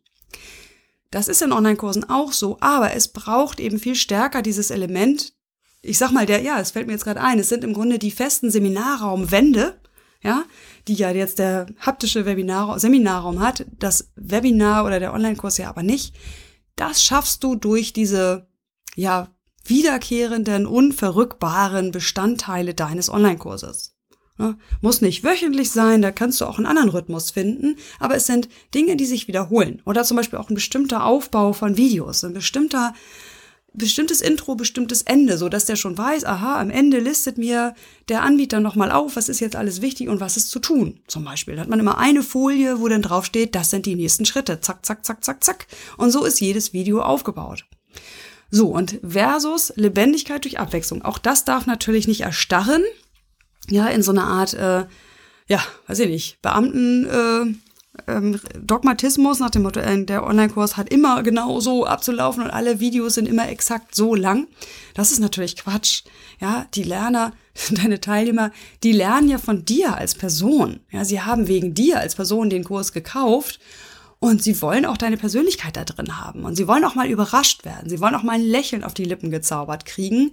Das 1.11 1.29
ist 1.29 1.43
in 1.43 1.53
Online-Kursen 1.53 2.09
auch 2.11 2.33
so, 2.33 2.59
aber 2.61 2.95
es 2.95 3.09
braucht 3.09 3.61
eben 3.61 3.79
viel 3.79 3.95
stärker 3.95 4.43
dieses 4.43 4.71
Element. 4.71 5.33
Ich 5.81 5.99
sag 5.99 6.11
mal, 6.11 6.27
der, 6.27 6.43
ja, 6.43 6.59
es 6.59 6.73
fällt 6.73 6.87
mir 6.87 6.93
jetzt 6.93 7.05
gerade 7.05 7.21
ein, 7.21 7.39
es 7.39 7.49
sind 7.49 7.63
im 7.63 7.73
Grunde 7.73 7.99
die 7.99 8.11
festen 8.11 8.51
Seminarraumwände, 8.51 9.81
ja, 10.23 10.45
die 10.89 10.95
ja 10.95 11.11
jetzt 11.11 11.39
der 11.39 11.67
haptische 11.79 12.27
Webinar, 12.27 12.81
Seminarraum 12.81 13.41
hat, 13.41 13.67
das 13.79 14.11
Webinar 14.17 14.85
oder 14.85 14.99
der 14.99 15.13
Online-Kurs 15.15 15.59
ja 15.59 15.69
aber 15.69 15.83
nicht. 15.83 16.17
Das 16.77 17.03
schaffst 17.03 17.45
du 17.45 17.55
durch 17.55 17.93
diese, 17.93 18.49
ja, 18.97 19.29
wiederkehrenden, 19.65 20.67
unverrückbaren 20.67 21.93
Bestandteile 21.93 22.75
deines 22.75 23.09
Online-Kurses. 23.09 23.94
Ne? 24.37 24.57
Muss 24.81 25.01
nicht 25.01 25.23
wöchentlich 25.23 25.71
sein, 25.71 26.03
da 26.03 26.11
kannst 26.11 26.41
du 26.41 26.47
auch 26.47 26.59
einen 26.59 26.67
anderen 26.67 26.89
Rhythmus 26.89 27.31
finden, 27.31 27.77
aber 28.01 28.17
es 28.17 28.27
sind 28.27 28.49
Dinge, 28.75 28.97
die 28.97 29.07
sich 29.07 29.29
wiederholen. 29.29 29.81
Oder 29.85 30.03
zum 30.03 30.17
Beispiel 30.17 30.39
auch 30.39 30.51
ein 30.51 30.57
bestimmter 30.57 31.05
Aufbau 31.05 31.53
von 31.53 31.77
Videos, 31.77 32.25
ein 32.25 32.33
bestimmter, 32.35 32.95
bestimmtes 33.75 34.21
Intro, 34.21 34.57
bestimmtes 34.57 35.03
Ende, 35.03 35.39
so 35.39 35.49
dass 35.49 35.67
der 35.67 35.77
schon 35.77 35.97
weiß, 35.97 36.25
aha, 36.25 36.61
am 36.61 36.71
Ende 36.71 36.99
listet 36.99 37.39
mir 37.39 37.75
der 38.09 38.23
Anbieter 38.23 38.59
nochmal 38.59 38.91
auf, 38.91 39.15
was 39.15 39.29
ist 39.29 39.39
jetzt 39.39 39.55
alles 39.55 39.83
wichtig 39.83 40.09
und 40.09 40.19
was 40.19 40.37
ist 40.37 40.51
zu 40.51 40.59
tun. 40.59 40.99
Zum 41.07 41.25
Beispiel 41.25 41.55
da 41.55 41.63
hat 41.63 41.69
man 41.69 41.79
immer 41.79 41.99
eine 41.99 42.25
Folie, 42.25 42.81
wo 42.81 42.89
dann 42.89 43.03
drauf 43.03 43.27
steht, 43.27 43.55
das 43.55 43.71
sind 43.71 43.87
die 43.87 43.95
nächsten 43.95 44.25
Schritte. 44.25 44.61
Zack, 44.61 44.85
zack, 44.85 45.05
zack, 45.07 45.23
zack, 45.25 45.45
zack. 45.45 45.67
Und 45.97 46.11
so 46.11 46.25
ist 46.25 46.41
jedes 46.41 46.73
Video 46.73 47.03
aufgebaut. 47.03 47.67
So, 48.51 48.69
und 48.69 49.01
versus 49.07 49.73
Lebendigkeit 49.77 50.45
durch 50.45 50.59
Abwechslung. 50.59 51.03
Auch 51.03 51.19
das 51.19 51.45
darf 51.45 51.67
natürlich 51.67 52.07
nicht 52.07 52.21
erstarren, 52.21 52.83
ja, 53.71 53.87
in 53.89 54.03
so 54.03 54.13
einer 54.13 54.27
Art, 54.27 54.55
äh, 54.55 54.85
ja, 55.47 55.63
weiß 55.87 56.01
ich 56.01 56.09
nicht, 56.09 56.43
Beamten, 56.43 57.07
äh, 57.07 57.55
ähm, 58.09 58.41
Dogmatismus 58.61 59.39
nach 59.39 59.51
dem 59.51 59.63
Motto, 59.63 59.81
äh, 59.81 60.05
der 60.05 60.25
Online-Kurs 60.25 60.77
hat 60.77 60.89
immer 60.89 61.23
genau 61.23 61.61
so 61.61 61.87
abzulaufen 61.87 62.43
und 62.43 62.51
alle 62.51 62.81
Videos 62.81 63.15
sind 63.15 63.29
immer 63.29 63.49
exakt 63.49 63.95
so 63.95 64.15
lang. 64.15 64.49
Das 64.95 65.13
ist 65.13 65.21
natürlich 65.21 65.57
Quatsch. 65.57 66.03
Ja, 66.41 66.67
die 66.75 66.83
Lerner, 66.83 67.33
deine 67.71 68.01
Teilnehmer, 68.01 68.51
die 68.83 68.93
lernen 68.93 69.29
ja 69.29 69.39
von 69.39 69.65
dir 69.65 69.97
als 69.97 70.15
Person. 70.15 70.81
Ja, 70.91 71.05
sie 71.05 71.21
haben 71.21 71.47
wegen 71.47 71.75
dir 71.75 72.01
als 72.01 72.15
Person 72.15 72.51
den 72.51 72.65
Kurs 72.65 72.93
gekauft 72.93 73.61
und 74.25 74.43
sie 74.43 74.63
wollen 74.63 74.87
auch 74.87 74.97
deine 74.97 75.19
Persönlichkeit 75.19 75.77
da 75.77 75.85
drin 75.85 76.19
haben. 76.19 76.45
Und 76.45 76.57
sie 76.57 76.67
wollen 76.67 76.83
auch 76.87 76.95
mal 76.95 77.11
überrascht 77.11 77.67
werden. 77.67 77.91
Sie 77.91 78.01
wollen 78.01 78.15
auch 78.15 78.23
mal 78.23 78.37
ein 78.37 78.41
Lächeln 78.41 78.83
auf 78.83 78.95
die 78.95 79.05
Lippen 79.05 79.31
gezaubert 79.31 79.85
kriegen, 79.85 80.33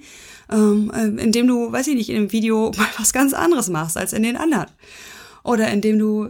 ähm, 0.50 0.90
äh, 0.96 1.08
indem 1.22 1.46
du, 1.46 1.74
weiß 1.74 1.88
ich 1.88 1.96
nicht, 1.96 2.10
in 2.10 2.16
dem 2.16 2.32
Video 2.32 2.72
mal 2.78 2.88
was 2.98 3.12
ganz 3.12 3.34
anderes 3.34 3.68
machst 3.68 3.98
als 3.98 4.14
in 4.14 4.24
den 4.24 4.38
anderen. 4.38 4.68
oder 5.44 5.68
indem 5.68 6.00
du 6.00 6.28
äh, 6.28 6.30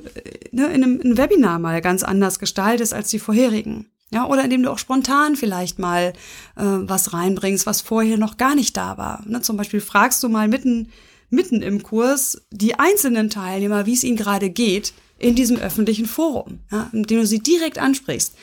ne, 0.52 0.74
in 0.74 0.84
einem 0.84 1.02
ein 1.04 1.18
Webinar 1.18 1.60
mal 1.60 1.82
ganz 1.82 2.02
anders 2.02 2.40
gestaltest 2.40 2.96
als 2.96 3.10
die 3.10 3.20
vorherigen. 3.20 3.86
Ja, 4.10 4.26
oder 4.26 4.44
indem 4.44 4.64
du 4.64 4.72
auch 4.72 4.80
spontan 4.80 5.36
vielleicht 5.36 5.78
mal 5.78 6.14
äh, 6.56 6.64
was 6.64 7.14
reinbringst, 7.14 7.68
was 7.68 7.82
vorher 7.82 8.18
noch 8.18 8.38
gar 8.38 8.56
nicht 8.56 8.76
da 8.76 8.98
war. 8.98 9.24
Ne, 9.28 9.42
zum 9.42 9.56
Beispiel 9.56 9.82
fragst 9.82 10.24
du 10.24 10.30
mal 10.30 10.48
mitten, 10.48 10.90
mitten 11.30 11.62
im 11.62 11.84
Kurs 11.84 12.42
die 12.50 12.80
einzelnen 12.80 13.30
Teilnehmer, 13.30 13.86
wie 13.86 13.94
es 13.94 14.04
ihnen 14.04 14.18
gerade 14.18 14.50
geht 14.50 14.94
in 15.22 15.36
diesem 15.36 15.58
öffentlichen 15.58 16.06
Forum, 16.06 16.60
ja, 16.72 16.90
indem 16.92 17.20
du 17.20 17.28
sie 17.28 17.40
direkt 17.40 17.78
ansprichst. 17.78 18.36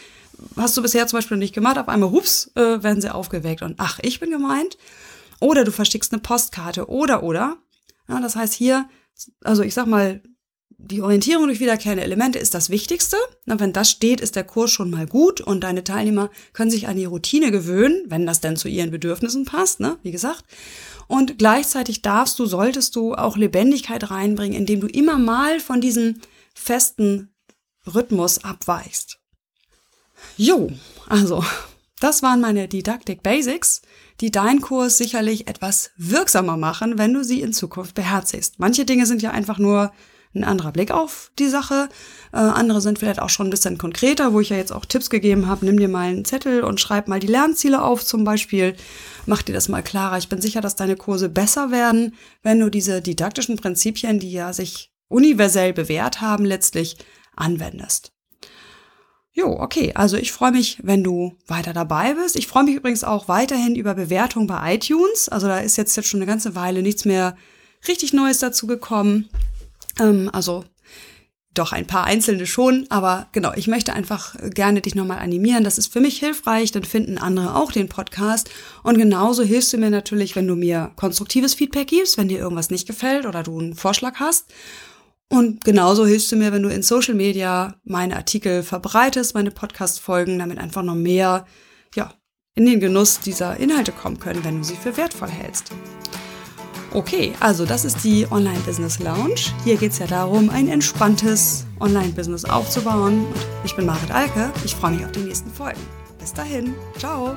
Hast 0.57 0.77
du 0.77 0.83
bisher 0.83 1.07
zum 1.07 1.19
Beispiel 1.19 1.37
nicht 1.37 1.55
gemacht, 1.55 1.79
auf 1.79 1.89
einmal, 1.89 2.11
hups, 2.11 2.51
äh, 2.55 2.83
werden 2.83 3.01
sie 3.01 3.13
aufgeweckt 3.13 3.63
und 3.63 3.75
ach, 3.79 3.99
ich 4.03 4.21
bin 4.21 4.31
gemeint. 4.31 4.79
Oder 5.41 5.65
du 5.65 5.73
verschickst 5.73 6.13
eine 6.13 6.21
Postkarte 6.21 6.89
oder, 6.89 7.23
oder. 7.23 7.57
Ja, 8.09 8.21
das 8.21 8.37
heißt 8.37 8.55
hier, 8.55 8.89
also 9.43 9.63
ich 9.63 9.75
sag 9.75 9.87
mal, 9.87 10.23
die 10.81 11.03
Orientierung 11.03 11.47
durch 11.47 11.59
wiederkehrende 11.59 12.05
Elemente 12.05 12.39
ist 12.39 12.55
das 12.55 12.71
Wichtigste. 12.71 13.17
Na, 13.47 13.59
wenn 13.59 13.73
das 13.73 13.91
steht, 13.91 14.21
ist 14.21 14.37
der 14.37 14.45
Kurs 14.45 14.71
schon 14.71 14.91
mal 14.91 15.07
gut 15.07 15.41
und 15.41 15.65
deine 15.65 15.83
Teilnehmer 15.83 16.31
können 16.53 16.71
sich 16.71 16.87
an 16.87 16.97
die 16.97 17.05
Routine 17.05 17.51
gewöhnen, 17.51 18.05
wenn 18.07 18.27
das 18.27 18.41
denn 18.41 18.57
zu 18.57 18.69
ihren 18.69 18.93
Bedürfnissen 18.93 19.45
passt, 19.45 19.81
ne? 19.81 19.99
wie 20.03 20.13
gesagt. 20.13 20.45
Und 21.09 21.39
gleichzeitig 21.39 22.03
darfst 22.03 22.39
du, 22.39 22.47
solltest 22.47 22.95
du 22.95 23.15
auch 23.15 23.37
Lebendigkeit 23.37 24.11
reinbringen, 24.11 24.57
indem 24.57 24.81
du 24.81 24.87
immer 24.87 25.19
mal 25.19 25.59
von 25.59 25.81
diesem 25.81 26.21
festen 26.59 27.35
Rhythmus 27.87 28.45
abweichst. 28.45 29.19
Jo, 30.37 30.71
also, 31.09 31.45
das 32.01 32.23
waren 32.23 32.41
meine 32.41 32.69
Didaktik 32.69 33.23
Basics, 33.23 33.83
die 34.21 34.31
deinen 34.31 34.61
Kurs 34.61 34.99
sicherlich 34.99 35.49
etwas 35.49 35.91
wirksamer 35.97 36.57
machen, 36.57 36.99
wenn 36.99 37.15
du 37.15 37.25
sie 37.25 37.41
in 37.41 37.53
Zukunft 37.53 37.95
beherzigst. 37.95 38.59
Manche 38.59 38.85
Dinge 38.85 39.07
sind 39.07 39.23
ja 39.23 39.31
einfach 39.31 39.59
nur 39.59 39.93
ein 40.35 40.45
anderer 40.45 40.73
Blick 40.73 40.91
auf 40.91 41.31
die 41.39 41.49
Sache. 41.49 41.89
Äh, 42.33 42.37
andere 42.37 42.81
sind 42.81 42.99
vielleicht 42.99 43.21
auch 43.21 43.31
schon 43.31 43.47
ein 43.47 43.51
bisschen 43.51 43.79
konkreter, 43.79 44.33
wo 44.33 44.41
ich 44.41 44.51
ja 44.51 44.57
jetzt 44.57 44.73
auch 44.73 44.85
Tipps 44.85 45.09
gegeben 45.09 45.47
habe. 45.47 45.65
Nimm 45.65 45.79
dir 45.79 45.89
mal 45.89 46.09
einen 46.09 46.25
Zettel 46.25 46.63
und 46.63 46.81
schreib 46.81 47.09
mal 47.09 47.21
die 47.21 47.27
Lernziele 47.27 47.83
auf 47.83 48.05
zum 48.05 48.25
Beispiel. 48.25 48.77
Mach 49.27 49.43
dir 49.43 49.55
das 49.55 49.69
mal 49.69 49.83
klarer. 49.83 50.19
Ich 50.19 50.29
bin 50.29 50.41
sicher, 50.41 50.61
dass 50.61 50.77
deine 50.77 50.97
Kurse 50.97 51.29
besser 51.29 51.71
werden, 51.71 52.15
wenn 52.43 52.61
du 52.61 52.71
diese 52.71 53.01
didaktischen 53.01 53.57
Prinzipien, 53.57 54.21
die 54.21 54.33
ja 54.33 54.53
sich 54.53 54.93
universell 55.09 55.73
bewährt 55.73 56.21
haben, 56.21 56.45
letztlich 56.45 56.97
anwendest. 57.37 58.13
Jo, 59.33 59.57
okay. 59.61 59.93
Also 59.95 60.17
ich 60.17 60.33
freue 60.33 60.51
mich, 60.51 60.79
wenn 60.83 61.05
du 61.05 61.37
weiter 61.47 61.73
dabei 61.73 62.15
bist. 62.15 62.35
Ich 62.35 62.49
freue 62.49 62.65
mich 62.65 62.75
übrigens 62.75 63.05
auch 63.05 63.29
weiterhin 63.29 63.77
über 63.77 63.95
Bewertungen 63.95 64.49
bei 64.49 64.75
iTunes. 64.75 65.29
Also 65.29 65.47
da 65.47 65.59
ist 65.61 65.77
jetzt, 65.77 65.97
jetzt 65.97 66.09
schon 66.09 66.19
eine 66.19 66.27
ganze 66.27 66.57
Weile 66.57 66.83
nichts 66.83 67.05
mehr 67.05 67.37
richtig 67.87 68.13
Neues 68.13 68.39
dazu 68.39 68.67
gekommen. 68.67 69.29
Ähm, 70.01 70.29
also 70.33 70.65
doch 71.55 71.73
ein 71.73 71.87
paar 71.87 72.05
einzelne 72.05 72.47
schon, 72.47 72.87
aber 72.89 73.29
genau, 73.33 73.53
ich 73.55 73.67
möchte 73.67 73.93
einfach 73.93 74.35
gerne 74.51 74.81
dich 74.81 74.95
nochmal 74.95 75.19
animieren. 75.19 75.65
Das 75.65 75.79
ist 75.79 75.93
für 75.93 76.01
mich 76.01 76.19
hilfreich, 76.19 76.73
dann 76.73 76.85
finden 76.85 77.19
andere 77.19 77.55
auch 77.55 77.73
den 77.73 77.89
Podcast. 77.89 78.51
Und 78.83 78.99
genauso 78.99 79.43
hilfst 79.43 79.73
du 79.73 79.79
mir 79.79 79.91
natürlich, 79.91 80.37
wenn 80.37 80.47
du 80.47 80.57
mir 80.57 80.93
konstruktives 80.97 81.55
Feedback 81.55 81.89
gibst, 81.89 82.19
wenn 82.19 82.29
dir 82.29 82.39
irgendwas 82.39 82.71
nicht 82.71 82.87
gefällt 82.87 83.27
oder 83.27 83.43
du 83.43 83.59
einen 83.59 83.75
Vorschlag 83.75 84.17
hast. 84.17 84.47
Und 85.31 85.65
genauso 85.65 86.07
hilfst 86.07 86.33
du 86.33 86.37
mir, 86.37 86.53
wenn 86.53 86.63
du 86.63 86.71
in 86.71 86.83
Social 86.83 87.15
Media 87.15 87.75
meine 87.85 88.17
Artikel 88.17 88.63
verbreitest, 88.63 89.35
meine 89.35 89.51
Podcast-Folgen, 89.51 90.39
damit 90.39 90.59
einfach 90.59 90.83
noch 90.83 90.95
mehr, 90.95 91.47
ja, 91.95 92.15
in 92.55 92.67
den 92.67 92.81
Genuss 92.81 93.21
dieser 93.21 93.57
Inhalte 93.59 93.93
kommen 93.93 94.19
können, 94.19 94.43
wenn 94.43 94.59
du 94.59 94.65
sie 94.65 94.75
für 94.75 94.97
wertvoll 94.97 95.29
hältst. 95.29 95.71
Okay, 96.95 97.35
also 97.41 97.67
das 97.67 97.85
ist 97.85 98.03
die 98.03 98.27
Online 98.31 98.59
Business 98.61 98.99
Lounge. 98.99 99.53
Hier 99.65 99.77
geht 99.77 99.93
es 99.93 99.99
ja 99.99 100.07
darum, 100.07 100.49
ein 100.49 100.69
entspanntes 100.69 101.67
Online-Business 101.81 102.47
aufzubauen. 102.47 103.27
ich 103.65 103.77
bin 103.77 103.85
Marit 103.85 104.11
Alke. 104.11 104.51
Ich 104.65 104.75
freue 104.75 104.93
mich 104.93 105.05
auf 105.05 105.13
die 105.13 105.21
nächsten 105.21 105.53
Folgen. 105.53 105.81
Bis 106.19 106.33
dahin. 106.33 106.75
Ciao. 106.99 107.37